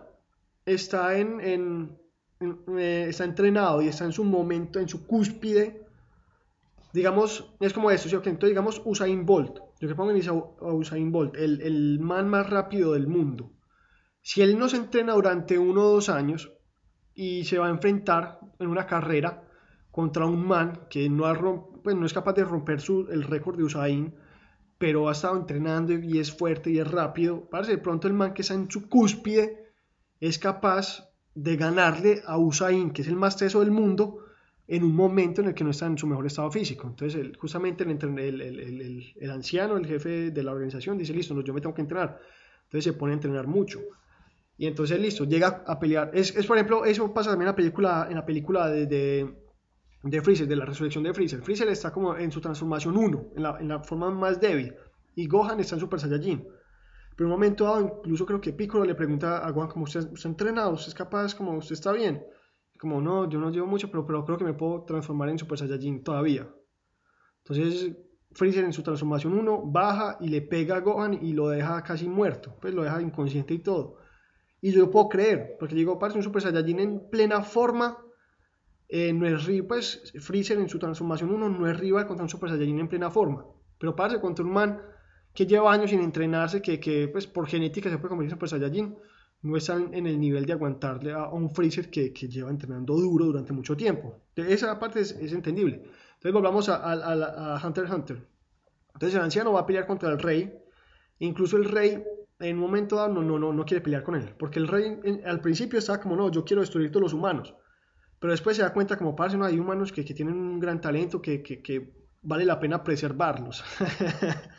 está, 0.66 1.18
en, 1.18 1.98
eh, 2.40 3.06
está 3.10 3.24
entrenado 3.24 3.82
y 3.82 3.88
está 3.88 4.06
en 4.06 4.12
su 4.12 4.24
momento, 4.24 4.80
en 4.80 4.90
su 4.90 5.06
cúspide, 5.06 5.86
digamos, 6.94 7.54
es 7.60 7.74
como 7.74 7.92
esto, 7.92 8.10
¿sí? 8.10 8.16
entonces 8.16 8.50
digamos 8.50 8.82
Usain 8.86 9.26
Bolt, 9.26 9.60
yo 9.80 9.88
que 9.88 9.96
pongo 9.96 10.12
en 10.12 10.24
Usain 10.62 11.12
Bolt, 11.12 11.36
el, 11.36 11.62
el 11.62 12.00
man 12.00 12.30
más 12.30 12.50
rápido 12.50 12.94
del 12.94 13.08
mundo. 13.08 13.52
Si 14.22 14.42
él 14.42 14.58
no 14.58 14.70
se 14.70 14.78
entrena 14.78 15.14
durante 15.14 15.58
uno 15.60 15.84
o 15.84 15.92
dos 15.92 16.10
años 16.10 16.52
y 17.14 17.44
se 17.44 17.60
va 17.60 17.68
a 17.68 17.70
enfrentar 17.70 18.40
en 18.60 18.68
una 18.68 18.88
carrera 18.88 19.44
contra 19.92 20.26
un 20.26 20.46
man 20.46 20.88
que 20.90 21.10
no 21.10 21.26
ha 21.26 21.40
pues 21.84 21.96
no 21.96 22.06
es 22.06 22.14
capaz 22.14 22.34
de 22.34 22.44
romper 22.44 22.82
su, 22.82 23.08
el 23.12 23.24
récord 23.24 23.58
de 23.58 23.64
Usain, 23.64 24.16
pero 24.78 25.08
ha 25.08 25.14
estado 25.14 25.38
entrenando 25.38 25.94
y 25.94 26.20
es 26.20 26.32
fuerte 26.32 26.70
y 26.70 26.80
es 26.80 26.90
rápido. 26.90 27.50
Parece 27.50 27.72
de 27.72 27.78
pronto 27.78 28.08
el 28.08 28.14
man 28.14 28.34
que 28.34 28.42
está 28.42 28.54
en 28.54 28.70
su 28.70 28.90
cúspide 28.90 29.72
es 30.20 30.38
capaz 30.38 31.10
de 31.34 31.56
ganarle 31.56 32.22
a 32.26 32.38
Usain, 32.38 32.92
que 32.92 33.02
es 33.02 33.08
el 33.08 33.16
más 33.16 33.38
teso 33.38 33.60
del 33.60 33.72
mundo, 33.72 34.20
en 34.68 34.84
un 34.84 34.96
momento 34.96 35.42
en 35.42 35.48
el 35.48 35.54
que 35.54 35.64
no 35.64 35.70
está 35.70 35.86
en 35.86 35.98
su 35.98 36.08
mejor 36.08 36.26
estado 36.26 36.50
físico. 36.50 36.88
Entonces, 36.88 37.38
justamente 37.38 37.84
el, 37.84 38.20
el, 38.20 38.42
el, 38.42 39.14
el, 39.16 39.32
anciano, 39.32 39.78
el 39.78 39.86
jefe 39.86 40.32
de 40.32 40.44
la 40.44 40.52
organización, 40.52 40.98
dice, 40.98 41.14
listo, 41.14 41.34
no, 41.34 41.42
yo 41.42 41.54
me 41.54 41.62
tengo 41.62 41.76
que 41.76 41.82
entrenar. 41.82 42.20
Entonces 42.64 42.92
se 42.92 42.98
pone 42.98 43.14
a 43.14 43.16
entrenar 43.16 43.48
mucho. 43.48 43.82
Y 44.58 44.66
entonces, 44.66 45.00
listo, 45.00 45.26
llega 45.26 45.64
a 45.68 45.80
pelear. 45.80 46.12
Es, 46.14 46.36
es 46.36 46.46
por 46.48 46.58
ejemplo, 46.58 46.86
eso 46.86 47.14
pasa 47.14 47.32
también 47.32 47.48
en 47.48 47.52
la 47.52 47.56
película, 47.56 48.08
en 48.10 48.16
la 48.16 48.26
película 48.26 48.70
de 48.70 49.45
de 50.06 50.22
Freezer, 50.22 50.48
de 50.48 50.56
la 50.56 50.66
resurrección 50.66 51.04
de 51.04 51.14
Freezer. 51.14 51.42
Freezer 51.42 51.68
está 51.70 51.92
como 51.92 52.16
en 52.16 52.32
su 52.32 52.40
transformación 52.40 52.96
1, 52.96 53.32
en 53.36 53.44
la, 53.44 53.58
en 53.60 53.68
la, 53.68 53.80
forma 53.80 54.12
más 54.12 54.40
débil, 54.40 54.76
y 55.16 55.28
Gohan 55.28 55.60
está 55.60 55.76
en 55.76 55.82
Super 55.82 56.00
Saiyajin. 56.00 56.48
Pero 57.16 57.28
en 57.28 57.32
un 57.32 57.32
momento 57.32 57.64
dado, 57.64 57.82
incluso 57.82 58.26
creo 58.26 58.40
que 58.40 58.54
Piccolo 58.54 58.86
le 58.86 58.94
pregunta 58.94 59.40
a 59.40 59.50
Gohan 59.50 59.70
como 59.70 59.86
usted, 59.86 60.12
usted 60.12 60.30
entrenado, 60.30 60.74
usted 60.74 60.90
es 60.90 60.94
capaz, 60.94 61.34
como 61.34 61.58
usted 61.58 61.74
está 61.74 61.92
bien. 61.92 62.24
Como 62.78 63.02
no, 63.02 63.28
yo 63.30 63.40
no 63.40 63.50
llevo 63.50 63.66
mucho, 63.66 63.90
pero, 63.90 64.06
pero 64.06 64.26
creo 64.26 64.38
que 64.38 64.44
me 64.44 64.54
puedo 64.54 64.84
transformar 64.84 65.30
en 65.30 65.40
Super 65.40 65.58
Saiyajin 65.58 66.04
todavía. 66.04 66.48
Entonces 67.40 67.96
Freezer 68.32 68.66
en 68.66 68.74
su 68.74 68.84
transformación 68.84 69.34
1 69.34 69.64
baja 69.68 70.18
y 70.20 70.28
le 70.28 70.42
pega 70.42 70.76
a 70.76 70.82
Gohan 70.82 71.14
y 71.14 71.34
lo 71.34 71.50
deja 71.50 71.82
casi 71.84 72.08
muerto, 72.08 72.58
pues 72.62 72.74
lo 72.74 72.84
deja 72.84 73.02
inconsciente 73.02 73.54
y 73.54 73.60
todo. 73.60 73.96
Y 74.62 74.72
yo 74.72 74.92
puedo 74.92 75.10
creer, 75.10 75.56
porque 75.58 75.74
digo, 75.74 75.98
parece 75.98 76.20
un 76.20 76.24
Super 76.24 76.42
Saiyajin 76.42 76.80
en 76.80 77.10
plena 77.10 77.42
forma 77.42 78.05
eh, 78.88 79.14
no 79.14 79.26
es 79.28 79.46
rival, 79.46 79.68
pues 79.68 80.14
Freezer 80.20 80.60
en 80.60 80.70
su 80.70 80.80
transformación 80.80 81.32
1 81.32 81.50
no 81.50 81.70
es 81.70 81.80
rival 81.80 82.06
contra 82.06 82.24
un 82.24 82.30
Super 82.30 82.50
Saiyajin 82.50 82.80
en 82.80 82.88
plena 82.88 83.10
forma, 83.10 83.46
pero 83.80 83.96
parece 83.96 84.20
contra 84.20 84.46
un 84.46 84.52
man 84.52 84.82
que 85.34 85.46
lleva 85.46 85.74
años 85.74 85.90
sin 85.90 86.02
entrenarse, 86.02 86.62
que, 86.62 86.80
que 86.80 87.08
pues 87.08 87.28
por 87.28 87.48
genética 87.48 87.90
se 87.90 87.98
puede 87.98 88.10
convertir 88.10 88.34
en 88.34 88.36
Super 88.36 88.50
Saiyajin, 88.50 88.96
no 89.46 89.58
están 89.58 89.94
en 89.94 90.08
el 90.08 90.20
nivel 90.20 90.46
de 90.46 90.54
aguantarle 90.54 91.12
a 91.14 91.30
un 91.30 91.52
Freezer 91.52 91.90
que, 91.90 92.12
que 92.12 92.28
lleva 92.28 92.50
entrenando 92.50 92.96
duro 92.96 93.26
durante 93.26 93.54
mucho 93.54 93.78
tiempo. 93.78 94.22
Esa 94.36 94.80
parte 94.80 95.02
es, 95.02 95.12
entendible. 95.12 95.84
Entonces 96.16 96.34
volvamos 96.34 96.68
a, 96.70 96.78
a, 96.78 97.56
a, 97.56 97.68
Hunter 97.68 97.86
Hunter. 97.86 98.28
Entonces 98.94 99.16
el 99.16 99.22
anciano 99.22 99.52
va 99.52 99.62
a 99.62 99.66
pelear 99.66 99.86
contra 99.86 100.12
el 100.12 100.20
rey. 100.20 100.52
Incluso 101.20 101.58
el 101.58 101.66
rey 101.66 102.04
en 102.40 102.56
un 102.56 102.62
momento 102.62 102.96
dado 102.96 103.14
no, 103.14 103.22
no, 103.22 103.38
no, 103.38 103.54
no 103.54 103.66
quiere 103.66 103.84
pelear 103.84 104.04
con 104.04 104.16
él. 104.16 104.34
Porque 104.38 104.58
el 104.58 104.68
rey 104.68 105.00
al 105.26 105.42
principio 105.42 105.78
estaba 105.78 106.02
como, 106.02 106.16
no, 106.16 106.32
yo 106.32 106.44
quiero 106.44 106.62
destruir 106.62 106.90
todos 106.90 107.04
los 107.04 107.14
humanos. 107.14 107.54
Pero 108.26 108.34
después 108.34 108.58
se 108.58 108.64
da 108.64 108.74
cuenta 108.74 108.98
como, 108.98 109.16
parce, 109.16 109.38
no, 109.38 109.46
hay 109.46 109.60
humanos 109.60 109.92
que, 109.92 110.04
que 110.04 110.16
tienen 110.16 110.34
un 110.34 110.60
gran 110.60 110.82
talento, 110.82 111.22
que, 111.22 111.44
que, 111.44 111.94
vale 112.24 112.44
la 112.44 112.60
pena 112.60 112.84
preservarlos. 112.84 113.64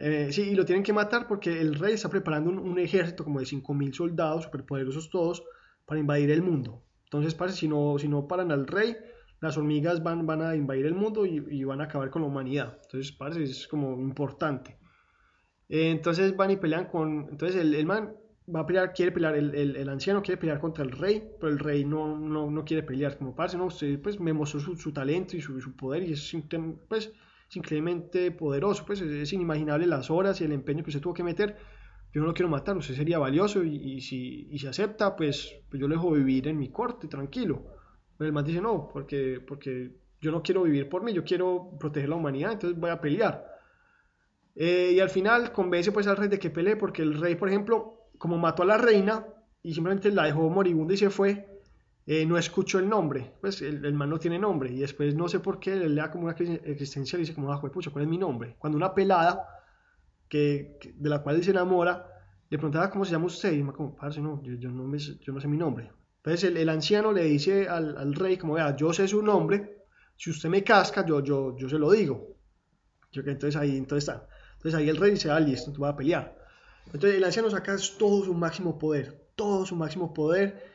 Eh, 0.00 0.28
sí, 0.30 0.42
y 0.42 0.54
lo 0.54 0.64
tienen 0.64 0.84
que 0.84 0.92
matar 0.92 1.26
porque 1.26 1.60
el 1.60 1.74
rey 1.74 1.94
está 1.94 2.08
preparando 2.08 2.50
un, 2.50 2.78
ejército 2.78 3.24
como 3.24 3.40
de 3.40 3.46
5.000 3.46 3.92
soldados, 3.92 4.44
superpoderosos 4.44 5.10
todos, 5.10 5.42
para 5.84 5.98
invadir 5.98 6.30
el 6.30 6.40
mundo. 6.40 6.84
Entonces, 7.02 7.34
parece 7.34 7.58
si 7.58 7.68
no, 7.68 7.98
si 7.98 8.06
no 8.06 8.28
paran 8.28 8.52
al 8.52 8.68
rey, 8.68 8.96
las 9.40 9.58
hormigas 9.58 10.02
van, 10.04 10.24
van 10.24 10.40
a 10.42 10.54
invadir 10.54 10.86
el 10.86 10.94
mundo 10.94 11.26
y, 11.26 11.64
van 11.64 11.80
a 11.80 11.84
acabar 11.84 12.10
con 12.10 12.22
la 12.22 12.28
humanidad. 12.28 12.78
Entonces, 12.84 13.10
parece 13.10 13.42
es 13.42 13.66
como 13.66 14.00
importante. 14.00 14.78
Eh, 15.68 15.90
entonces 15.90 16.36
van 16.36 16.52
y 16.52 16.56
pelean 16.56 16.86
con... 16.86 17.26
Entonces 17.30 17.60
el, 17.60 17.74
el, 17.74 17.84
man 17.84 18.14
va 18.54 18.60
a 18.60 18.66
pelear, 18.66 18.92
quiere 18.92 19.12
pelear, 19.12 19.34
el, 19.36 19.54
el, 19.54 19.88
anciano 19.88 20.22
quiere 20.22 20.40
pelear 20.40 20.60
contra 20.60 20.84
el 20.84 20.90
rey, 20.90 21.30
pero 21.38 21.52
el 21.52 21.58
rey 21.58 21.84
no, 21.84 22.18
no, 22.18 22.50
no 22.50 22.64
quiere 22.64 22.82
pelear. 22.82 23.18
Como 23.18 23.34
parce, 23.34 23.56
no, 23.56 23.66
usted 23.66 24.00
pues 24.00 24.18
me 24.18 24.32
mostró 24.32 24.60
su, 24.60 24.76
su 24.76 24.92
talento 24.92 25.36
y 25.36 25.40
su, 25.40 25.60
su, 25.60 25.76
poder 25.76 26.02
y 26.02 26.12
es 26.12 26.36
pues 26.88 27.12
es 27.48 27.56
increíblemente 27.56 28.30
poderoso, 28.30 28.84
pues 28.84 29.00
es, 29.00 29.32
inimaginable 29.32 29.86
las 29.86 30.10
horas 30.10 30.40
y 30.40 30.44
el 30.44 30.52
empeño 30.52 30.82
que 30.82 30.90
usted 30.90 31.00
tuvo 31.00 31.14
que 31.14 31.24
meter. 31.24 31.56
Yo 32.12 32.20
no 32.20 32.28
lo 32.28 32.34
quiero 32.34 32.48
matar, 32.48 32.76
usted 32.76 32.94
sería 32.94 33.18
valioso 33.18 33.62
y, 33.62 34.00
si 34.00 34.48
y 34.50 34.58
se 34.58 34.68
acepta, 34.68 35.14
pues, 35.14 35.54
pues, 35.68 35.80
yo 35.80 35.88
le 35.88 35.96
dejo 35.96 36.12
vivir 36.12 36.48
en 36.48 36.58
mi 36.58 36.70
corte, 36.70 37.06
tranquilo. 37.06 37.64
Pero 38.16 38.26
el 38.28 38.32
man 38.32 38.44
dice, 38.44 38.60
no, 38.60 38.88
porque, 38.92 39.42
porque 39.46 39.92
yo 40.20 40.30
no 40.30 40.42
quiero 40.42 40.62
vivir 40.62 40.88
por 40.88 41.02
mí, 41.02 41.12
yo 41.12 41.22
quiero 41.22 41.76
proteger 41.78 42.08
la 42.08 42.16
humanidad, 42.16 42.52
entonces 42.52 42.78
voy 42.78 42.90
a 42.90 43.00
pelear. 43.00 43.44
Eh, 44.54 44.92
y 44.94 45.00
al 45.00 45.10
final 45.10 45.52
convence 45.52 45.92
pues 45.92 46.06
al 46.06 46.16
rey 46.16 46.28
de 46.28 46.38
que 46.38 46.50
pelee, 46.50 46.76
porque 46.76 47.02
el 47.02 47.14
rey, 47.14 47.36
por 47.36 47.48
ejemplo, 47.48 47.97
como 48.18 48.38
mató 48.38 48.62
a 48.62 48.66
la 48.66 48.78
reina 48.78 49.26
y 49.62 49.74
simplemente 49.74 50.10
la 50.10 50.24
dejó 50.24 50.48
moribunda 50.50 50.94
y 50.94 50.96
se 50.96 51.10
fue, 51.10 51.62
eh, 52.06 52.24
no 52.26 52.38
escucho 52.38 52.78
el 52.78 52.88
nombre, 52.88 53.34
pues 53.40 53.60
el, 53.62 53.84
el, 53.84 53.94
man 53.94 54.10
no 54.10 54.18
tiene 54.18 54.38
nombre 54.38 54.70
y 54.72 54.78
después 54.78 55.14
no 55.14 55.28
sé 55.28 55.40
por 55.40 55.60
qué 55.60 55.76
le 55.76 56.00
da 56.00 56.10
como 56.10 56.24
una 56.24 56.34
crisis 56.34 56.60
existencial 56.64 57.20
y 57.20 57.24
dice 57.24 57.34
como, 57.34 57.52
ah, 57.52 57.60
pucha, 57.60 57.90
¿cuál 57.90 58.04
es 58.04 58.10
mi 58.10 58.18
nombre? 58.18 58.56
Cuando 58.58 58.76
una 58.78 58.94
pelada 58.94 59.46
que, 60.28 60.78
de 60.94 61.08
la 61.08 61.22
cual 61.22 61.36
él 61.36 61.44
se 61.44 61.50
enamora 61.50 62.06
le 62.50 62.56
preguntaba 62.56 62.90
cómo 62.90 63.04
se 63.04 63.12
llama 63.12 63.26
usted 63.26 63.52
y 63.52 63.62
me 63.62 63.72
como, 63.72 63.94
parce, 63.94 64.20
no, 64.20 64.42
yo, 64.42 64.70
no 64.70 64.84
me, 64.84 64.98
yo 64.98 65.32
no 65.32 65.40
sé 65.40 65.48
mi 65.48 65.58
nombre. 65.58 65.92
Entonces 66.16 66.44
el, 66.44 66.56
el 66.56 66.68
anciano 66.70 67.12
le 67.12 67.24
dice 67.24 67.68
al, 67.68 67.96
al, 67.96 68.14
rey 68.14 68.38
como, 68.38 68.54
vea, 68.54 68.74
yo 68.74 68.92
sé 68.92 69.06
su 69.06 69.22
nombre, 69.22 69.84
si 70.16 70.30
usted 70.30 70.48
me 70.48 70.64
casca, 70.64 71.04
yo, 71.04 71.22
yo, 71.22 71.56
yo 71.58 71.68
se 71.68 71.78
lo 71.78 71.90
digo. 71.90 72.36
Yo, 73.12 73.22
entonces 73.22 73.56
ahí, 73.56 73.76
entonces 73.76 74.08
está. 74.08 74.26
Entonces 74.56 74.74
ahí 74.74 74.88
el 74.88 74.96
rey 74.96 75.12
dice, 75.12 75.30
ah, 75.30 75.38
listo, 75.38 75.72
tú 75.72 75.82
vas 75.82 75.92
a 75.92 75.96
pelear. 75.96 76.37
Entonces 76.92 77.16
el 77.16 77.24
anciano 77.24 77.50
saca 77.50 77.76
todo 77.98 78.24
su 78.24 78.34
máximo 78.34 78.78
poder, 78.78 79.28
todo 79.36 79.66
su 79.66 79.76
máximo 79.76 80.14
poder 80.14 80.68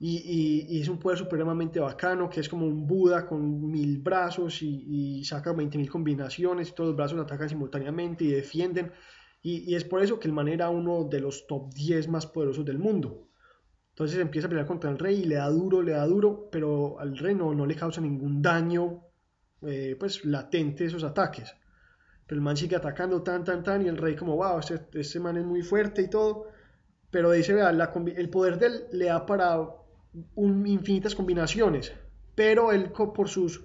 y, 0.00 0.80
es 0.80 0.88
un 0.88 0.98
poder 0.98 1.18
supremamente 1.18 1.80
bacano, 1.80 2.30
que 2.30 2.40
es 2.40 2.48
como 2.48 2.66
un 2.66 2.86
Buda 2.86 3.26
con 3.26 3.70
mil 3.70 3.98
brazos 3.98 4.62
y, 4.62 5.24
saca 5.24 5.52
20.000 5.52 5.88
combinaciones 5.88 6.68
y 6.68 6.72
todos 6.72 6.88
los 6.88 6.96
brazos 6.96 7.20
atacan 7.20 7.48
simultáneamente 7.48 8.24
y 8.24 8.30
defienden. 8.30 8.92
Y, 9.42 9.74
es 9.74 9.84
por 9.84 10.02
eso 10.02 10.18
que 10.20 10.28
el 10.28 10.34
man 10.34 10.48
era 10.48 10.70
uno 10.70 11.04
de 11.04 11.20
los 11.20 11.46
top 11.46 11.72
10 11.74 12.08
más 12.08 12.26
poderosos 12.26 12.64
del 12.64 12.78
mundo. 12.78 13.28
Entonces 13.90 14.18
empieza 14.20 14.46
a 14.46 14.50
pelear 14.50 14.66
contra 14.66 14.90
el 14.90 14.98
rey 14.98 15.22
y 15.22 15.24
le 15.24 15.34
da 15.36 15.48
duro, 15.48 15.82
le 15.82 15.92
da 15.92 16.06
duro, 16.06 16.48
pero 16.52 17.00
al 17.00 17.18
rey 17.18 17.34
no, 17.34 17.66
le 17.66 17.74
causa 17.74 18.00
ningún 18.00 18.40
daño 18.40 19.02
eh, 19.62 19.96
pues 19.98 20.24
latente 20.24 20.84
esos 20.84 21.02
ataques. 21.02 21.52
Pero 22.28 22.40
el 22.40 22.44
man 22.44 22.58
sigue 22.58 22.76
atacando 22.76 23.22
tan, 23.22 23.42
tan, 23.42 23.64
tan 23.64 23.84
y 23.86 23.88
el 23.88 23.96
rey 23.96 24.14
como, 24.14 24.36
wow, 24.36 24.58
este, 24.58 24.78
este 25.00 25.18
man 25.18 25.38
es 25.38 25.46
muy 25.46 25.62
fuerte 25.62 26.02
y 26.02 26.08
todo. 26.08 26.48
Pero 27.10 27.30
dice, 27.30 27.54
vea, 27.54 27.70
el 27.70 28.28
poder 28.28 28.58
de 28.58 28.66
él 28.66 28.84
le 28.92 29.06
da 29.06 29.24
para 29.24 29.66
infinitas 30.36 31.14
combinaciones, 31.14 31.94
pero 32.34 32.70
él 32.70 32.90
por, 32.92 33.28
sus, 33.30 33.64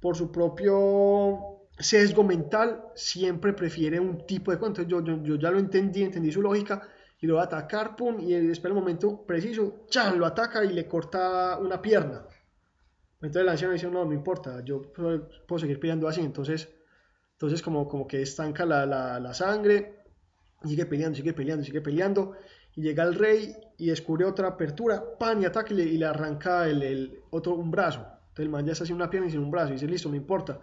por 0.00 0.16
su 0.16 0.30
propio 0.30 1.66
sesgo 1.76 2.22
mental 2.22 2.84
siempre 2.94 3.52
prefiere 3.52 3.98
un 3.98 4.24
tipo 4.26 4.52
de 4.52 4.58
cuento. 4.58 4.82
Yo, 4.82 5.02
yo, 5.02 5.34
ya 5.34 5.50
lo 5.50 5.58
entendí, 5.58 6.04
entendí 6.04 6.30
su 6.30 6.40
lógica 6.40 6.88
y 7.20 7.26
lo 7.26 7.34
va 7.34 7.42
a 7.42 7.46
atacar, 7.46 7.96
pum, 7.96 8.20
y 8.20 8.32
espera 8.32 8.72
el 8.72 8.78
momento 8.78 9.26
preciso, 9.26 9.86
chan, 9.88 10.16
lo 10.16 10.26
ataca 10.26 10.64
y 10.64 10.72
le 10.72 10.86
corta 10.86 11.58
una 11.58 11.82
pierna. 11.82 12.24
Entonces 13.20 13.42
el 13.42 13.48
anciano 13.48 13.72
dice, 13.72 13.90
no, 13.90 14.04
no 14.04 14.12
importa, 14.12 14.64
yo 14.64 14.82
puedo 14.92 15.58
seguir 15.58 15.80
peleando 15.80 16.06
así. 16.06 16.20
Entonces, 16.20 16.68
entonces 17.38 17.62
como, 17.62 17.86
como 17.86 18.08
que 18.08 18.20
estanca 18.20 18.66
la, 18.66 18.84
la, 18.84 19.20
la 19.20 19.32
sangre, 19.32 20.02
sigue 20.64 20.86
peleando, 20.86 21.16
sigue 21.16 21.32
peleando, 21.32 21.64
sigue 21.64 21.80
peleando 21.80 22.36
y 22.74 22.82
llega 22.82 23.04
el 23.04 23.14
rey 23.14 23.56
y 23.76 23.86
descubre 23.86 24.24
otra 24.24 24.48
apertura, 24.48 25.16
pan 25.16 25.40
y 25.40 25.44
ataca 25.44 25.72
y 25.72 25.96
le, 25.96 26.04
arranca 26.04 26.68
el, 26.68 27.22
otro 27.30 27.54
un 27.54 27.70
brazo. 27.70 28.00
Entonces 28.00 28.44
el 28.44 28.48
man 28.48 28.66
ya 28.66 28.72
está 28.72 28.82
haciendo 28.82 29.04
una 29.04 29.10
pierna 29.10 29.28
y 29.28 29.30
sin 29.30 29.38
un 29.40 29.52
brazo 29.52 29.70
y 29.70 29.74
dice, 29.74 29.86
listo, 29.86 30.08
no 30.08 30.16
importa. 30.16 30.58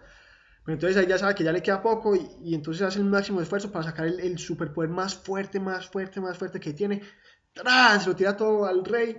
Pero 0.64 0.74
entonces 0.74 0.98
ahí 0.98 1.06
ya 1.06 1.16
sabe 1.16 1.34
que 1.34 1.44
ya 1.44 1.52
le 1.52 1.62
queda 1.62 1.80
poco 1.80 2.14
y, 2.14 2.54
entonces 2.54 2.82
hace 2.82 2.98
el 2.98 3.06
máximo 3.06 3.40
esfuerzo 3.40 3.72
para 3.72 3.86
sacar 3.86 4.06
el, 4.06 4.38
superpoder 4.38 4.90
más 4.90 5.14
fuerte, 5.14 5.58
más 5.60 5.86
fuerte, 5.86 6.20
más 6.20 6.36
fuerte 6.36 6.60
que 6.60 6.74
tiene. 6.74 7.00
¡Tras! 7.54 8.02
Se 8.02 8.10
lo 8.10 8.16
tira 8.16 8.36
todo 8.36 8.66
al 8.66 8.84
rey 8.84 9.16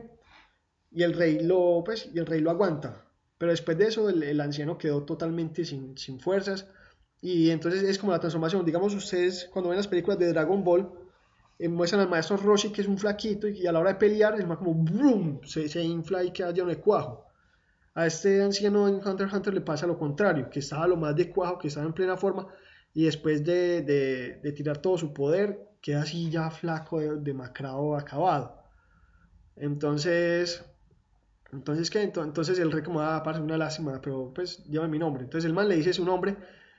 y 0.92 1.02
el 1.02 1.14
rey 1.14 1.40
lo, 1.40 1.82
pues, 1.84 2.08
y 2.14 2.20
el 2.20 2.26
rey 2.28 2.40
lo 2.40 2.52
aguanta. 2.52 3.04
Pero 3.40 3.52
después 3.52 3.78
de 3.80 3.88
eso 3.88 4.10
el, 4.10 4.40
anciano 4.42 4.78
quedó 4.78 5.04
totalmente 5.04 5.66
sin, 5.66 5.98
sin 5.98 6.20
fuerzas 6.20 6.68
y 7.22 7.50
entonces 7.50 7.84
es 7.84 7.98
como 7.98 8.12
la 8.12 8.20
transformación. 8.20 8.66
Digamos 8.66 8.94
ustedes 8.94 9.50
cuando 9.52 9.70
ven 9.70 9.78
las 9.78 9.88
películas 9.88 10.20
de 10.20 10.28
Dragon 10.28 10.64
Ball, 10.64 10.90
eh, 11.60 11.68
muestran 11.68 12.02
al 12.02 12.10
maestro 12.10 12.38
Roshi 12.38 12.72
que 12.72 12.82
es 12.82 12.88
un 12.88 12.98
flaquito 12.98 13.48
y, 13.48 13.66
a 13.66 13.72
la 13.72 13.80
hora 13.80 13.94
de 13.94 14.00
pelear 14.00 14.40
el 14.40 14.48
más 14.48 14.58
como 14.58 14.74
¡brum! 14.74 15.42
Se, 15.44 15.68
se, 15.68 15.82
infla 15.82 16.24
y 16.24 16.32
queda 16.32 16.52
lleno 16.52 16.70
de 16.70 16.78
cuajo. 16.78 17.26
A 17.96 18.06
este 18.06 18.44
anciano 18.44 18.88
en 18.88 18.96
Hunter 18.96 19.28
x 19.28 19.34
Hunter 19.34 19.54
le 19.54 19.62
pasa 19.62 19.88
lo 19.88 19.98
contrario, 19.98 20.50
que 20.50 20.60
estaba 20.60 20.88
lo 20.88 20.98
más 20.98 21.16
de 21.16 21.32
cuajo, 21.32 21.58
que 21.58 21.68
estaba 21.68 21.86
en 21.88 21.94
plena 21.94 22.16
forma 22.16 22.48
y 22.94 23.06
después 23.06 23.44
de, 23.44 23.82
de, 23.82 24.40
de 24.44 24.52
tirar 24.52 24.78
todo 24.78 24.98
su 24.98 25.14
poder 25.14 25.68
queda 25.82 26.02
así 26.02 26.30
ya 26.30 26.50
flaco, 26.52 27.00
demacrado, 27.00 27.96
acabado. 27.96 28.62
Entonces, 29.56 30.64
entonces, 31.52 31.90
¿qué? 31.90 32.04
Entonces 32.04 32.60
el 32.60 32.72
rey 32.72 32.84
como, 32.84 33.02
ah, 33.02 33.24
parece 33.24 33.42
una 33.42 33.58
lástima, 33.58 34.00
pero 34.02 34.32
pues 34.34 34.64
lleva 34.66 34.88
mi 34.88 35.00
nombre. 35.00 35.24
Entonces 35.24 35.46
el 35.46 35.54
man 35.54 35.68
le 35.68 35.76
dice 35.76 35.94
su 35.94 36.06
nombre 36.06 36.38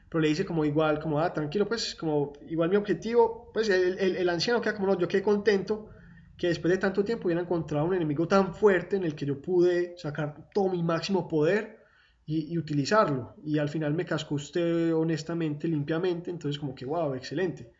pero 0.08 0.22
le 0.22 0.28
dice 0.28 0.46
como 0.46 0.64
igual, 0.64 1.00
como, 1.00 1.20
ah, 1.20 1.32
tranquilo, 1.32 1.66
pues, 1.66 1.94
como 1.94 2.32
igual 2.48 2.70
mi 2.70 2.76
objetivo, 2.76 3.50
pues 3.52 3.68
el, 3.68 3.98
el, 3.98 4.28
anciano 4.28 4.60
queda 4.60 4.74
como, 4.74 4.86
no, 4.86 4.98
yo 4.98 5.06
quedé 5.06 5.22
contento 5.22 5.90
que 6.36 6.48
después 6.48 6.72
de 6.72 6.78
tanto 6.78 7.04
tiempo 7.04 7.26
hubiera 7.26 7.42
encontrado 7.42 7.84
un 7.84 7.94
enemigo 7.94 8.26
tan 8.26 8.54
fuerte 8.54 8.96
en 8.96 9.04
el 9.04 9.14
que 9.14 9.26
yo 9.26 9.42
pude 9.42 9.98
sacar 9.98 10.48
todo 10.54 10.68
mi 10.70 10.82
máximo 10.82 11.28
poder 11.28 11.80
y, 12.24 12.52
y 12.52 12.58
utilizarlo. 12.58 13.34
Y 13.44 13.58
al 13.58 13.68
final 13.68 13.92
me 13.92 14.06
cascó 14.06 14.36
usted 14.36 14.94
honestamente, 14.94 15.68
limpiamente, 15.68 16.30
entonces 16.30 16.58
como 16.58 16.74
que, 16.74 16.86
wow, 16.86 17.14
excelente. 17.14 17.72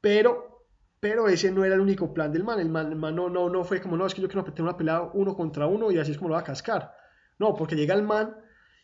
Pero, 0.00 0.66
pero 1.00 1.28
ese 1.28 1.50
no 1.50 1.64
era 1.64 1.74
el 1.74 1.80
único 1.80 2.12
plan 2.12 2.30
del 2.32 2.44
man, 2.44 2.60
el 2.60 2.68
man, 2.68 2.92
el 2.92 2.98
man 2.98 3.16
no, 3.16 3.28
no, 3.28 3.48
no 3.48 3.64
fue 3.64 3.80
como, 3.80 3.96
no, 3.96 4.06
es 4.06 4.14
que 4.14 4.22
yo 4.22 4.28
quiero 4.28 4.44
tener 4.44 4.62
una 4.62 4.76
pelea 4.76 5.10
uno 5.14 5.34
contra 5.34 5.66
uno 5.66 5.90
y 5.90 5.98
así 5.98 6.12
es 6.12 6.18
como 6.18 6.28
lo 6.28 6.34
va 6.34 6.42
a 6.42 6.44
cascar. 6.44 6.92
No, 7.38 7.54
porque 7.54 7.74
llega 7.74 7.94
el 7.94 8.02
man 8.02 8.36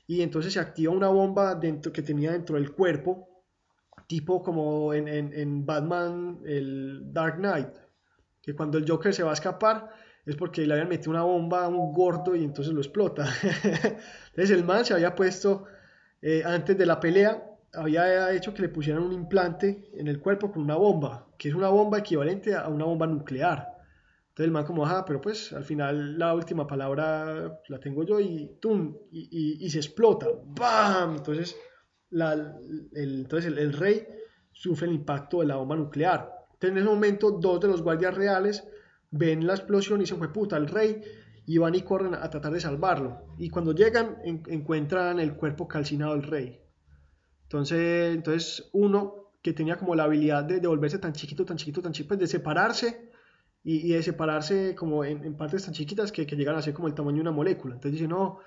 y 0.06 0.22
entonces 0.22 0.52
se 0.52 0.60
activa 0.60 0.92
una 0.92 1.08
bomba 1.08 1.54
dentro, 1.54 1.92
que 1.92 2.02
tenía 2.02 2.32
dentro 2.32 2.56
del 2.56 2.72
cuerpo, 2.72 3.28
tipo 4.06 4.42
como 4.42 4.92
en, 4.92 5.08
en, 5.08 5.64
Batman, 5.64 6.40
el 6.44 7.12
Dark 7.12 7.36
Knight, 7.36 7.74
que 8.42 8.54
cuando 8.54 8.76
el 8.78 8.88
Joker 8.88 9.14
se 9.14 9.22
va 9.22 9.30
a 9.30 9.34
escapar 9.34 9.90
es 10.26 10.36
porque 10.36 10.66
le 10.66 10.72
habían 10.72 10.88
metido 10.88 11.10
una 11.10 11.22
bomba 11.22 11.64
a 11.64 11.68
un 11.68 11.92
gordo 11.92 12.34
y 12.34 12.44
entonces 12.44 12.72
lo 12.72 12.80
explota. 12.80 13.26
entonces 13.42 14.50
el 14.50 14.64
man 14.64 14.84
se 14.84 14.94
había 14.94 15.14
puesto, 15.14 15.64
eh, 16.22 16.42
antes 16.44 16.76
de 16.78 16.86
la 16.86 16.98
pelea, 16.98 17.42
había 17.74 18.32
hecho 18.32 18.54
que 18.54 18.62
le 18.62 18.68
pusieran 18.68 19.02
un 19.02 19.12
implante 19.12 19.90
en 19.94 20.08
el 20.08 20.20
cuerpo 20.20 20.50
con 20.50 20.62
una 20.62 20.76
bomba, 20.76 21.26
que 21.36 21.48
es 21.48 21.54
una 21.54 21.68
bomba 21.68 21.98
equivalente 21.98 22.54
a 22.54 22.68
una 22.68 22.84
bomba 22.84 23.06
nuclear. 23.06 23.73
Entonces 24.34 24.48
el 24.48 24.50
man 24.50 24.64
como, 24.64 24.84
ajá, 24.84 25.04
pero 25.04 25.20
pues 25.20 25.52
al 25.52 25.62
final 25.62 26.18
la 26.18 26.34
última 26.34 26.66
palabra 26.66 27.60
la 27.68 27.78
tengo 27.78 28.02
yo 28.02 28.18
y 28.18 28.58
¡tum! 28.60 28.96
Y, 29.12 29.64
y, 29.64 29.70
se 29.70 29.78
explota. 29.78 30.26
¡Bam! 30.44 31.18
Entonces, 31.18 31.56
la, 32.10 32.32
el, 32.32 33.20
entonces 33.20 33.56
el, 33.56 33.72
rey 33.72 34.04
sufre 34.50 34.88
el 34.88 34.94
impacto 34.94 35.38
de 35.38 35.46
la 35.46 35.54
bomba 35.54 35.76
nuclear. 35.76 36.32
Entonces 36.54 36.70
en 36.70 36.78
ese 36.78 36.86
momento 36.86 37.30
dos 37.30 37.60
de 37.60 37.68
los 37.68 37.80
guardias 37.80 38.12
reales 38.16 38.66
ven 39.12 39.46
la 39.46 39.54
explosión 39.54 40.02
y 40.02 40.06
se 40.06 40.16
fue 40.16 40.32
puta 40.32 40.56
el 40.56 40.66
rey 40.66 41.00
y 41.46 41.58
van 41.58 41.76
y 41.76 41.82
corren 41.82 42.16
a 42.16 42.28
tratar 42.28 42.52
de 42.52 42.60
salvarlo. 42.60 43.36
Y 43.38 43.50
cuando 43.50 43.70
llegan 43.70 44.18
encuentran 44.24 45.20
el 45.20 45.36
cuerpo 45.36 45.68
calcinado 45.68 46.14
del 46.14 46.24
rey. 46.24 46.60
Entonces, 47.44 48.12
entonces 48.12 48.68
uno 48.72 49.30
que 49.40 49.52
tenía 49.52 49.76
como 49.76 49.94
la 49.94 50.02
habilidad 50.02 50.42
de, 50.42 50.58
de 50.58 50.66
volverse 50.66 50.98
tan 50.98 51.12
chiquito, 51.12 51.44
tan 51.44 51.56
chiquito, 51.56 51.80
tan 51.80 51.92
chiquito, 51.92 52.08
pues 52.08 52.18
de 52.18 52.26
separarse 52.26 53.13
y, 53.64 53.90
y 53.90 53.94
de 53.94 54.02
separarse 54.02 54.74
como 54.74 55.04
en, 55.04 55.24
en 55.24 55.36
partes 55.36 55.64
tan 55.64 55.74
chiquitas 55.74 56.12
que, 56.12 56.26
que, 56.26 56.36
llegan 56.36 56.56
a 56.56 56.62
ser 56.62 56.74
como 56.74 56.86
el 56.86 56.94
tamaño 56.94 57.16
de 57.16 57.22
una 57.22 57.32
molécula. 57.32 57.74
Entonces 57.74 57.98
dice, 57.98 58.08
no, 58.08 58.38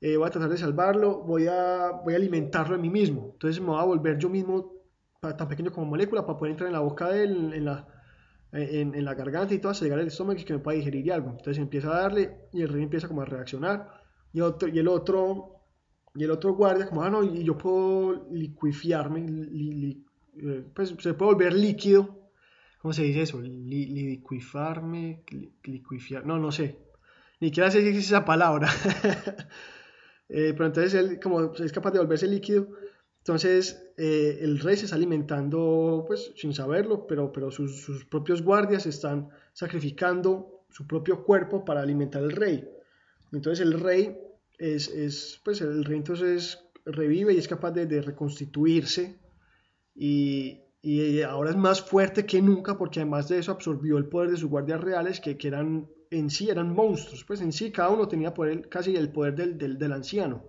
eh, 0.00 0.16
voy 0.16 0.26
a 0.28 0.30
tratar 0.30 0.50
de 0.50 0.58
salvarlo, 0.58 1.22
voy 1.22 1.46
a, 1.48 1.92
voy 2.04 2.14
a 2.14 2.16
alimentarlo 2.16 2.76
a 2.76 2.78
mí 2.78 2.90
mismo. 2.90 3.30
Entonces 3.32 3.60
me 3.60 3.68
voy 3.68 3.80
a 3.80 3.84
volver 3.84 4.18
yo 4.18 4.28
mismo 4.28 4.72
tan 5.20 5.48
pequeño 5.48 5.72
como 5.72 5.86
molécula 5.86 6.24
para 6.24 6.38
poder 6.38 6.52
entrar 6.52 6.68
en 6.68 6.74
la 6.74 6.80
boca 6.80 7.08
de 7.08 7.24
él, 7.24 7.52
en 7.54 7.64
la, 7.64 7.88
en, 8.52 8.94
en, 8.94 9.04
la 9.04 9.14
garganta 9.14 9.54
y 9.54 9.58
todo, 9.58 9.72
hasta 9.72 9.84
llegar 9.84 9.98
al 9.98 10.06
estómago 10.06 10.38
y 10.38 10.44
que 10.44 10.52
me 10.52 10.60
pueda 10.60 10.76
digerir 10.76 11.12
algo. 11.12 11.30
Entonces 11.30 11.58
empieza 11.58 11.88
a 11.88 12.02
darle 12.02 12.36
y 12.52 12.62
el 12.62 12.68
rey 12.68 12.82
empieza 12.82 13.08
como 13.08 13.22
a 13.22 13.24
reaccionar 13.24 13.88
y, 14.32 14.40
otro, 14.40 14.68
y 14.68 14.78
el 14.78 14.88
otro 14.88 15.56
y 16.14 16.24
el 16.24 16.30
otro 16.30 16.54
guardia 16.54 16.88
como, 16.88 17.02
ah, 17.02 17.10
no, 17.10 17.22
y 17.22 17.44
yo 17.44 17.58
puedo 17.58 18.26
liquifiarme, 18.30 19.20
li, 19.20 19.72
li, 19.72 20.06
eh, 20.38 20.64
pues 20.74 20.94
se 20.98 21.14
puede 21.14 21.34
volver 21.34 21.52
líquido. 21.52 22.25
¿Cómo 22.86 22.94
se 22.94 23.02
dice 23.02 23.22
eso? 23.22 23.40
Li, 23.42 23.86
liquifarme, 23.86 25.24
liquifiar, 25.64 26.24
no, 26.24 26.38
no 26.38 26.52
sé. 26.52 26.78
Ni 27.40 27.48
siquiera 27.48 27.68
sé 27.68 27.80
si 27.80 27.88
existe 27.88 28.14
esa 28.14 28.24
palabra. 28.24 28.68
eh, 30.28 30.52
pero 30.52 30.66
entonces 30.66 30.94
él 30.94 31.18
como 31.18 31.52
es 31.52 31.72
capaz 31.72 31.90
de 31.90 31.98
volverse 31.98 32.28
líquido. 32.28 32.68
Entonces 33.18 33.90
eh, 33.96 34.38
el 34.40 34.60
rey 34.60 34.76
se 34.76 34.84
está 34.84 34.94
alimentando, 34.94 36.04
pues 36.06 36.32
sin 36.36 36.54
saberlo, 36.54 37.08
pero, 37.08 37.32
pero 37.32 37.50
sus, 37.50 37.80
sus, 37.82 38.04
propios 38.04 38.40
guardias 38.40 38.86
están 38.86 39.30
sacrificando 39.52 40.64
su 40.70 40.86
propio 40.86 41.24
cuerpo 41.24 41.64
para 41.64 41.80
alimentar 41.82 42.22
al 42.22 42.30
rey. 42.30 42.68
Entonces 43.32 43.66
el 43.66 43.80
rey 43.80 44.16
es, 44.58 44.86
es 44.86 45.40
pues 45.44 45.60
el 45.60 45.84
rey 45.84 45.96
entonces 45.96 46.64
revive 46.84 47.34
y 47.34 47.38
es 47.38 47.48
capaz 47.48 47.72
de, 47.72 47.86
de 47.86 48.00
reconstituirse 48.00 49.18
y, 49.96 50.60
y, 50.88 51.22
ahora 51.22 51.50
es 51.50 51.56
más 51.56 51.82
fuerte 51.82 52.26
que 52.26 52.40
nunca 52.40 52.78
porque 52.78 53.00
además 53.00 53.28
de 53.28 53.38
eso 53.38 53.50
absorbió 53.50 53.98
el 53.98 54.06
poder 54.06 54.30
de 54.30 54.36
sus 54.36 54.48
guardias 54.48 54.80
reales 54.80 55.20
que, 55.20 55.36
que 55.36 55.48
eran 55.48 55.88
en 56.12 56.30
sí 56.30 56.48
eran 56.48 56.72
monstruos, 56.72 57.24
pues 57.24 57.40
en 57.40 57.52
sí 57.52 57.72
cada 57.72 57.90
uno 57.90 58.06
tenía 58.06 58.32
poder, 58.32 58.68
casi 58.68 58.94
el 58.94 59.10
poder 59.10 59.34
del, 59.34 59.58
del, 59.58 59.78
del 59.78 59.92
anciano. 59.92 60.44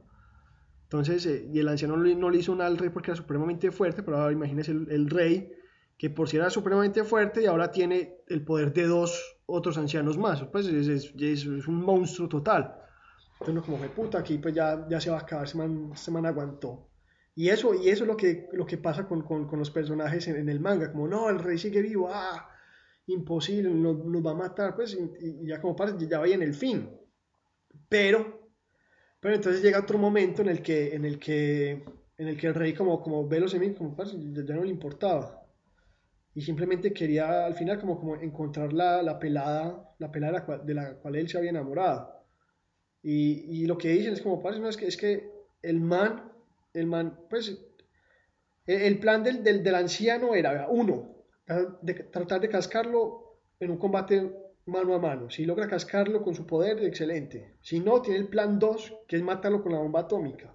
Entonces, 0.84 1.26
eh, 1.26 1.50
y 1.52 1.60
el 1.60 1.68
anciano 1.68 1.98
no 1.98 2.30
le, 2.30 2.38
hizo 2.38 2.54
nada 2.54 2.70
al 2.70 2.78
rey 2.78 2.90
porque 2.90 3.10
era 3.10 3.18
supremamente 3.18 3.72
fuerte, 3.72 4.04
pero 4.04 4.18
ahora 4.18 4.32
imagínense 4.32 4.72
el, 4.72 4.88
el, 4.92 5.10
rey, 5.10 5.52
que 5.98 6.12
por 6.12 6.30
si 6.30 6.38
era 6.38 6.52
supremamente 6.52 7.04
fuerte 7.04 7.42
y 7.42 7.46
ahora 7.48 7.72
tiene 7.72 8.18
el 8.28 8.46
poder 8.46 8.72
de 8.74 8.86
dos 8.86 9.40
otros 9.48 9.78
ancianos 9.80 10.20
más, 10.20 10.44
pues 10.44 10.68
es, 10.68 10.88
es, 10.88 11.14
es 11.20 11.68
un 11.68 11.82
monstruo 11.82 12.30
total. 12.30 12.76
Entonces 13.40 13.64
como, 13.64 13.78
puta, 13.90 14.20
aquí 14.20 14.38
pues 14.38 14.54
ya, 14.54 14.88
ya 14.88 15.02
se 15.02 15.10
va 15.10 15.18
a 15.18 15.22
acabar, 15.22 15.48
se 15.48 15.58
man, 15.58 15.92
se 15.96 16.12
man 16.12 16.28
aguantó. 16.28 16.88
Y 17.38 17.50
eso, 17.50 17.76
y 17.76 17.90
eso 17.90 18.04
es 18.04 18.08
lo 18.08 18.18
que, 18.18 18.50
lo 18.52 18.66
que 18.66 18.80
pasa 18.80 19.08
con, 19.08 19.22
con, 19.22 19.48
con 19.48 19.60
los 19.60 19.70
personajes 19.70 20.28
en, 20.28 20.38
en, 20.38 20.50
el 20.50 20.60
manga, 20.60 20.92
como, 20.92 21.08
no, 21.08 21.30
el 21.30 21.38
rey 21.38 21.60
sigue 21.60 21.84
vivo, 21.84 22.10
ah, 22.12 22.50
imposible, 23.06 23.70
nos, 23.70 24.04
nos 24.04 24.26
va 24.26 24.32
a 24.32 24.34
matar, 24.34 24.76
pues, 24.76 24.98
y, 25.00 25.44
y 25.44 25.48
ya 25.48 25.62
como 25.62 25.76
parece, 25.76 26.08
ya 26.08 26.18
vaya 26.18 26.34
en 26.34 26.42
el 26.42 26.56
fin. 26.56 26.90
Pero, 27.88 28.50
pero 29.20 29.36
entonces 29.36 29.62
llega 29.62 29.80
otro 29.80 30.00
momento 30.00 30.42
en 30.42 30.50
el 30.50 30.64
que, 30.64 30.96
en 30.96 31.06
el 31.06 31.20
que, 31.20 31.86
en 32.18 32.28
el 32.28 32.38
que 32.38 32.48
el 32.48 32.56
rey 32.56 32.74
como, 32.74 33.00
como 33.04 33.28
ve 33.28 33.40
los 33.40 33.54
enemigos, 33.54 33.78
como 33.78 33.96
parce, 33.96 34.18
ya, 34.20 34.44
ya, 34.44 34.56
no 34.56 34.64
le 34.64 34.72
importaba. 34.72 35.46
Y 36.34 36.42
simplemente 36.42 36.92
quería 36.92 37.46
al 37.46 37.54
final 37.54 37.80
como, 37.80 38.00
como 38.00 38.16
encontrar 38.16 38.74
la, 38.74 39.04
la 39.04 39.20
pelada, 39.20 39.94
la 40.00 40.12
pelada 40.12 40.34
de 40.34 40.40
la, 40.40 40.46
cual, 40.48 40.66
de 40.66 40.74
la 40.74 40.96
cual 40.96 41.16
él 41.16 41.30
se 41.30 41.38
había 41.38 41.52
enamorado. 41.52 42.16
Y, 43.04 43.62
y, 43.62 43.68
lo 43.68 43.78
que 43.78 43.90
dicen 43.90 44.14
es 44.14 44.22
como, 44.24 44.42
parce, 44.42 44.60
no, 44.60 44.70
es 44.70 44.76
que, 44.76 44.88
es 44.88 44.98
que 44.98 45.30
el 45.62 45.80
man, 45.80 46.32
el 46.78 46.88
man, 46.88 47.20
pues, 47.30 47.58
el, 48.66 49.00
plan 49.00 49.24
del, 49.24 49.44
del, 49.44 49.64
del, 49.64 49.76
anciano 49.76 50.36
era, 50.36 50.68
uno, 50.70 51.16
de, 51.82 51.94
tratar 51.94 52.42
de 52.42 52.50
cascarlo 52.50 53.40
en 53.60 53.72
un 53.72 53.78
combate 53.78 54.32
mano 54.66 54.94
a 54.94 55.00
mano. 55.00 55.30
Si 55.30 55.46
logra 55.46 55.68
cascarlo 55.68 56.22
con 56.22 56.36
su 56.36 56.46
poder, 56.46 56.84
excelente. 56.84 57.58
Si 57.62 57.80
no, 57.80 58.02
tiene 58.02 58.20
el 58.20 58.28
plan 58.28 58.60
2, 58.60 58.94
que 59.08 59.16
es 59.16 59.24
matarlo 59.24 59.64
con 59.64 59.72
la 59.72 59.80
bomba 59.80 60.02
atómica. 60.02 60.54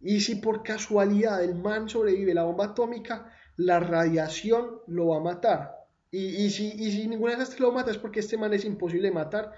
Y 0.00 0.20
si 0.20 0.36
por 0.36 0.62
casualidad 0.62 1.42
el 1.42 1.54
man 1.54 1.88
sobrevive 1.88 2.34
la 2.34 2.44
bomba 2.44 2.66
atómica, 2.66 3.32
la 3.56 3.80
radiación 3.80 4.82
lo 4.86 5.08
va 5.08 5.16
a 5.16 5.20
matar. 5.20 5.74
Y, 6.10 6.44
y, 6.44 6.50
si, 6.50 6.68
y 6.68 6.92
si 6.92 7.08
ninguna 7.08 7.36
de 7.36 7.42
esas 7.42 7.58
lo 7.58 7.72
mata 7.72 7.90
es 7.90 7.98
porque 7.98 8.20
este 8.20 8.36
man 8.36 8.52
es 8.52 8.64
imposible 8.64 9.08
de 9.08 9.14
matar 9.14 9.52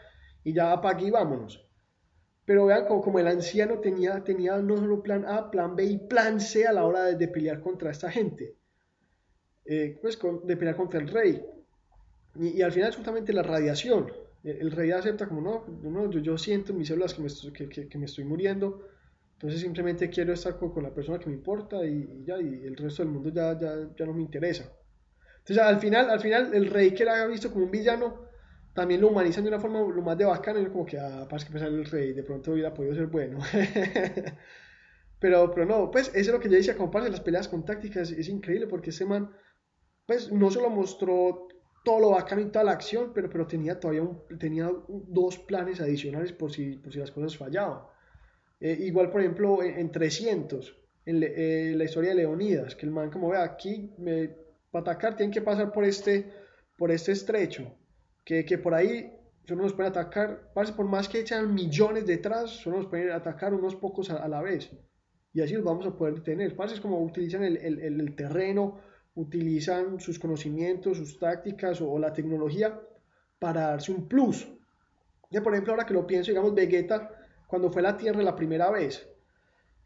y 0.44 0.54
ya 0.54 0.72
apague 0.72 1.06
y 1.06 1.10
vámonos. 1.10 1.65
Pero 2.46 2.66
vean 2.66 2.86
como, 2.86 3.18
el 3.18 3.26
anciano 3.26 3.80
tenía, 3.80 4.24
tenía 4.24 4.56
no 4.58 4.76
solo 4.76 5.02
plan 5.02 5.26
A, 5.26 5.50
plan 5.50 5.76
B 5.76 5.84
y 5.84 5.98
plan 5.98 6.40
C 6.40 6.66
a 6.66 6.72
la 6.72 6.84
hora 6.84 7.04
de, 7.04 7.16
de 7.16 7.28
pelear 7.28 7.60
contra 7.60 7.90
esta 7.90 8.10
gente. 8.10 8.56
Eh, 9.64 9.98
pues 10.00 10.18
de 10.44 10.56
pelear 10.56 10.76
contra 10.76 11.00
el 11.00 11.08
rey. 11.08 11.44
Y, 12.36 12.62
al 12.62 12.72
final 12.72 12.90
es 12.90 12.96
justamente 12.96 13.32
la 13.32 13.42
radiación. 13.42 14.12
El, 14.44 14.70
rey 14.70 14.92
acepta 14.92 15.26
como, 15.26 15.40
no, 15.40 15.66
no 15.82 16.08
yo, 16.08 16.20
yo, 16.20 16.38
siento 16.38 16.70
en 16.70 16.78
mis 16.78 16.88
células 16.88 17.14
que 17.14 17.20
me, 17.20 17.26
estoy, 17.26 17.52
que, 17.52 17.68
que, 17.68 17.88
que 17.88 17.98
me, 17.98 18.04
estoy 18.04 18.22
muriendo, 18.24 18.86
entonces 19.32 19.60
simplemente 19.60 20.08
quiero 20.08 20.32
estar 20.32 20.56
con, 20.56 20.70
con 20.70 20.84
la 20.84 20.94
persona 20.94 21.18
que 21.18 21.28
me 21.28 21.34
importa 21.34 21.84
y, 21.84 22.08
y, 22.20 22.24
ya, 22.24 22.40
y 22.40 22.64
el 22.64 22.76
resto 22.76 23.02
del 23.02 23.10
mundo 23.10 23.30
ya, 23.30 23.58
ya, 23.58 23.88
ya 23.98 24.06
no 24.06 24.12
me 24.12 24.22
interesa. 24.22 24.72
Entonces 25.38 25.58
al 25.58 25.80
final, 25.80 26.10
al 26.10 26.20
final 26.20 26.54
el 26.54 26.70
rey 26.70 26.94
que 26.94 27.02
era 27.02 27.26
visto 27.26 27.50
como 27.50 27.64
un 27.64 27.72
villano, 27.72 28.25
también 28.76 29.00
lo 29.00 29.08
humanizan 29.08 29.42
de 29.42 29.48
una 29.48 29.58
forma 29.58 29.80
lo 29.80 30.02
más 30.02 30.16
de 30.18 30.26
bacana, 30.26 30.60
y 30.60 30.66
como 30.66 30.84
que, 30.84 30.98
ah, 30.98 31.26
para 31.28 31.42
que 31.42 31.50
pensar 31.50 31.68
el 31.68 31.86
rey, 31.86 32.12
de 32.12 32.22
pronto 32.22 32.52
hubiera 32.52 32.72
podido 32.72 32.94
ser 32.94 33.06
bueno. 33.06 33.38
pero, 35.18 35.50
pero 35.50 35.66
no, 35.66 35.90
pues 35.90 36.08
eso 36.08 36.18
es 36.18 36.28
lo 36.28 36.38
que 36.38 36.50
yo 36.50 36.56
decía, 36.56 36.76
como 36.76 37.00
de 37.00 37.10
las 37.10 37.20
peleas 37.20 37.48
con 37.48 37.64
tácticas, 37.64 38.10
es 38.10 38.28
increíble 38.28 38.66
porque 38.66 38.90
ese 38.90 39.06
man, 39.06 39.32
pues 40.06 40.30
no 40.30 40.50
solo 40.50 40.68
mostró 40.68 41.48
todo 41.84 42.00
lo 42.00 42.10
bacano 42.10 42.42
y 42.42 42.50
toda 42.50 42.66
la 42.66 42.72
acción, 42.72 43.12
pero, 43.14 43.30
pero 43.30 43.46
tenía 43.46 43.80
todavía 43.80 44.02
un, 44.02 44.22
tenía 44.38 44.70
dos 44.88 45.38
planes 45.38 45.80
adicionales 45.80 46.32
por 46.32 46.52
si, 46.52 46.76
por 46.76 46.92
si 46.92 46.98
las 46.98 47.10
cosas 47.10 47.36
fallaban. 47.36 47.80
Eh, 48.60 48.76
igual, 48.80 49.10
por 49.10 49.22
ejemplo, 49.22 49.62
en, 49.62 49.78
en 49.78 49.90
300, 49.90 50.76
en 51.06 51.20
le, 51.20 51.70
eh, 51.70 51.74
la 51.74 51.84
historia 51.84 52.10
de 52.10 52.16
Leonidas, 52.16 52.76
que 52.76 52.84
el 52.84 52.92
man 52.92 53.10
como 53.10 53.30
ve 53.30 53.38
aquí, 53.38 53.94
me, 53.98 54.36
para 54.70 54.82
atacar 54.82 55.16
tienen 55.16 55.32
que 55.32 55.40
pasar 55.40 55.72
por 55.72 55.84
este, 55.84 56.30
por 56.76 56.90
este 56.90 57.12
estrecho 57.12 57.72
que, 58.26 58.44
que 58.44 58.58
por 58.58 58.74
ahí 58.74 59.10
solo 59.46 59.62
nos 59.62 59.72
pueden 59.72 59.92
atacar, 59.92 60.52
por 60.52 60.86
más 60.86 61.08
que 61.08 61.20
echan 61.20 61.54
millones 61.54 62.04
detrás, 62.04 62.50
solo 62.50 62.78
nos 62.78 62.86
pueden 62.86 63.12
atacar 63.12 63.54
unos 63.54 63.76
pocos 63.76 64.10
a, 64.10 64.16
a 64.16 64.28
la 64.28 64.42
vez. 64.42 64.68
Y 65.32 65.40
así 65.40 65.54
los 65.54 65.64
vamos 65.64 65.86
a 65.86 65.96
poder 65.96 66.16
detener. 66.16 66.56
Parece 66.56 66.74
es 66.74 66.80
como 66.80 67.00
utilizan 67.00 67.44
el, 67.44 67.56
el, 67.58 68.00
el, 68.00 68.16
terreno, 68.16 68.80
utilizan 69.14 70.00
sus 70.00 70.18
conocimientos, 70.18 70.98
sus 70.98 71.18
tácticas 71.20 71.80
o, 71.80 71.88
o, 71.88 71.98
la 72.00 72.12
tecnología 72.12 72.80
para 73.38 73.68
darse 73.68 73.92
un 73.92 74.08
plus. 74.08 74.48
Ya 75.30 75.42
por 75.42 75.52
ejemplo, 75.52 75.72
ahora 75.72 75.86
que 75.86 75.94
lo 75.94 76.06
pienso, 76.06 76.32
digamos, 76.32 76.52
Vegeta, 76.52 77.10
cuando 77.46 77.70
fue 77.70 77.80
a 77.80 77.92
la 77.92 77.96
Tierra 77.96 78.22
la 78.22 78.34
primera 78.34 78.70
vez, 78.70 79.08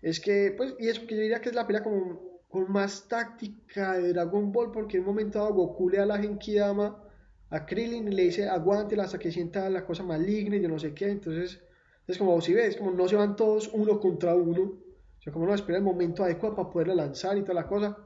es 0.01 0.19
que, 0.19 0.55
pues, 0.57 0.75
y 0.79 0.89
eso 0.89 1.07
que 1.07 1.15
yo 1.15 1.21
diría 1.21 1.43
que 1.43 1.51
es 1.51 1.55
la 1.55 1.67
pelea 1.67 1.83
como, 1.83 2.41
con 2.49 2.73
más 2.73 3.07
táctica 3.07 3.99
de 3.99 4.15
Dragon 4.15 4.51
Ball, 4.51 4.73
porque 4.73 4.97
en 4.97 5.03
un 5.03 5.09
momento 5.09 5.41
dado 5.41 5.53
Goku 5.53 5.91
le 5.91 5.99
da 5.99 6.07
la 6.07 6.19
Genkidama 6.19 7.10
a 7.51 7.67
Krillin 7.67 8.09
y 8.09 8.13
le 8.13 8.23
dice 8.25 8.49
aguántela 8.49 9.05
hasta 9.05 9.19
que 9.19 9.33
sienta 9.33 9.69
la 9.71 9.85
cosa 9.85 10.05
maligna 10.05 10.57
y 10.57 10.63
yo 10.63 10.69
no 10.69 10.79
sé 10.79 10.95
qué. 10.95 11.11
Entonces, 11.11 11.61
es 12.07 12.19
como 12.19 12.41
si 12.41 12.55
ves, 12.55 12.77
como 12.77 12.93
no 12.93 13.09
se 13.09 13.17
van 13.17 13.37
todos 13.37 13.71
uno 13.73 14.01
contra 14.01 14.35
uno. 14.35 14.63
O 14.63 15.23
sea, 15.23 15.33
como 15.33 15.47
no 15.47 15.55
espera 15.55 15.79
el 15.79 15.85
momento 15.85 16.25
adecuado 16.25 16.57
para 16.57 16.71
poderla 16.71 16.95
lanzar 16.95 17.37
y 17.37 17.43
toda 17.43 17.55
la 17.55 17.67
cosa. 17.67 17.97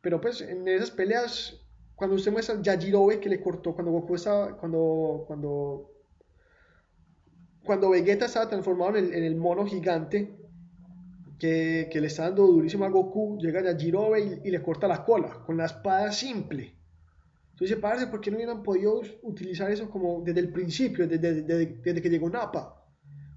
Pero 0.00 0.20
pues 0.20 0.40
en 0.42 0.68
esas 0.68 0.90
peleas, 0.90 1.60
cuando 1.96 2.16
usted 2.16 2.30
muestra 2.30 2.60
Yajirobe 2.62 3.18
que 3.18 3.28
le 3.28 3.40
cortó, 3.40 3.74
cuando 3.74 3.90
Goku 3.92 4.14
estaba, 4.14 4.56
cuando, 4.56 5.24
cuando, 5.26 5.90
cuando 7.64 7.90
Vegeta 7.90 8.26
estaba 8.26 8.48
transformado 8.48 8.96
en 8.96 9.06
el, 9.06 9.14
en 9.14 9.24
el 9.24 9.36
mono 9.36 9.66
gigante, 9.66 10.38
que, 11.38 11.88
que, 11.90 12.00
le 12.00 12.06
está 12.06 12.24
dando 12.24 12.46
durísimo 12.46 12.84
a 12.84 12.88
Goku, 12.88 13.38
llega 13.38 13.62
Yajirobe 13.62 14.40
y, 14.44 14.48
y 14.48 14.50
le 14.50 14.62
corta 14.62 14.86
la 14.86 15.04
cola 15.04 15.42
con 15.44 15.56
la 15.56 15.66
espada 15.66 16.12
simple. 16.12 16.75
Entonces, 17.56 17.78
parece, 17.78 18.06
¿por 18.08 18.20
qué 18.20 18.30
no 18.30 18.36
hubieran 18.36 18.62
podido 18.62 19.00
utilizar 19.22 19.70
eso 19.70 19.88
como 19.88 20.20
desde 20.22 20.40
el 20.40 20.52
principio, 20.52 21.08
desde, 21.08 21.40
desde, 21.40 21.66
desde 21.82 22.02
que 22.02 22.10
llegó 22.10 22.28
Napa? 22.28 22.84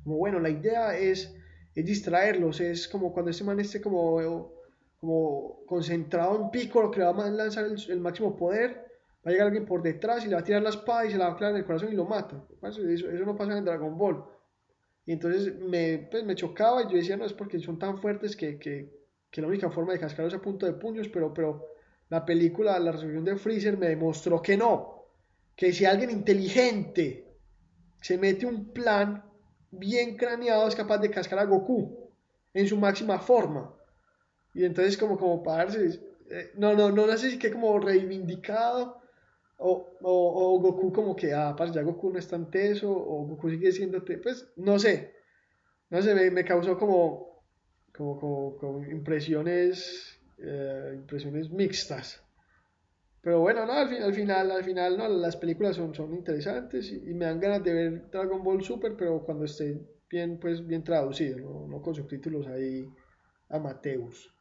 Como 0.03 0.17
bueno, 0.17 0.39
la 0.41 0.49
idea 0.49 0.97
es, 0.97 1.33
es 1.73 1.85
distraerlos, 1.85 2.59
es 2.59 2.89
como 2.89 3.13
cuando 3.13 3.31
ese 3.31 3.45
man 3.45 3.61
esté 3.61 3.79
como, 3.79 4.51
como 4.99 5.63
concentrado 5.65 6.35
en 6.35 6.51
Piccolo, 6.51 6.91
que 6.91 6.99
le 6.99 7.05
va 7.05 7.11
a 7.11 7.29
lanzar 7.29 7.63
el, 7.63 7.77
el, 7.89 7.99
máximo 8.01 8.35
poder, 8.35 8.85
va 9.25 9.29
a 9.29 9.31
llegar 9.31 9.47
alguien 9.47 9.65
por 9.65 9.81
detrás 9.81 10.25
y 10.25 10.27
le 10.27 10.35
va 10.35 10.41
a 10.41 10.43
tirar 10.43 10.63
la 10.63 10.71
espada 10.71 11.05
y 11.05 11.11
se 11.11 11.17
la 11.17 11.29
va 11.29 11.33
a 11.35 11.37
clavar 11.37 11.55
en 11.55 11.61
el 11.61 11.65
corazón 11.65 11.93
y 11.93 11.95
lo 11.95 12.03
mata. 12.03 12.45
Eso, 12.63 12.85
eso 12.89 13.25
no 13.25 13.37
pasa 13.37 13.57
en 13.57 13.63
Dragon 13.63 13.97
Ball. 13.97 14.25
Y 15.05 15.13
entonces 15.13 15.57
me, 15.61 16.09
pues, 16.11 16.25
me 16.25 16.35
chocaba 16.35 16.83
y 16.83 16.89
yo 16.89 16.97
decía, 16.97 17.15
no, 17.15 17.23
es 17.23 17.31
porque 17.31 17.57
son 17.61 17.79
tan 17.79 17.99
fuertes 17.99 18.35
que, 18.35 18.59
que, 18.59 18.91
que 19.31 19.39
la 19.39 19.47
única 19.47 19.71
forma 19.71 19.93
de 19.93 19.99
cascarlos 19.99 20.33
a 20.33 20.41
punto 20.41 20.65
de 20.65 20.73
puños, 20.73 21.07
pero, 21.07 21.33
pero 21.33 21.78
la 22.09 22.25
película 22.25 22.79
La 22.79 22.91
resolución 22.91 23.25
de 23.25 23.37
Freezer 23.37 23.77
me 23.77 23.89
demostró 23.89 24.41
que 24.41 24.57
no, 24.57 25.05
que 25.55 25.73
si 25.73 25.85
alguien 25.85 26.09
inteligente 26.09 27.27
se 28.01 28.17
mete 28.17 28.45
un 28.45 28.71
plan 28.73 29.23
bien 29.71 30.17
craneado 30.17 30.67
es 30.67 30.75
capaz 30.75 30.97
de 30.99 31.11
cascar 31.11 31.39
a 31.39 31.45
Goku 31.45 32.09
en 32.53 32.67
su 32.67 32.77
máxima 32.77 33.19
forma. 33.19 33.75
Y 34.53 34.65
entonces 34.65 34.97
como, 34.97 35.17
como 35.17 35.43
para 35.43 35.65
darse, 35.65 35.99
eh, 36.29 36.51
no, 36.55 36.73
no, 36.73 36.91
no, 36.91 37.05
no 37.05 37.17
sé 37.17 37.31
si 37.31 37.39
que 37.39 37.51
como 37.51 37.79
reivindicado 37.79 38.99
o, 39.57 39.97
o, 40.01 40.55
o, 40.55 40.59
Goku 40.59 40.91
como 40.93 41.15
que, 41.15 41.33
ah, 41.33 41.53
pues 41.55 41.73
ya 41.73 41.81
Goku 41.81 42.11
no 42.11 42.19
es 42.19 42.27
tan 42.27 42.49
teso, 42.49 42.91
o 42.91 43.25
Goku 43.25 43.49
sigue 43.49 43.71
siendo, 43.71 44.03
pues 44.03 44.51
no 44.55 44.79
sé, 44.79 45.13
no 45.89 46.01
sé, 46.01 46.15
me, 46.15 46.31
me 46.31 46.45
causó 46.45 46.77
como, 46.77 47.43
como, 47.93 48.55
como, 48.57 48.85
impresiones, 48.85 50.18
eh, 50.41 50.93
impresiones 50.95 51.49
mixtas. 51.49 52.23
Pero 53.21 53.41
bueno, 53.41 53.65
no, 53.65 53.73
al, 53.73 53.93
al, 54.01 54.13
final, 54.13 54.51
al 54.51 54.63
final, 54.63 54.97
no, 54.97 55.07
las 55.09 55.35
películas 55.35 55.75
son, 55.75 56.13
interesantes 56.13 56.91
y, 56.91 57.13
me 57.13 57.25
dan 57.25 57.39
ganas 57.39 57.63
de 57.63 57.73
ver 57.73 58.09
Dragon 58.09 58.43
Ball 58.43 58.63
Super, 58.63 58.95
pero 58.95 59.23
cuando 59.23 59.45
esté 59.45 59.81
bien, 60.09 60.39
pues, 60.39 60.65
bien 60.65 60.83
traducido, 60.83 61.37
no, 61.39 61.67
no 61.67 61.81
con 61.81 61.93
subtítulos 61.93 62.47
ahí 62.47 62.87
amateus. 63.49 64.33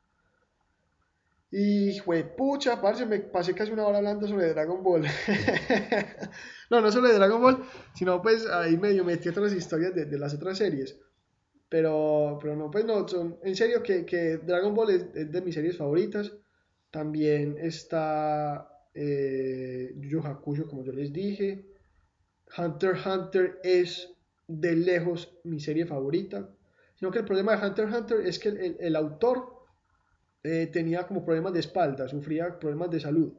Y 1.50 2.00
pucha, 2.36 2.80
parce, 2.80 3.06
me 3.06 3.20
pasé 3.20 3.54
casi 3.54 3.72
una 3.72 3.86
hora 3.86 3.98
hablando 3.98 4.28
sobre 4.28 4.48
Dragon 4.50 4.82
Ball. 4.82 5.02
no, 6.70 6.80
no 6.80 6.92
sobre 6.92 7.14
Dragon 7.14 7.40
Ball, 7.40 7.64
sino 7.94 8.20
pues 8.20 8.46
ahí 8.46 8.76
medio 8.76 9.02
metí 9.02 9.30
otras 9.30 9.54
historias 9.54 9.94
de 9.94 10.18
las 10.18 10.34
otras 10.34 10.58
series. 10.58 10.98
Pero, 11.68 12.38
pero 12.40 12.56
no, 12.56 12.70
pues 12.70 12.84
no, 12.84 13.06
son, 13.06 13.38
en 13.42 13.54
serio 13.54 13.82
que, 13.82 14.06
que 14.06 14.38
Dragon 14.38 14.74
Ball 14.74 14.90
es, 14.90 15.06
es, 15.14 15.30
de 15.30 15.42
mis 15.42 15.54
series 15.54 15.76
favoritas. 15.76 16.32
También 16.90 17.56
está 17.60 18.68
eh, 18.94 19.94
Yu 19.98 20.20
Hakusho, 20.20 20.66
como 20.66 20.82
yo 20.84 20.92
les 20.92 21.12
dije. 21.12 21.66
Hunter 22.56 22.96
x 22.96 23.06
Hunter 23.06 23.58
es 23.62 24.10
de 24.46 24.76
lejos 24.76 25.36
mi 25.44 25.60
serie 25.60 25.84
favorita. 25.84 26.48
Sino 26.96 27.10
que 27.10 27.18
el 27.18 27.24
problema 27.26 27.54
de 27.54 27.66
Hunter 27.66 27.84
x 27.84 27.96
Hunter 27.96 28.20
es 28.26 28.38
que 28.38 28.48
el, 28.48 28.76
el, 28.80 28.96
autor 28.96 29.58
eh, 30.42 30.68
tenía 30.72 31.06
como 31.06 31.24
problemas 31.24 31.52
de 31.52 31.60
espalda, 31.60 32.08
sufría 32.08 32.58
problemas 32.58 32.90
de 32.90 33.00
salud. 33.00 33.32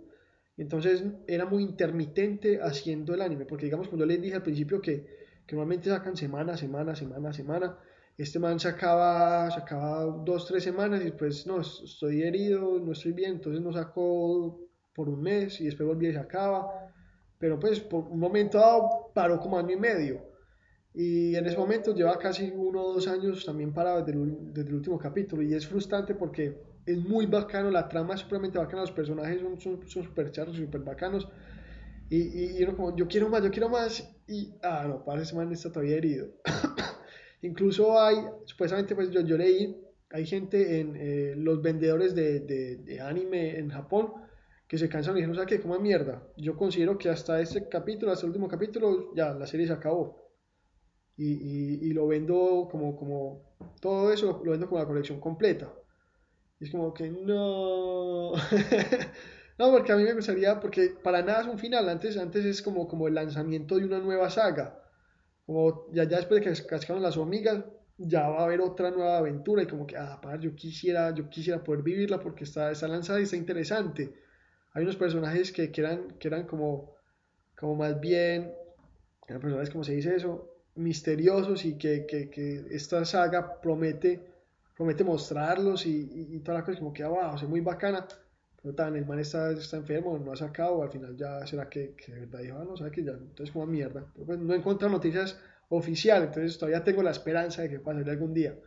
Entonces 0.55 1.03
era 1.25 1.45
muy 1.45 1.63
intermitente 1.63 2.59
haciendo 2.61 3.13
el 3.13 3.21
anime, 3.21 3.45
porque 3.45 3.65
digamos 3.65 3.88
cuando 3.88 4.05
les 4.05 4.21
dije 4.21 4.36
al 4.36 4.43
principio 4.43 4.82
que, 4.82 5.05
que 5.47 5.55
normalmente 5.55 5.89
sacan 5.89 6.15
semana, 6.15 6.57
semana, 6.57 6.95
semana, 6.95 7.34
semana, 7.34 7.77
este 8.24 8.38
man 8.38 8.59
sacaba, 8.59 9.49
sacaba 9.49 10.03
dos, 10.26 10.45
tres 10.45 10.63
semanas 10.63 10.99
y 11.01 11.05
después, 11.05 11.47
no, 11.47 11.61
estoy 11.61 12.24
herido, 12.24 12.80
no 12.80 12.91
estoy 12.91 13.13
bien, 13.13 13.32
entonces 13.32 13.61
no 13.61 13.72
sacó 13.72 14.59
por 14.93 15.07
un 15.07 15.22
mes 15.22 15.61
y 15.61 15.65
después 15.65 15.88
volvía 15.88 16.09
y 16.09 16.13
sacaba. 16.13 16.70
Pero 17.38 17.57
pues 17.57 17.80
por 17.80 18.03
un 18.09 18.20
momento 18.20 18.57
dado 18.57 19.11
paró 19.13 19.39
como 19.39 19.57
año 19.57 19.72
y 19.72 19.80
medio. 19.80 20.22
Y 20.93 21.36
en 21.36 21.45
ese 21.45 21.57
momento 21.57 21.95
lleva 21.95 22.17
casi 22.20 22.51
uno 22.53 22.82
o 22.82 22.93
dos 22.95 23.07
años 23.07 23.45
también 23.45 23.74
parado 23.74 24.03
desde 24.03 24.20
el, 24.20 24.53
desde 24.53 24.70
el 24.70 24.76
último 24.76 24.99
capítulo. 24.99 25.41
Y 25.41 25.53
es 25.53 25.65
frustrante 25.65 26.13
porque 26.13 26.61
es 26.86 26.97
muy 26.97 27.26
bacano, 27.26 27.72
la 27.72 27.88
trama 27.88 28.15
es 28.15 28.20
supremamente 28.20 28.57
bacana, 28.57 28.82
los 28.82 28.91
personajes 28.91 29.39
son 29.39 29.57
súper 29.61 29.89
son, 29.89 30.03
super 30.03 30.32
charros, 30.32 30.57
súper 30.57 30.82
bacanos. 30.82 31.26
Y, 32.09 32.17
y, 32.17 32.57
y, 32.57 32.63
uno 32.63 32.76
como, 32.76 32.95
yo 32.97 33.07
quiero 33.07 33.30
más, 33.30 33.41
yo 33.43 33.51
quiero 33.51 33.70
más. 33.70 34.13
Y, 34.28 34.55
ah, 34.61 34.84
no, 34.86 35.05
parece 35.05 35.34
man 35.36 35.49
está 35.53 35.72
todavía 35.72 35.95
herido. 35.95 36.28
Incluso 37.41 37.99
hay, 37.99 38.17
supuestamente, 38.45 38.95
pues 38.95 39.11
yo, 39.11 39.37
leí, 39.37 39.75
hay 40.09 40.25
gente 40.25 40.79
en 40.79 40.95
eh, 40.95 41.33
los 41.37 41.61
vendedores 41.61 42.13
de, 42.13 42.99
anime 43.01 43.57
en 43.57 43.69
Japón 43.69 44.13
que 44.67 44.77
se 44.77 44.89
cansan 44.89 45.15
y 45.15 45.21
dicen, 45.21 45.31
o 45.31 45.35
sea, 45.35 45.45
que 45.45 45.61
como 45.61 45.79
mierda. 45.79 46.27
Yo 46.37 46.55
considero 46.57 46.97
que 46.97 47.09
hasta 47.09 47.41
este 47.41 47.67
capítulo, 47.69 48.11
hasta 48.11 48.25
el 48.25 48.31
último 48.31 48.47
capítulo, 48.47 49.13
ya 49.15 49.33
la 49.33 49.47
serie 49.47 49.67
se 49.67 49.73
acabó. 49.73 50.29
Y, 51.15 51.91
lo 51.93 52.07
vendo 52.07 52.67
como, 52.71 53.43
todo 53.81 54.13
eso 54.13 54.41
lo 54.43 54.51
vendo 54.51 54.67
como 54.67 54.79
la 54.79 54.87
colección 54.87 55.19
completa. 55.19 55.73
Y 56.59 56.65
es 56.65 56.71
como 56.71 56.93
que 56.93 57.09
no. 57.09 58.33
no, 59.57 59.71
porque 59.71 59.91
a 59.91 59.97
mí 59.97 60.03
me 60.03 60.13
gustaría, 60.13 60.59
porque 60.59 60.93
para 61.03 61.21
nada 61.21 61.41
es 61.41 61.47
un 61.47 61.57
final, 61.59 61.89
antes, 61.89 62.17
antes 62.17 62.45
es 62.45 62.61
como 62.61 63.07
el 63.07 63.13
lanzamiento 63.15 63.77
de 63.77 63.85
una 63.85 63.99
nueva 63.99 64.29
saga 64.29 64.78
ya, 65.91 66.04
ya 66.04 66.18
después 66.18 66.43
de 66.43 66.52
que 66.52 66.66
cascaron 66.68 67.02
las 67.02 67.18
hormigas, 67.18 67.64
ya 67.97 68.30
va 68.30 68.41
a 68.41 68.43
haber 68.45 68.62
otra 68.62 68.91
nueva 68.91 69.18
aventura 69.18 69.64
y 69.64 69.68
como 69.68 69.86
que, 69.86 69.97
ah, 69.97 70.20
par, 70.22 70.39
yo 70.39 70.56
quisiera, 70.56 71.14
yo 71.14 71.30
quisiera 71.30 71.64
poder 71.64 71.82
vivirla 71.84 72.20
porque 72.20 72.45
está, 72.45 72.72
está 72.72 72.88
lanzada 72.88 73.20
y 73.20 73.24
está 73.24 73.36
interesante. 73.36 74.14
Hay 74.74 74.84
unos 74.84 74.95
personajes 74.95 75.52
que, 75.52 75.72
que, 75.72 75.82
eran, 75.82 76.12
que 76.20 76.28
eran 76.28 76.45
como, 76.45 76.95
como 77.58 77.76
más 77.76 78.00
bien, 78.00 78.54
eran 79.28 79.41
personajes, 79.41 79.70
como 79.70 79.84
se 79.84 79.95
dice 79.95 80.16
eso, 80.16 80.50
misteriosos 80.76 81.66
y 81.66 81.78
que, 81.78 82.06
que, 82.06 82.30
que 82.30 82.66
esta 82.72 83.04
saga 83.04 83.60
promete, 83.60 84.22
promete 84.78 85.04
mostrarlos 85.04 85.86
y, 85.86 85.91
y, 85.91 86.36
y 86.36 86.39
toda 86.39 86.60
la 86.60 86.66
cosa 86.66 86.80
como 86.80 86.93
que, 86.93 87.04
ah, 87.04 87.10
wow, 87.10 87.36
es 87.36 87.43
muy 87.43 87.62
bacana. 87.62 88.08
Pero 88.62 88.76
tan, 88.76 88.95
el 88.95 89.05
man 89.05 89.20
está, 89.20 89.51
está 89.51 89.78
enfermo, 89.78 90.18
no 90.18 90.34
ha 90.34 90.36
sacado, 90.36 90.84
al 90.84 90.91
final 90.91 91.16
ya 91.16 91.45
será 91.47 91.70
que, 91.70 91.95
que 91.95 92.12
de 92.12 92.20
verdad 92.22 92.39
dijo, 92.39 92.57
ah, 92.57 92.66
no, 92.66 92.76
sabe 92.76 92.91
que 92.91 93.03
ya, 93.03 93.12
entonces 93.12 93.51
como 93.51 93.66
mierda. 93.66 94.05
Pero 94.14 94.26
pues 94.26 94.39
no 94.39 94.53
encuentro 94.53 94.89
noticias 94.89 95.39
oficiales, 95.70 96.28
entonces 96.28 96.57
todavía 96.57 96.84
tengo 96.84 97.01
la 97.01 97.12
esperanza 97.12 97.62
de 97.62 97.70
que 97.70 97.80
pase 97.80 98.10
algún 98.10 98.34
día. 98.34 98.57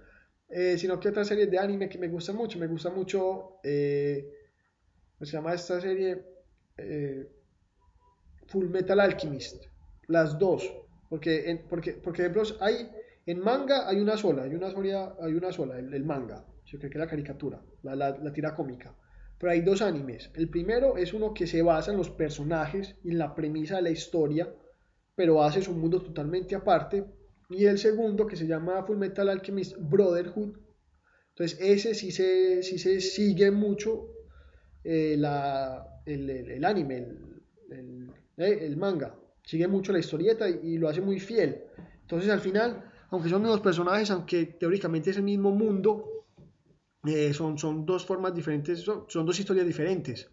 Eh, 0.48 0.76
sino 0.78 0.98
que 0.98 1.08
otra 1.08 1.24
serie 1.24 1.46
de 1.46 1.58
anime 1.58 1.88
que 1.88 1.98
me 1.98 2.08
gusta 2.08 2.32
mucho, 2.32 2.58
me 2.58 2.66
gusta 2.66 2.90
mucho, 2.90 3.58
eh, 3.64 4.30
se 5.20 5.32
llama 5.32 5.54
esta 5.54 5.80
serie 5.80 6.22
eh, 6.76 7.26
Full 8.48 8.68
Metal 8.68 8.98
Alchemist, 9.00 9.64
las 10.08 10.38
dos, 10.38 10.70
porque, 11.08 11.50
en, 11.50 11.68
porque, 11.68 11.92
porque 11.92 12.22
ejemplo, 12.22 12.42
hay, 12.60 12.90
en 13.26 13.40
manga 13.40 13.88
hay 13.88 14.00
una 14.00 14.16
sola, 14.16 14.42
hay 14.42 14.54
una 14.54 14.70
sola, 14.70 15.16
hay 15.20 15.34
una 15.34 15.52
sola 15.52 15.78
el, 15.78 15.92
el 15.92 16.04
manga, 16.04 16.44
yo 16.66 16.78
creo 16.78 16.90
que 16.90 16.98
la 16.98 17.06
caricatura, 17.06 17.62
la, 17.82 17.94
la, 17.94 18.18
la 18.18 18.32
tira 18.32 18.54
cómica 18.54 18.94
pero 19.42 19.54
hay 19.54 19.62
dos 19.62 19.82
animes. 19.82 20.30
El 20.34 20.48
primero 20.48 20.96
es 20.96 21.12
uno 21.12 21.34
que 21.34 21.48
se 21.48 21.62
basa 21.62 21.90
en 21.90 21.96
los 21.96 22.10
personajes 22.10 22.94
y 23.02 23.10
en 23.10 23.18
la 23.18 23.34
premisa 23.34 23.74
de 23.74 23.82
la 23.82 23.90
historia, 23.90 24.54
pero 25.16 25.42
hace 25.42 25.60
su 25.60 25.72
mundo 25.72 26.00
totalmente 26.00 26.54
aparte. 26.54 27.04
Y 27.50 27.64
el 27.64 27.78
segundo 27.78 28.24
que 28.24 28.36
se 28.36 28.46
llama 28.46 28.84
Full 28.84 28.98
Metal 28.98 29.28
Alchemist 29.28 29.74
Brotherhood. 29.80 30.56
Entonces 31.30 31.58
ese 31.60 31.92
sí 31.92 32.12
se, 32.12 32.62
sí 32.62 32.78
se 32.78 33.00
sigue 33.00 33.50
mucho 33.50 34.12
eh, 34.84 35.16
la, 35.18 36.00
el, 36.06 36.64
anime, 36.64 36.98
el, 37.68 38.12
eh, 38.36 38.58
el, 38.60 38.76
manga. 38.76 39.18
Sigue 39.42 39.66
mucho 39.66 39.90
la 39.92 39.98
historieta 39.98 40.48
y, 40.48 40.60
y 40.62 40.78
lo 40.78 40.88
hace 40.88 41.00
muy 41.00 41.18
fiel. 41.18 41.64
Entonces 42.02 42.30
al 42.30 42.38
final, 42.38 42.92
aunque 43.10 43.28
son 43.28 43.42
los 43.42 43.60
personajes, 43.60 44.08
aunque 44.12 44.46
teóricamente 44.46 45.10
es 45.10 45.16
el 45.16 45.24
mismo 45.24 45.50
mundo, 45.50 46.11
eh, 47.04 47.32
son, 47.34 47.58
son 47.58 47.84
dos 47.84 48.04
formas 48.06 48.34
diferentes, 48.34 48.80
son, 48.80 49.04
son 49.08 49.26
dos 49.26 49.38
historias 49.38 49.66
diferentes. 49.66 50.30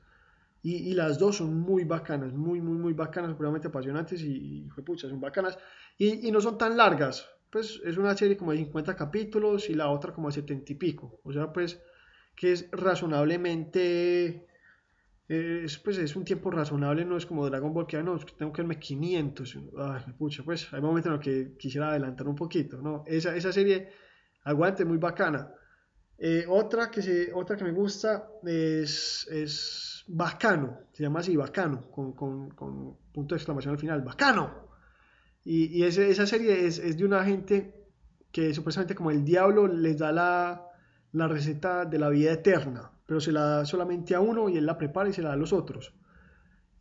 Y, 0.61 0.89
y, 0.89 0.93
las 0.93 1.17
dos 1.17 1.38
son 1.38 1.57
muy 1.57 1.86
bacanas, 1.86 2.34
muy, 2.34 2.59
muy, 2.59 2.78
muy 2.78 2.93
bacanas, 2.93 3.38
realmente 3.38 3.70
apasionantes 3.70 4.22
y, 4.22 4.65
y 4.65 4.82
pucha, 4.82 5.07
son 5.09 5.22
bacanas. 5.22 5.57
Y, 5.97 6.28
y, 6.28 6.32
no 6.32 6.41
son 6.41 6.57
tan 6.57 6.76
largas, 6.76 7.28
pues 7.49 7.82
es 7.86 7.97
una 7.97 8.15
serie 8.15 8.36
como 8.38 8.51
de 8.51 8.57
50 8.57 8.95
capítulos 8.95 9.70
y 9.70 9.74
la 9.74 9.89
otra 9.89 10.13
como 10.13 10.28
de 10.28 10.34
70 10.34 10.74
y 10.74 10.76
pico. 10.76 11.22
O 11.24 11.32
sea, 11.32 11.51
pues 11.53 11.82
que 12.36 12.51
es 12.53 12.70
razonablemente, 12.72 14.47
es, 15.28 15.78
pues 15.80 15.97
es 15.97 16.15
un 16.15 16.24
tiempo 16.26 16.51
razonable, 16.51 17.05
no 17.05 17.17
es 17.17 17.26
como 17.26 17.49
Dragon 17.49 17.74
Ball 17.74 17.88
que 17.88 17.97
ah, 17.97 18.05
tengo 18.38 18.53
que 18.53 18.61
verme 18.61 18.80
500. 18.80 19.57
Ay, 19.78 20.13
pucha, 20.17 20.43
pues 20.43 20.72
hay 20.74 20.82
momentos 20.82 21.07
en 21.07 21.15
los 21.15 21.24
que 21.24 21.57
quisiera 21.57 21.89
adelantar 21.89 22.28
un 22.28 22.36
poquito, 22.36 22.82
¿no? 22.82 23.03
Esa, 23.07 23.36
esa 23.36 23.51
serie, 23.51 23.89
aguante, 24.43 24.86
muy 24.86 24.97
bacana. 24.97 25.53
Eh, 26.22 26.45
otra, 26.49 26.91
que 26.91 27.32
otra 27.34 27.55
que 27.55 27.63
me 27.63 27.72
gusta 27.72 28.28
es, 28.43 29.26
es 29.32 30.03
Bacano, 30.07 30.80
se 30.91 31.03
llama 31.03 31.22
así, 31.22 31.38
Bacano, 31.38 31.89
con, 31.89 32.11
con, 32.11 32.97
punto 33.13 33.36
de 33.36 33.38
exclamación 33.38 33.74
al 33.74 33.80
final, 33.80 34.01
Bacano. 34.01 34.67
Y, 35.45 35.78
y 35.78 35.84
esa 35.84 36.28
serie 36.28 36.65
es, 36.65 36.78
es, 36.78 36.97
de 36.97 37.05
una 37.05 37.24
gente 37.24 37.74
que 38.34 38.53
supuestamente 38.53 38.95
como 38.95 39.11
el 39.11 39.24
diablo 39.24 39.67
les 39.67 39.97
da 39.97 40.11
la, 40.11 40.67
la 41.13 41.28
receta 41.30 41.86
de 41.86 41.97
la 41.97 42.09
vida 42.09 42.34
eterna, 42.34 42.91
pero 43.05 43.22
se 43.22 43.32
la 43.32 43.41
da 43.41 43.65
solamente 43.65 44.13
a 44.13 44.20
uno 44.20 44.49
y 44.49 44.57
él 44.57 44.65
la 44.65 44.78
prepara 44.78 45.09
y 45.09 45.13
se 45.13 45.22
la 45.22 45.30
da 45.30 45.36
a 45.36 45.38
los 45.38 45.53
otros. 45.53 45.93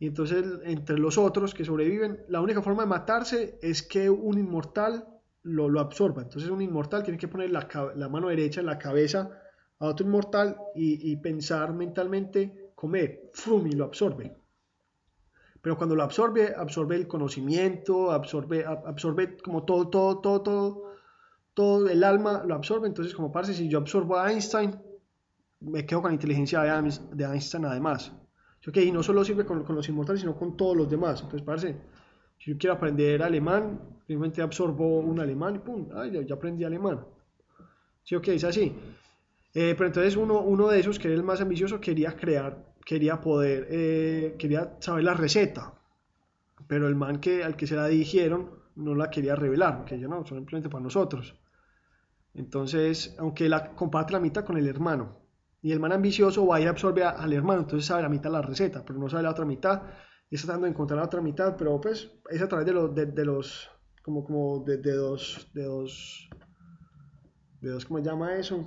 Y 0.00 0.08
entonces 0.08 0.44
entre 0.64 0.98
los 0.98 1.16
otros 1.16 1.54
que 1.54 1.64
sobreviven, 1.64 2.24
la 2.28 2.40
única 2.40 2.60
forma 2.60 2.82
de 2.82 2.88
matarse 2.88 3.58
es 3.62 3.84
que 3.84 4.10
un 4.10 4.36
inmortal 4.36 5.06
lo, 5.48 5.68
lo 5.68 5.80
absorba. 5.80 6.22
Entonces 6.22 6.50
un 6.50 6.62
inmortal 6.62 7.02
tiene 7.02 7.18
que 7.18 7.28
poner 7.28 7.50
la, 7.50 8.08
mano 8.08 8.28
derecha 8.28 8.60
en 8.60 8.66
la 8.66 8.78
cabeza 8.78 9.30
a 9.78 9.86
otro 9.86 10.06
inmortal 10.06 10.56
y, 10.74 11.16
pensar 11.16 11.72
mentalmente, 11.72 12.72
comer, 12.74 13.30
frum, 13.32 13.66
y 13.66 13.72
lo 13.72 13.84
absorbe. 13.84 14.36
Pero 15.60 15.76
cuando 15.76 15.96
lo 15.96 16.02
absorbe, 16.02 16.54
absorbe 16.56 16.96
el 16.96 17.06
conocimiento, 17.06 18.10
absorbe, 18.10 18.64
absorbe 18.64 19.36
como 19.38 19.64
todo, 19.64 19.88
todo, 19.88 20.18
todo, 20.18 20.42
todo, 20.42 20.92
todo 21.54 21.88
el 21.88 22.04
alma 22.04 22.42
lo 22.44 22.54
absorbe. 22.54 22.88
Entonces, 22.88 23.14
como 23.14 23.32
parece, 23.32 23.54
si 23.54 23.68
yo 23.68 23.78
absorbo 23.78 24.16
a 24.16 24.30
Einstein, 24.30 24.76
me 25.60 25.84
quedo 25.84 26.02
con 26.02 26.10
la 26.10 26.14
inteligencia 26.14 26.62
de 26.62 27.24
Einstein 27.24 27.64
además. 27.64 28.12
Okay, 28.66 28.88
y 28.88 28.92
no 28.92 29.02
solo 29.02 29.24
sirve 29.24 29.46
con, 29.46 29.64
con, 29.64 29.76
los 29.76 29.88
inmortales, 29.88 30.20
sino 30.20 30.36
con 30.36 30.56
todos 30.56 30.76
los 30.76 30.90
demás. 30.90 31.22
Entonces, 31.22 31.42
parece, 31.42 31.80
si 32.38 32.52
yo 32.52 32.58
quiero 32.58 32.74
aprender 32.74 33.22
alemán, 33.22 33.80
simplemente 34.06 34.42
absorbo 34.42 35.00
un 35.00 35.20
alemán 35.20 35.56
y 35.56 35.58
pum, 35.58 35.88
ay, 35.94 36.24
ya, 36.26 36.34
aprendí 36.34 36.64
alemán. 36.64 37.04
Sí, 38.04 38.14
ok, 38.14 38.28
es 38.28 38.44
así. 38.44 38.74
Eh, 39.54 39.74
pero 39.76 39.86
entonces 39.86 40.16
uno, 40.16 40.40
uno 40.40 40.68
de 40.68 40.80
esos, 40.80 40.98
que 40.98 41.08
era 41.08 41.16
el 41.16 41.22
más 41.22 41.40
ambicioso, 41.40 41.80
quería 41.80 42.16
crear, 42.16 42.64
quería 42.84 43.20
poder, 43.20 43.66
eh, 43.70 44.36
quería 44.38 44.76
saber 44.80 45.04
la 45.04 45.14
receta. 45.14 45.74
Pero 46.66 46.88
el 46.88 46.94
man 46.94 47.20
que, 47.20 47.44
al 47.44 47.56
que 47.56 47.66
se 47.66 47.76
la 47.76 47.86
dirigieron 47.86 48.50
no 48.76 48.94
la 48.94 49.10
quería 49.10 49.34
revelar, 49.34 49.84
que 49.84 49.98
yo 49.98 50.08
no, 50.08 50.24
simplemente 50.24 50.68
para 50.68 50.82
nosotros. 50.82 51.34
Entonces, 52.34 53.16
aunque 53.18 53.48
la 53.48 53.74
comparte 53.74 54.12
la 54.12 54.20
mitad 54.20 54.44
con 54.44 54.56
el 54.56 54.68
hermano. 54.68 55.16
Y 55.60 55.72
el 55.72 55.80
man 55.80 55.92
ambicioso 55.92 56.46
va 56.46 56.60
y 56.60 56.66
absorbe 56.66 57.02
al 57.02 57.32
hermano, 57.32 57.62
entonces 57.62 57.86
sabe 57.86 58.02
la 58.02 58.08
mitad 58.08 58.30
de 58.30 58.36
la 58.36 58.42
receta, 58.42 58.84
pero 58.86 58.98
no 58.98 59.08
sabe 59.08 59.24
la 59.24 59.30
otra 59.30 59.44
mitad. 59.44 59.82
Y 60.30 60.34
está 60.34 60.46
tratando 60.46 60.66
de 60.66 60.72
encontrar 60.72 60.98
la 60.98 61.06
otra 61.06 61.20
mitad, 61.20 61.56
pero 61.56 61.80
pues 61.80 62.10
es 62.30 62.42
a 62.42 62.48
través 62.48 62.66
de, 62.66 62.72
los 62.72 62.94
de, 62.94 63.24
los, 63.24 63.70
como, 64.02 64.24
como 64.24 64.62
de, 64.64 64.76
dos, 64.92 65.48
de 65.54 65.64
dos, 65.64 66.28
¿cómo 67.86 67.98
se 67.98 68.04
llama 68.04 68.34
eso? 68.36 68.64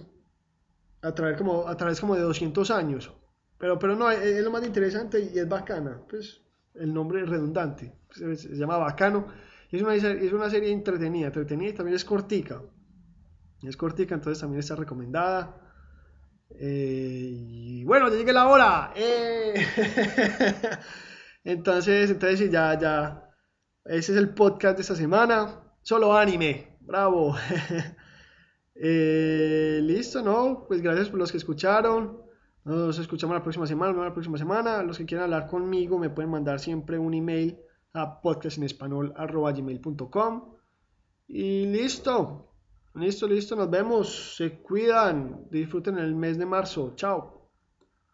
A 1.02 1.14
través 1.14 1.38
como, 1.38 1.68
a 1.68 1.78
través 1.78 2.00
como 2.00 2.16
de 2.16 2.22
200 2.22 2.72
años. 2.72 3.12
Pero, 3.58 3.78
pero 3.78 3.96
no, 3.96 4.10
es, 4.10 4.44
lo 4.44 4.50
más 4.50 4.66
interesante 4.66 5.30
y 5.34 5.38
es 5.38 5.48
bacana. 5.48 6.02
Pues 6.10 6.42
el 6.74 6.94
nombre 6.94 7.22
es 7.22 7.30
redundante. 7.30 7.94
Se, 8.10 8.36
llama 8.56 8.78
Bacano. 8.78 9.28
Es 9.70 9.82
una, 9.82 9.96
es 9.96 10.34
una 10.34 10.50
serie 10.50 10.72
entretenida, 10.72 11.28
entretenida 11.28 11.76
también 11.76 11.96
es 11.96 12.04
cortica. 12.04 12.62
Es 13.62 13.78
cortica, 13.78 14.16
entonces 14.16 14.42
también 14.42 14.60
está 14.60 14.76
recomendada. 14.76 15.56
Eh, 16.50 17.30
y 17.32 17.84
bueno, 17.84 18.10
ya 18.10 18.16
llegué 18.16 18.34
la 18.34 18.48
hora. 18.48 18.94
Eh. 18.96 19.54
entonces, 21.44 22.12
entonces 22.12 22.52
ya, 22.52 22.78
ya. 22.80 23.30
Ese 23.86 24.12
es 24.12 24.18
el 24.18 24.34
podcast 24.34 24.78
de 24.78 24.82
esta 24.82 24.96
semana. 24.96 25.64
Solo 25.82 26.16
anime. 26.16 26.78
Bravo. 26.82 27.36
Eh, 28.84 29.80
listo, 29.84 30.24
¿no? 30.24 30.66
Pues 30.68 30.82
gracias 30.82 31.10
por 31.10 31.20
los 31.20 31.32
que 31.32 31.38
escucharon. 31.38 32.20
Nos 32.64 32.98
escuchamos 32.98 33.36
la 33.36 33.44
próxima 33.44 33.68
semana, 33.68 34.04
la 34.04 34.14
próxima 34.14 34.40
semana. 34.40 34.82
Los 34.82 34.98
que 34.98 35.06
quieran 35.06 35.26
hablar 35.26 35.46
conmigo 35.48 36.00
me 36.00 36.10
pueden 36.10 36.32
mandar 36.32 36.60
siempre 36.60 36.98
un 36.98 37.14
email 37.14 37.60
a 37.94 38.20
podcastinespanol.gmail.com 38.22 40.56
Y 41.28 41.68
listo. 41.68 42.56
Listo, 42.96 43.28
listo, 43.28 43.56
nos 43.56 43.70
vemos. 43.70 44.36
Se 44.36 44.62
cuidan. 44.62 45.46
Disfruten 45.52 46.00
el 46.00 46.16
mes 46.16 46.40
de 46.40 46.46
marzo. 46.46 46.94
Chao. 46.96 47.41